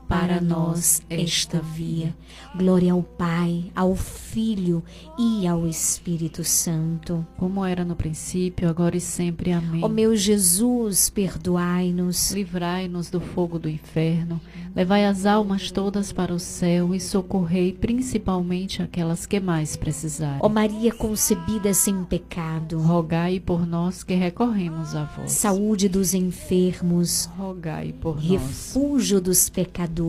para 0.11 0.41
nós 0.41 1.01
esta 1.09 1.61
via. 1.61 2.13
Glória 2.53 2.91
ao 2.91 3.01
Pai, 3.01 3.71
ao 3.73 3.95
Filho 3.95 4.83
e 5.17 5.47
ao 5.47 5.65
Espírito 5.65 6.43
Santo. 6.43 7.25
Como 7.37 7.63
era 7.63 7.85
no 7.85 7.95
princípio, 7.95 8.67
agora 8.67 8.97
e 8.97 8.99
sempre. 8.99 9.53
Amém. 9.53 9.81
Ó 9.81 9.87
meu 9.87 10.13
Jesus, 10.13 11.09
perdoai-nos. 11.09 12.31
Livrai-nos 12.31 13.09
do 13.09 13.21
fogo 13.21 13.57
do 13.57 13.69
inferno. 13.69 14.41
Levai 14.75 15.05
as 15.05 15.25
almas 15.25 15.71
todas 15.71 16.11
para 16.11 16.33
o 16.33 16.39
céu 16.39 16.93
e 16.93 16.99
socorrei 16.99 17.71
principalmente 17.71 18.81
aquelas 18.81 19.25
que 19.25 19.39
mais 19.39 19.77
precisarem. 19.77 20.39
Ó 20.41 20.49
Maria 20.49 20.91
concebida 20.91 21.73
sem 21.73 22.03
pecado. 22.03 22.79
Rogai 22.79 23.39
por 23.39 23.65
nós 23.65 24.03
que 24.03 24.13
recorremos 24.13 24.93
a 24.93 25.05
vós. 25.05 25.31
Saúde 25.31 25.87
dos 25.87 26.13
enfermos. 26.13 27.29
Rogai 27.37 27.93
por 27.93 28.15
nós. 28.15 28.25
Refúgio 28.25 29.21
dos 29.21 29.49
pecadores. 29.49 30.00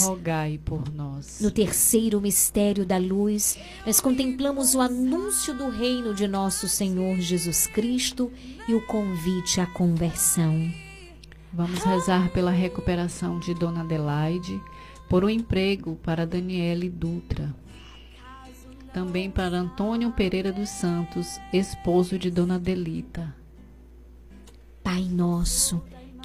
Rogai 0.00 0.58
por 0.64 0.92
nós. 0.92 1.40
No 1.40 1.50
terceiro 1.50 2.20
mistério 2.20 2.84
da 2.84 2.98
luz, 2.98 3.58
nós 3.86 4.00
contemplamos 4.00 4.74
o 4.74 4.80
anúncio 4.80 5.54
do 5.54 5.68
reino 5.68 6.14
de 6.14 6.28
nosso 6.28 6.68
Senhor 6.68 7.18
Jesus 7.18 7.66
Cristo 7.66 8.30
e 8.68 8.74
o 8.74 8.84
convite 8.86 9.60
à 9.60 9.66
conversão. 9.66 10.70
Vamos 11.52 11.82
rezar 11.82 12.30
pela 12.30 12.50
recuperação 12.50 13.38
de 13.38 13.54
Dona 13.54 13.80
Adelaide, 13.80 14.60
por 15.08 15.24
um 15.24 15.30
emprego 15.30 15.96
para 16.02 16.26
Daniele 16.26 16.90
Dutra. 16.90 17.54
Também 18.92 19.30
para 19.30 19.56
Antônio 19.56 20.12
Pereira 20.12 20.52
dos 20.52 20.68
Santos, 20.68 21.40
esposo 21.52 22.18
de 22.18 22.30
Dona 22.30 22.58
Delita. 22.58 23.34
Pai 24.82 25.02
nosso, 25.02 25.82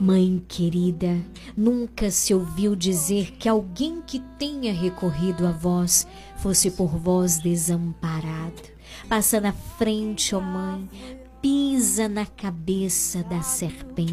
Mãe 0.00 0.42
querida, 0.48 1.20
nunca 1.56 2.10
se 2.10 2.34
ouviu 2.34 2.74
dizer 2.74 3.32
que 3.32 3.48
alguém 3.48 4.02
que 4.02 4.18
tenha 4.38 4.72
recorrido 4.72 5.46
a 5.46 5.52
vós 5.52 6.06
fosse 6.38 6.70
por 6.70 6.96
vós 6.98 7.38
desamparado. 7.38 8.62
Passa 9.08 9.40
na 9.40 9.52
frente, 9.52 10.34
ó 10.34 10.40
Mãe, 10.40 10.88
pisa 11.40 12.08
na 12.08 12.26
cabeça 12.26 13.22
da 13.24 13.42
serpente. 13.42 14.12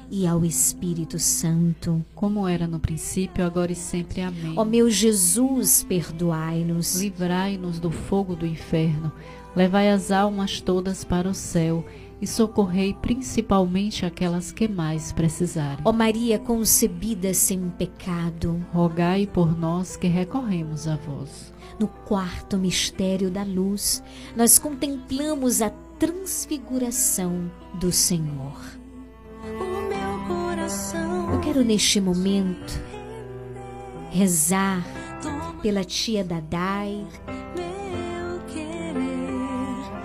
ao 0.27 0.43
Espírito 0.43 1.17
Santo. 1.17 2.05
Como 2.13 2.47
era 2.47 2.67
no 2.67 2.79
princípio, 2.79 3.45
agora 3.45 3.71
e 3.71 3.75
sempre. 3.75 4.21
Amém. 4.21 4.53
Ó 4.57 4.65
meu 4.65 4.89
Jesus, 4.89 5.85
perdoai-nos. 5.87 6.99
Livrai-nos 6.99 7.79
do 7.79 7.89
fogo 7.89 8.35
do 8.35 8.45
inferno. 8.45 9.11
Levai 9.55 9.89
as 9.89 10.11
almas 10.11 10.59
todas 10.59 11.03
para 11.03 11.29
o 11.29 11.33
céu 11.33 11.85
e 12.21 12.27
socorrei 12.27 12.93
principalmente 12.93 14.05
aquelas 14.05 14.51
que 14.51 14.67
mais 14.67 15.11
precisarem. 15.11 15.79
Ó 15.83 15.91
Maria 15.91 16.37
concebida 16.37 17.33
sem 17.33 17.69
pecado, 17.71 18.63
rogai 18.71 19.25
por 19.25 19.57
nós 19.57 19.97
que 19.97 20.07
recorremos 20.07 20.87
a 20.87 20.95
vós. 20.97 21.51
No 21.79 21.87
quarto 21.87 22.57
mistério 22.57 23.31
da 23.31 23.43
luz, 23.43 24.03
nós 24.35 24.59
contemplamos 24.59 25.61
a 25.61 25.71
transfiguração 25.97 27.49
do 27.79 27.91
Senhor. 27.91 28.81
Eu 31.33 31.39
quero 31.39 31.63
neste 31.63 31.99
momento 31.99 32.79
rezar 34.11 34.85
pela 35.61 35.83
tia 35.83 36.23
Dadai, 36.23 37.05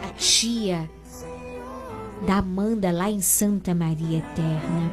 a 0.03 0.13
tia 0.17 0.91
da 2.27 2.39
Amanda 2.39 2.91
lá 2.91 3.11
em 3.11 3.21
Santa 3.21 3.75
Maria 3.75 4.19
Eterna. 4.19 4.93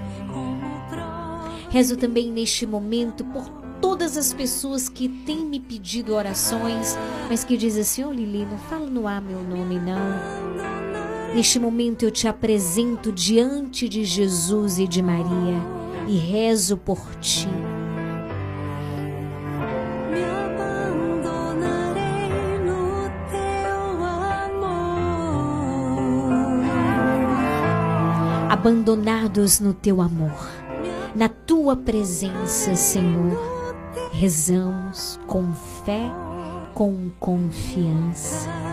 Rezo 1.69 1.97
também 1.97 2.31
neste 2.31 2.65
momento 2.65 3.23
por 3.25 3.49
todas 3.81 4.17
as 4.17 4.33
pessoas 4.33 4.87
que 4.87 5.09
têm 5.09 5.45
me 5.45 5.59
pedido 5.59 6.13
orações, 6.13 6.97
mas 7.29 7.43
que 7.43 7.57
dizem 7.57 7.81
assim: 7.81 8.03
Ô 8.03 8.09
oh, 8.09 8.11
Lili, 8.11 8.45
não 8.45 8.57
fala 8.57 8.85
no 8.89 9.07
ar 9.07 9.21
meu 9.21 9.41
nome, 9.41 9.79
não. 9.79 11.12
Neste 11.33 11.59
momento 11.59 12.03
eu 12.03 12.11
te 12.11 12.27
apresento 12.27 13.11
diante 13.11 13.89
de 13.89 14.05
Jesus 14.05 14.77
e 14.77 14.87
de 14.87 15.01
Maria 15.01 15.59
e 16.07 16.15
rezo 16.15 16.77
por 16.77 16.99
ti. 17.19 17.47
Abandonados 28.47 29.59
no 29.59 29.73
teu 29.73 30.01
amor, 30.01 30.49
na 31.15 31.27
tua 31.27 31.75
presença, 31.75 32.75
Senhor, 32.75 33.37
rezamos 34.11 35.19
com 35.25 35.51
fé, 35.83 36.11
com 36.75 37.09
confiança. 37.19 38.72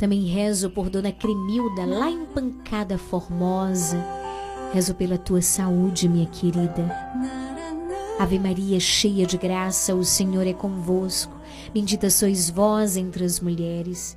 Também 0.00 0.24
rezo 0.24 0.70
por 0.70 0.88
Dona 0.88 1.12
Cremilda, 1.12 1.84
lá 1.84 2.10
em 2.10 2.24
Pancada 2.24 2.96
Formosa. 2.96 4.02
Rezo 4.72 4.94
pela 4.94 5.18
tua 5.18 5.42
saúde, 5.42 6.08
minha 6.08 6.24
querida. 6.24 6.90
Ave 8.18 8.38
Maria, 8.38 8.80
cheia 8.80 9.26
de 9.26 9.36
graça, 9.36 9.94
o 9.94 10.02
Senhor 10.02 10.46
é 10.46 10.54
convosco. 10.54 11.36
Bendita 11.74 12.08
sois 12.08 12.48
vós 12.48 12.96
entre 12.96 13.26
as 13.26 13.40
mulheres. 13.40 14.16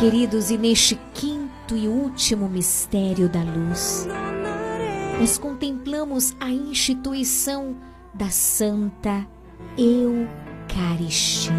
Queridos, 0.00 0.50
e 0.50 0.56
neste 0.56 0.98
quinto 1.12 1.76
e 1.76 1.86
último 1.86 2.48
mistério 2.48 3.28
da 3.28 3.42
luz, 3.42 4.08
nós 5.20 5.36
contemplamos 5.36 6.34
a 6.40 6.48
instituição 6.48 7.76
da 8.14 8.30
Santa 8.30 9.28
Eucaristia. 9.76 11.52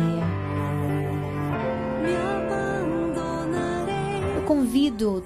Eu 4.36 4.42
convido 4.48 5.24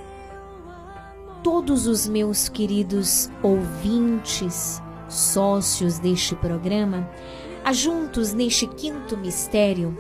todos 1.42 1.88
os 1.88 2.10
meus 2.10 2.50
queridos 2.50 3.32
ouvintes, 3.42 4.82
sócios 5.08 6.00
deste 6.00 6.36
programa, 6.36 7.10
a 7.64 7.72
juntos 7.72 8.34
neste 8.34 8.68
quinto 8.68 9.16
mistério 9.16 9.98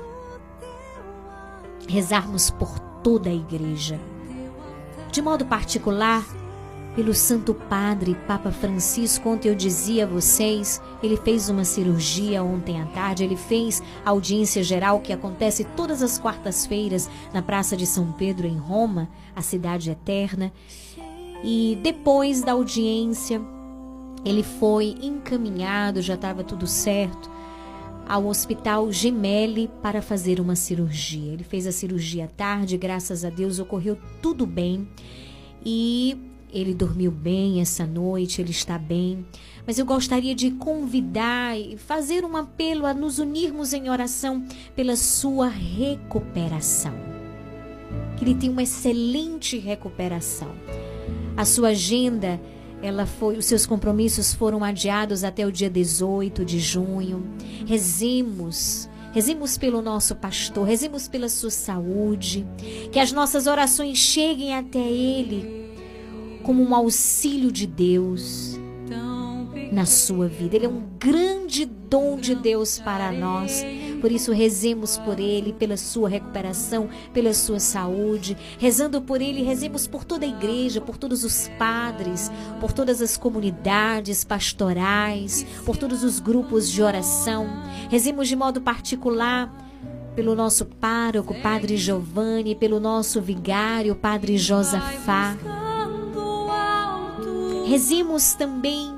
rezarmos 1.87 2.49
por 2.49 2.84
toda 3.05 3.29
a 3.29 3.33
igreja. 3.33 3.99
De 5.11 5.21
modo 5.21 5.45
particular, 5.45 6.25
pelo 6.95 7.13
Santo 7.13 7.53
Padre 7.53 8.15
Papa 8.25 8.51
Francisco. 8.51 9.29
Ontem 9.29 9.49
eu 9.49 9.53
dizia 9.55 10.05
a 10.05 10.07
vocês, 10.07 10.81
ele 11.03 11.15
fez 11.15 11.47
uma 11.47 11.63
cirurgia 11.63 12.43
ontem 12.43 12.81
à 12.81 12.85
tarde, 12.87 13.23
ele 13.23 13.35
fez 13.35 13.83
a 14.03 14.09
audiência 14.09 14.63
geral 14.63 15.01
que 15.01 15.13
acontece 15.13 15.65
todas 15.75 16.01
as 16.01 16.17
quartas-feiras 16.17 17.07
na 17.31 17.43
Praça 17.43 17.77
de 17.77 17.85
São 17.85 18.11
Pedro, 18.13 18.47
em 18.47 18.57
Roma, 18.57 19.07
a 19.35 19.41
cidade 19.43 19.91
eterna. 19.91 20.51
E 21.43 21.77
depois 21.83 22.41
da 22.41 22.53
audiência, 22.53 23.39
ele 24.25 24.41
foi 24.41 24.95
encaminhado, 24.99 26.01
já 26.01 26.15
estava 26.15 26.43
tudo 26.43 26.65
certo, 26.65 27.29
ao 28.07 28.27
Hospital 28.27 28.91
Gemelli 28.91 29.69
para 29.81 30.01
fazer 30.01 30.39
uma 30.39 30.55
cirurgia. 30.55 31.33
Ele 31.33 31.43
fez 31.43 31.65
a 31.65 31.71
cirurgia 31.71 32.25
à 32.25 32.27
tarde, 32.27 32.77
graças 32.77 33.25
a 33.25 33.29
Deus 33.29 33.59
ocorreu 33.59 33.97
tudo 34.21 34.45
bem. 34.45 34.87
E 35.65 36.17
ele 36.53 36.73
dormiu 36.73 37.11
bem 37.11 37.59
essa 37.59 37.85
noite, 37.85 38.41
ele 38.41 38.51
está 38.51 38.77
bem. 38.77 39.25
Mas 39.65 39.79
eu 39.79 39.85
gostaria 39.85 40.35
de 40.35 40.51
convidar 40.51 41.59
e 41.59 41.77
fazer 41.77 42.23
um 42.23 42.37
apelo 42.37 42.85
a 42.85 42.93
nos 42.93 43.19
unirmos 43.19 43.73
em 43.73 43.89
oração 43.89 44.45
pela 44.75 44.95
sua 44.95 45.47
recuperação. 45.47 46.93
Que 48.15 48.23
ele 48.23 48.35
tenha 48.35 48.51
uma 48.51 48.63
excelente 48.63 49.57
recuperação. 49.57 50.53
A 51.35 51.43
sua 51.43 51.69
agenda, 51.69 52.39
ela 52.85 53.05
foi, 53.05 53.37
os 53.37 53.45
seus 53.45 53.65
compromissos 53.65 54.33
foram 54.33 54.63
adiados 54.63 55.23
até 55.23 55.45
o 55.45 55.51
dia 55.51 55.69
18 55.69 56.45
de 56.45 56.59
junho. 56.59 57.25
Rezemos 57.65 58.89
Rezemos 59.15 59.57
pelo 59.57 59.81
nosso 59.81 60.13
pastor, 60.13 60.67
rezemos 60.67 61.07
pela 61.07 61.29
sua 61.29 61.49
saúde, 61.49 62.45
que 62.91 62.99
as 62.99 63.13
nossas 63.13 63.47
orações 63.47 63.97
cheguem 63.97 64.53
até 64.53 64.77
ele 64.77 65.71
como 66.43 66.61
um 66.61 66.75
auxílio 66.75 67.49
de 67.49 67.65
Deus 67.65 68.59
na 69.75 69.85
sua 69.85 70.29
vida. 70.29 70.55
Ele 70.55 70.65
é 70.65 70.69
um 70.69 70.83
grande 70.97 71.65
dom 71.65 72.15
de 72.15 72.33
Deus 72.33 72.79
para 72.79 73.11
nós. 73.11 73.61
Por 73.99 74.09
isso, 74.09 74.31
rezemos 74.31 74.97
por 74.97 75.19
ele, 75.19 75.51
pela 75.51 75.75
sua 75.75 76.07
recuperação, 76.07 76.87
pela 77.13 77.33
sua 77.33 77.59
saúde. 77.59 78.37
Rezando 78.57 79.01
por 79.01 79.21
ele, 79.21 79.43
rezemos 79.43 79.85
por 79.85 80.05
toda 80.05 80.25
a 80.25 80.29
igreja, 80.29 80.79
por 80.79 80.97
todos 80.97 81.25
os 81.25 81.49
padres, 81.59 82.31
por 82.61 82.71
todas 82.71 83.01
as 83.01 83.17
comunidades 83.17 84.23
pastorais, 84.23 85.45
por 85.65 85.75
todos 85.75 86.05
os 86.05 86.21
grupos 86.21 86.71
de 86.71 86.81
oração. 86.81 87.45
Rezemos 87.89 88.29
de 88.29 88.35
modo 88.37 88.61
particular 88.61 89.53
pelo 90.15 90.33
nosso 90.35 90.65
pároco, 90.65 91.35
Padre 91.41 91.75
Giovanni, 91.75 92.55
pelo 92.55 92.79
nosso 92.79 93.19
vigário, 93.19 93.93
Padre 93.93 94.37
Josafá. 94.37 95.35
Rezemos 97.65 98.35
também 98.35 98.94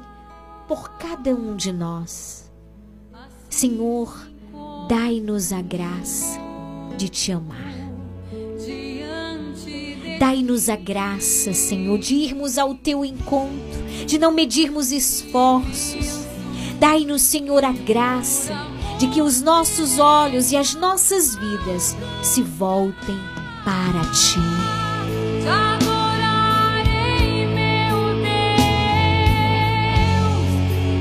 por 0.67 0.89
cada 0.97 1.33
um 1.33 1.55
de 1.55 1.71
nós. 1.71 2.51
Senhor, 3.49 4.27
dai-nos 4.89 5.53
a 5.53 5.61
graça 5.61 6.39
de 6.97 7.07
te 7.07 7.31
amar. 7.31 7.73
Dai-nos 10.19 10.67
a 10.67 10.75
graça, 10.75 11.53
Senhor, 11.53 11.97
de 11.99 12.15
irmos 12.15 12.57
ao 12.57 12.73
teu 12.73 13.05
encontro, 13.05 14.05
de 14.05 14.17
não 14.17 14.31
medirmos 14.31 14.91
esforços. 14.91 16.25
Dai-nos, 16.79 17.21
Senhor, 17.21 17.63
a 17.63 17.71
graça 17.71 18.53
de 18.99 19.07
que 19.07 19.21
os 19.21 19.41
nossos 19.41 19.99
olhos 19.99 20.51
e 20.51 20.57
as 20.57 20.73
nossas 20.73 21.35
vidas 21.35 21.95
se 22.23 22.41
voltem 22.41 23.17
para 23.63 24.01
ti. 24.11 25.86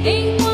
Ain't 0.06 0.45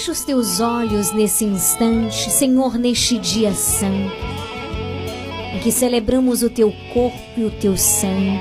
feche 0.00 0.10
os 0.10 0.24
teus 0.24 0.60
olhos 0.60 1.12
nesse 1.12 1.44
instante, 1.44 2.30
Senhor, 2.30 2.78
neste 2.78 3.18
dia 3.18 3.52
santo, 3.52 4.14
em 5.54 5.58
que 5.60 5.70
celebramos 5.70 6.42
o 6.42 6.48
teu 6.48 6.72
corpo 6.94 7.18
e 7.36 7.44
o 7.44 7.50
teu 7.50 7.76
sangue, 7.76 8.40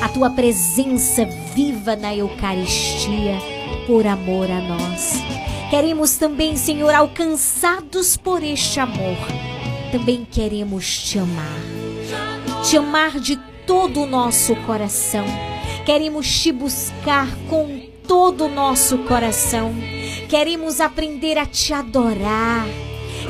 a 0.00 0.08
tua 0.08 0.30
presença 0.30 1.26
viva 1.52 1.96
na 1.96 2.14
Eucaristia, 2.14 3.38
por 3.88 4.06
amor 4.06 4.48
a 4.48 4.60
nós. 4.60 5.14
Queremos 5.68 6.16
também, 6.16 6.54
Senhor, 6.54 6.94
alcançados 6.94 8.16
por 8.16 8.40
este 8.44 8.78
amor, 8.78 9.16
também 9.90 10.24
queremos 10.30 10.96
te 10.96 11.18
amar, 11.18 11.60
te 12.62 12.76
amar 12.76 13.18
de 13.18 13.36
todo 13.66 14.02
o 14.02 14.06
nosso 14.06 14.54
coração. 14.64 15.24
Queremos 15.84 16.40
te 16.40 16.52
buscar 16.52 17.26
com 17.48 17.80
todo 18.06 18.44
o 18.44 18.48
nosso 18.48 18.98
coração. 18.98 19.74
Queremos 20.32 20.80
aprender 20.80 21.36
a 21.36 21.44
te 21.44 21.74
adorar. 21.74 22.66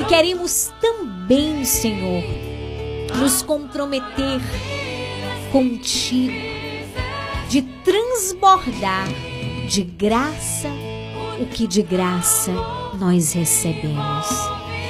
E 0.01 0.05
queremos 0.05 0.71
também, 0.81 1.65
Senhor, 1.65 2.23
nos 3.19 3.43
comprometer 3.43 4.41
contigo, 5.51 6.33
de 7.49 7.63
transbordar 7.83 9.09
de 9.69 9.83
graça 9.83 10.69
o 11.41 11.47
que 11.47 11.67
de 11.67 11.83
graça 11.83 12.53
nós 12.97 13.33
recebemos. 13.33 14.29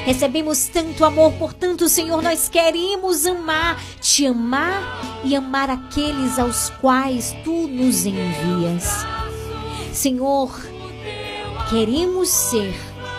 Recebemos 0.04 0.68
tanto 0.68 1.06
amor, 1.06 1.32
portanto, 1.38 1.88
Senhor, 1.88 2.20
nós 2.22 2.46
queremos 2.46 3.24
amar, 3.24 3.82
te 4.02 4.26
amar 4.26 5.22
e 5.24 5.34
amar 5.34 5.70
aqueles 5.70 6.38
aos 6.38 6.68
quais 6.78 7.34
tu 7.42 7.66
nos 7.68 8.04
envias. 8.04 9.06
Senhor, 9.94 10.71
queremos 11.72 12.28
ser 12.28 12.74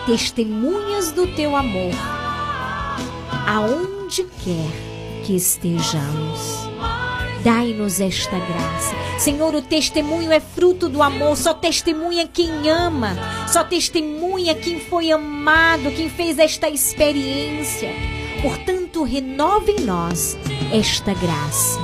testemunhas 0.06 1.10
do 1.10 1.26
teu 1.26 1.56
amor, 1.56 1.90
aonde 3.48 4.22
quer 4.44 5.24
que 5.24 5.34
estejamos. 5.34 6.68
Dai-nos 7.42 8.00
esta 8.00 8.38
graça. 8.38 8.94
Senhor, 9.18 9.56
o 9.56 9.60
testemunho 9.60 10.30
é 10.30 10.38
fruto 10.38 10.88
do 10.88 11.02
amor. 11.02 11.36
Só 11.36 11.52
testemunha 11.52 12.28
quem 12.28 12.70
ama. 12.70 13.16
Só 13.48 13.64
testemunha 13.64 14.54
quem 14.54 14.78
foi 14.78 15.10
amado, 15.10 15.90
quem 15.90 16.08
fez 16.08 16.38
esta 16.38 16.68
experiência. 16.70 17.90
Portanto, 18.40 19.02
renova 19.02 19.68
em 19.68 19.80
nós 19.80 20.38
esta 20.72 21.12
graça. 21.12 21.80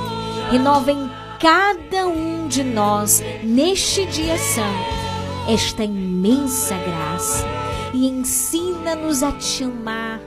Renova 0.49 0.89
em 0.89 1.09
cada 1.37 2.07
um 2.07 2.47
de 2.47 2.63
nós, 2.63 3.21
neste 3.43 4.05
dia 4.05 4.37
santo, 4.37 5.00
esta 5.47 5.83
imensa 5.83 6.75
graça. 6.77 7.45
E 7.93 8.07
ensina-nos 8.07 9.21
a 9.21 9.31
te 9.33 9.63
amar. 9.63 10.21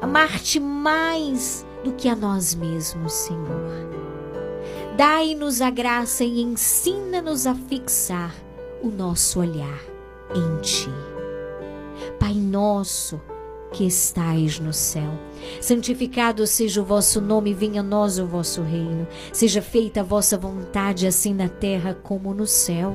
Amar-te 0.00 0.60
mais 0.60 1.64
do 1.82 1.92
que 1.92 2.08
a 2.08 2.14
nós 2.14 2.54
mesmos, 2.54 3.12
Senhor. 3.12 3.96
Dai-nos 4.96 5.60
a 5.60 5.70
graça 5.70 6.24
e 6.24 6.42
ensina-nos 6.42 7.46
a 7.46 7.54
fixar 7.54 8.34
o 8.82 8.88
nosso 8.88 9.40
olhar 9.40 9.80
em 10.34 10.60
Ti. 10.60 10.90
Pai 12.18 12.34
nosso 12.34 13.20
que 13.72 13.84
estais 13.84 14.58
no 14.58 14.72
céu, 14.72 15.10
santificado 15.60 16.46
seja 16.46 16.80
o 16.80 16.84
vosso 16.84 17.20
nome, 17.20 17.52
venha 17.52 17.80
a 17.80 17.84
nós 17.84 18.18
o 18.18 18.26
vosso 18.26 18.62
reino, 18.62 19.06
seja 19.32 19.60
feita 19.60 20.00
a 20.00 20.04
vossa 20.04 20.38
vontade, 20.38 21.06
assim 21.06 21.34
na 21.34 21.48
terra 21.48 21.94
como 22.02 22.32
no 22.32 22.46
céu. 22.46 22.94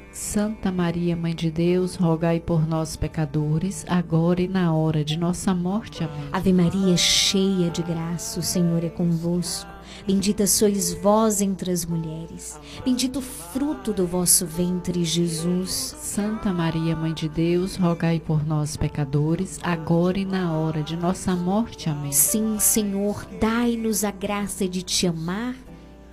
Santa 0.21 0.71
Maria, 0.71 1.15
Mãe 1.15 1.33
de 1.33 1.49
Deus, 1.49 1.95
rogai 1.95 2.39
por 2.39 2.65
nós, 2.67 2.95
pecadores, 2.95 3.83
agora 3.89 4.39
e 4.39 4.47
na 4.47 4.71
hora 4.71 5.03
de 5.03 5.17
nossa 5.17 5.51
morte. 5.51 6.03
Amém. 6.03 6.29
Ave 6.31 6.53
Maria, 6.53 6.95
cheia 6.95 7.71
de 7.71 7.81
graça, 7.81 8.39
o 8.39 8.43
Senhor 8.43 8.83
é 8.83 8.89
convosco. 8.89 9.67
Bendita 10.05 10.45
sois 10.45 10.93
vós 10.93 11.41
entre 11.41 11.71
as 11.71 11.85
mulheres, 11.87 12.59
bendito 12.85 13.17
o 13.17 13.21
fruto 13.21 13.91
do 13.91 14.05
vosso 14.05 14.45
ventre, 14.45 15.03
Jesus. 15.03 15.95
Santa 15.99 16.53
Maria, 16.53 16.95
Mãe 16.95 17.15
de 17.15 17.27
Deus, 17.27 17.75
rogai 17.75 18.19
por 18.19 18.45
nós, 18.45 18.77
pecadores, 18.77 19.59
agora 19.63 20.19
e 20.19 20.23
na 20.23 20.53
hora 20.53 20.83
de 20.83 20.95
nossa 20.95 21.35
morte. 21.35 21.89
Amém. 21.89 22.11
Sim, 22.11 22.59
Senhor, 22.59 23.25
dai-nos 23.41 24.03
a 24.03 24.11
graça 24.11 24.69
de 24.69 24.83
te 24.83 25.07
amar 25.07 25.55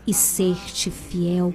e 0.08 0.14
ser-te 0.14 0.90
fiel 0.90 1.54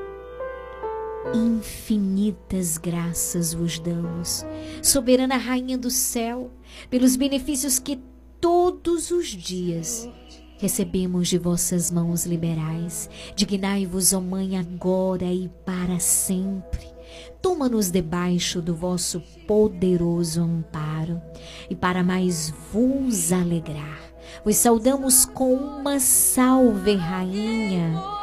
Infinitas 1.33 2.77
graças 2.77 3.53
vos 3.53 3.79
damos, 3.79 4.43
soberana 4.81 5.37
Rainha 5.37 5.77
do 5.77 5.89
céu, 5.89 6.51
pelos 6.89 7.15
benefícios 7.15 7.79
que 7.79 7.99
todos 8.39 9.11
os 9.11 9.27
dias 9.27 10.09
recebemos 10.57 11.29
de 11.29 11.37
vossas 11.37 11.89
mãos 11.89 12.25
liberais. 12.25 13.09
Dignai-vos, 13.35 14.13
ó 14.13 14.19
Mãe, 14.19 14.57
agora 14.57 15.25
e 15.25 15.47
para 15.65 15.99
sempre. 15.99 16.85
Toma-nos 17.41 17.89
debaixo 17.89 18.61
do 18.61 18.75
vosso 18.75 19.21
poderoso 19.47 20.41
amparo 20.41 21.21
e 21.69 21.75
para 21.75 22.03
mais 22.03 22.53
vos 22.71 23.31
alegrar. 23.31 23.99
Vos 24.43 24.57
saudamos 24.57 25.25
com 25.25 25.53
uma 25.53 25.99
salve, 25.99 26.95
Rainha. 26.95 28.20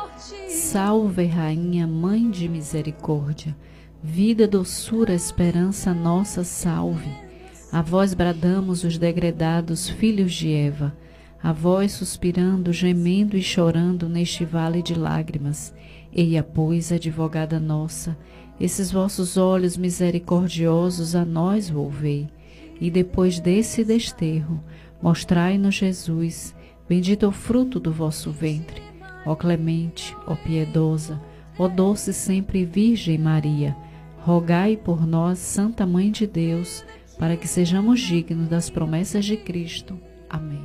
Salve, 0.48 1.24
Rainha, 1.24 1.86
Mãe 1.86 2.30
de 2.30 2.48
Misericórdia, 2.48 3.56
vida, 4.02 4.46
doçura, 4.46 5.14
esperança, 5.14 5.94
nossa 5.94 6.44
salve. 6.44 7.10
A 7.72 7.80
vós 7.80 8.12
bradamos 8.12 8.84
os 8.84 8.98
degredados 8.98 9.88
filhos 9.88 10.34
de 10.34 10.52
Eva, 10.52 10.94
a 11.42 11.50
vós 11.50 11.92
suspirando, 11.92 12.74
gemendo 12.74 13.38
e 13.38 13.42
chorando 13.42 14.06
neste 14.06 14.44
vale 14.44 14.82
de 14.82 14.94
lágrimas. 14.94 15.72
Eia, 16.12 16.42
pois, 16.42 16.92
advogada 16.92 17.59
nossa, 17.59 18.14
esses 18.60 18.92
vossos 18.92 19.38
olhos 19.38 19.78
misericordiosos 19.78 21.14
a 21.14 21.24
nós 21.24 21.70
volvei, 21.70 22.28
e 22.78 22.90
depois 22.90 23.40
desse 23.40 23.82
desterro, 23.82 24.62
mostrai-nos 25.00 25.76
Jesus, 25.76 26.55
bendito 26.86 27.26
o 27.26 27.32
fruto 27.32 27.80
do 27.80 27.90
vosso 27.90 28.30
ventre. 28.30 28.88
Ó 29.27 29.35
clemente, 29.35 30.16
ó 30.27 30.35
piedosa, 30.35 31.20
ó 31.59 31.69
doce 31.69 32.12
sempre 32.12 32.65
Virgem 32.65 33.19
Maria, 33.19 33.77
rogai 34.19 34.77
por 34.77 35.07
nós, 35.07 35.39
Santa 35.39 35.86
Mãe 35.86 36.11
de 36.11 36.27
Deus, 36.27 36.85
para 37.19 37.36
que 37.36 37.49
sejamos 37.49 38.01
dignos 38.01 38.49
das 38.49 38.70
promessas 38.70 39.24
de 39.24 39.36
Cristo. 39.36 39.99
Amém. 40.31 40.62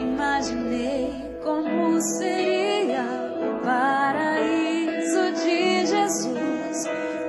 Imaginei 0.00 1.10
como 1.42 2.00
seria 2.00 3.04
o 3.40 3.64
paraíso 3.64 5.44
de 5.44 5.86
Jesus, 5.86 6.84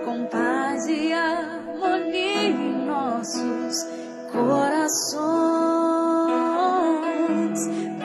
com 0.06 0.26
paz 0.26 0.86
e 0.88 1.12
harmonia 1.12 2.50
em 2.50 2.86
nossos 2.86 3.88
corações. 4.32 6.33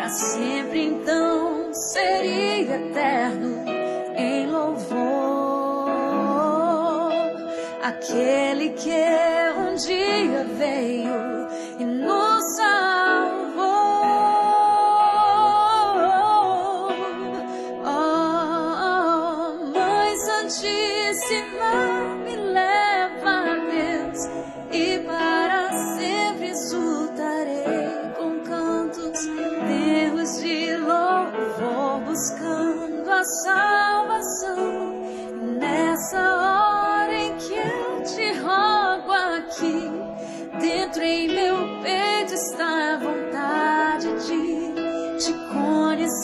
Sempre 0.08 0.86
então 0.86 1.72
seria 1.74 2.76
eterno 2.76 3.62
em 4.16 4.46
louvor. 4.46 5.90
Aquele 7.82 8.70
que 8.70 8.90
um 8.90 9.74
dia 9.74 10.44
veio 10.56 11.48
e 11.78 11.84
nos 11.84 12.27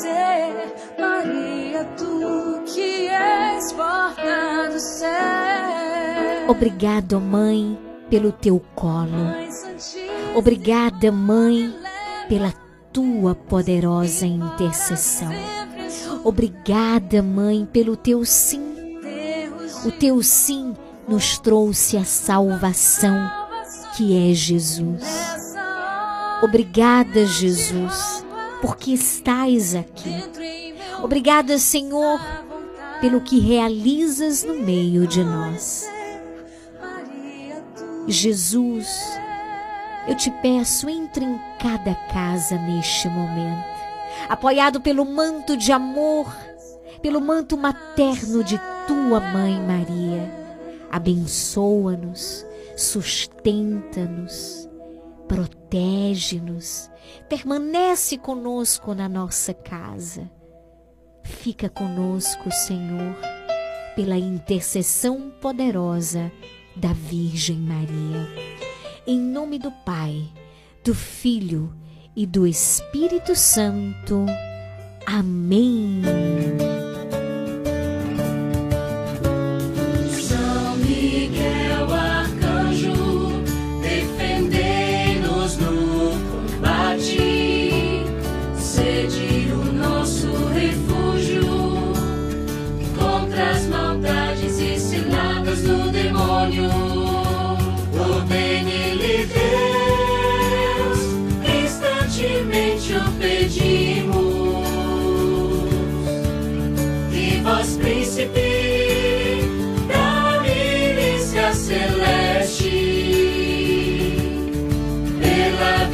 conhecer, 0.05 0.75
Maria, 0.99 1.85
tu 1.97 2.63
que 2.67 3.09
és 3.09 3.73
porta 3.73 4.71
do 4.71 4.79
céu. 4.79 6.49
Obrigado, 6.49 7.21
mãe, 7.21 7.79
pelo 8.11 8.31
teu 8.31 8.61
colo. 8.75 9.33
Obrigada, 10.35 11.11
mãe, 11.11 11.75
pela 12.29 12.53
tua 12.93 13.35
poderosa 13.35 14.27
intercessão. 14.27 15.33
Obrigada, 16.23 17.23
mãe, 17.23 17.67
pelo 17.73 17.97
teu 17.97 18.25
sim. 18.25 18.75
O 19.85 19.91
teu 19.93 20.23
sim 20.23 20.75
nos 21.09 21.39
trouxe 21.39 21.97
a 21.97 22.05
salvação, 22.05 23.31
que 23.97 24.31
é 24.31 24.35
Jesus. 24.35 25.03
Obrigada, 26.43 27.27
Jesus, 27.27 28.24
porque 28.65 28.93
estás 28.93 29.75
aqui. 29.75 30.25
Obrigada, 31.03 31.59
Senhor, 31.59 32.19
pelo 32.99 33.21
que 33.21 33.39
realizas 33.39 34.43
no 34.43 34.55
meio 34.55 35.07
de 35.07 35.23
nós. 35.23 35.87
Jesus, 38.09 38.89
eu 40.09 40.15
te 40.17 40.31
peço, 40.31 40.89
entre 40.89 41.27
em 41.27 41.39
cada 41.61 41.95
casa 42.11 42.57
neste 42.57 43.07
momento, 43.07 43.69
apoiado 44.31 44.81
pelo 44.81 45.05
manto 45.05 45.59
de 45.59 45.71
amor, 45.71 46.35
pelo 47.03 47.21
manto 47.21 47.59
materno 47.59 48.43
de 48.43 48.59
tua 48.87 49.21
mãe 49.21 49.61
Maria. 49.61 50.33
Abençoa-nos, 50.91 52.47
sustenta-nos, 52.79 54.71
protege-nos, 55.29 56.91
permanece 57.29 58.19
conosco 58.19 58.95
na 58.95 59.09
nossa 59.09 59.53
casa. 59.55 60.31
Fica 61.23 61.69
conosco, 61.69 62.51
Senhor, 62.51 63.17
pela 63.97 64.19
intercessão 64.19 65.33
poderosa 65.41 66.31
da 66.77 66.93
Virgem 66.93 67.57
Maria. 67.57 68.29
Em 69.07 69.19
nome 69.19 69.59
do 69.59 69.71
Pai, 69.71 70.31
do 70.85 70.95
Filho 70.95 71.75
e 72.15 72.27
do 72.27 72.47
Espírito 72.47 73.35
Santo. 73.35 74.27
Amém. 75.07 76.03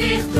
Pela 0.00 0.39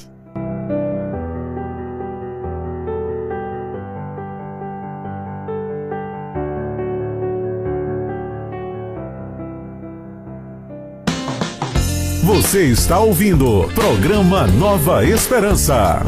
Você 12.41 12.65
está 12.65 12.99
ouvindo 12.99 13.69
programa 13.75 14.47
Nova 14.47 15.05
Esperança. 15.05 16.01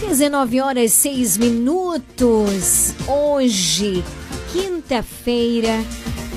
Dezenove 0.00 0.60
horas 0.60 0.92
seis 0.92 1.38
minutos. 1.38 2.92
Hoje, 3.06 4.02
quinta-feira, 4.52 5.84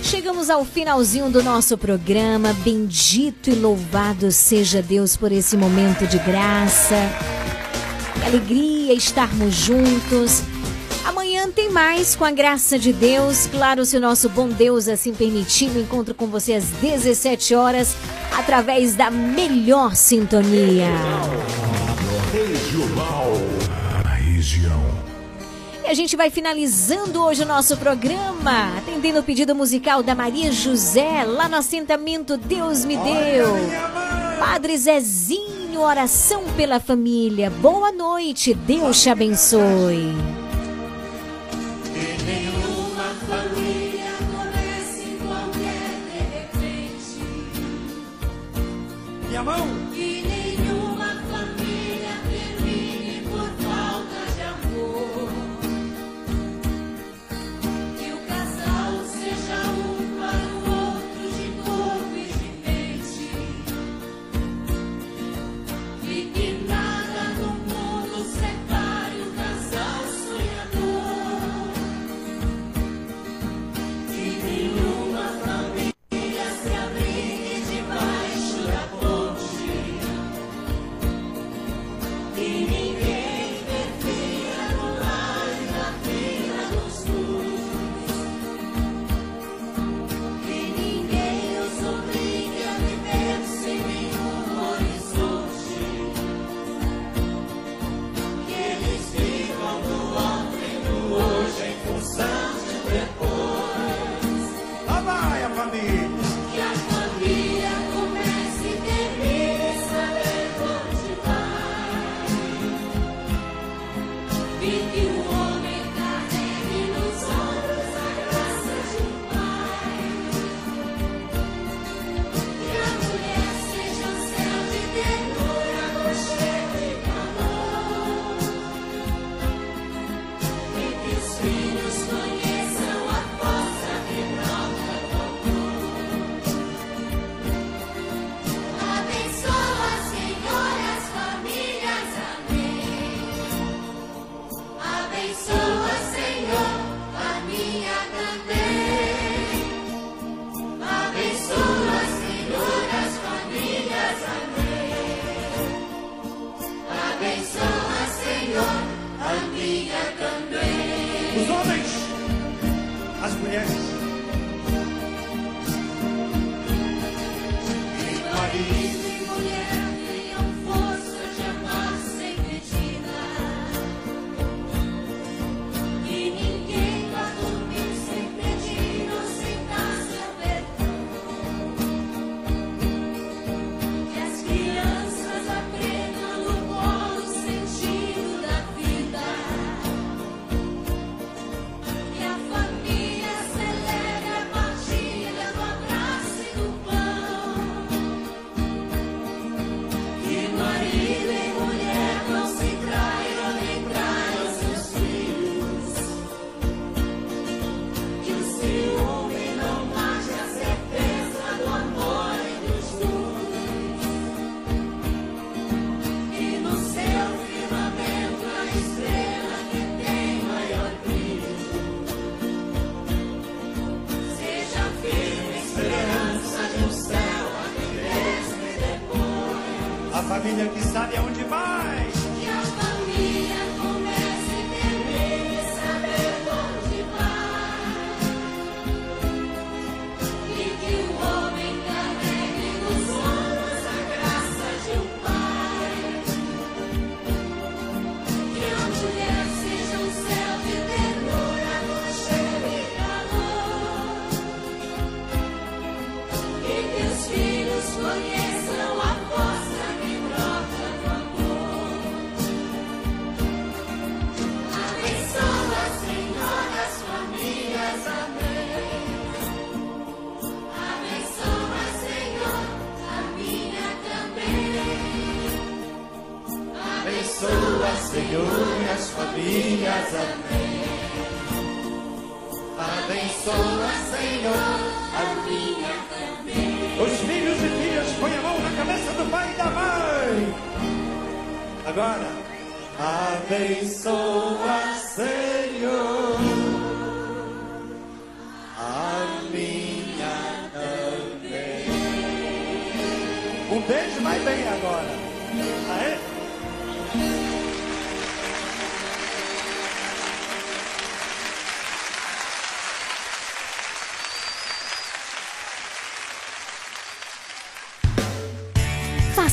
chegamos 0.04 0.50
ao 0.50 0.66
finalzinho 0.66 1.30
do 1.30 1.42
nosso 1.42 1.78
programa. 1.78 2.54
Bendito 2.64 3.50
e 3.50 3.56
louvado 3.56 4.32
seja 4.32 4.82
Deus 4.82 5.16
por 5.16 5.32
esse 5.32 5.56
momento 5.56 6.06
de 6.08 6.18
graça. 6.20 6.96
Que 8.16 8.26
alegria 8.26 8.94
estarmos 8.94 9.54
juntos. 9.54 10.44
Amanhã 11.06 11.50
tem 11.50 11.72
mais, 11.72 12.16
com 12.16 12.24
a 12.24 12.32
graça 12.32 12.78
de 12.78 12.94
Deus. 12.94 13.48
Claro, 13.48 13.86
se 13.86 13.98
o 13.98 14.02
nosso 14.02 14.30
bom 14.30 14.48
Deus 14.50 14.88
assim 14.88 15.14
permitir, 15.14 15.72
eu 15.74 15.82
encontro 15.82 16.14
com 16.14 16.28
você 16.28 16.54
às 16.54 16.66
17 16.66 17.56
horas, 17.56 17.96
através 18.38 18.96
da 18.96 19.10
melhor 19.10 19.96
sintonia. 19.96 20.90
A 25.91 25.93
gente 25.93 26.15
vai 26.15 26.30
finalizando 26.30 27.22
hoje 27.22 27.43
o 27.43 27.45
nosso 27.45 27.76
programa, 27.76 28.77
atendendo 28.77 29.19
o 29.19 29.23
pedido 29.23 29.53
musical 29.53 30.01
da 30.01 30.15
Maria 30.15 30.49
José, 30.49 31.26
lá 31.26 31.49
no 31.49 31.57
assentamento 31.57 32.38
Deus 32.38 32.85
me 32.85 32.95
deu. 32.95 33.47
Padre 34.39 34.77
Zezinho, 34.77 35.81
oração 35.81 36.45
pela 36.55 36.80
família. 36.80 37.49
Boa 37.49 37.91
noite, 37.91 38.53
Deus 38.53 39.01
te 39.01 39.09
abençoe. 39.09 40.15
Minha 49.27 49.43
mão! 49.43 49.81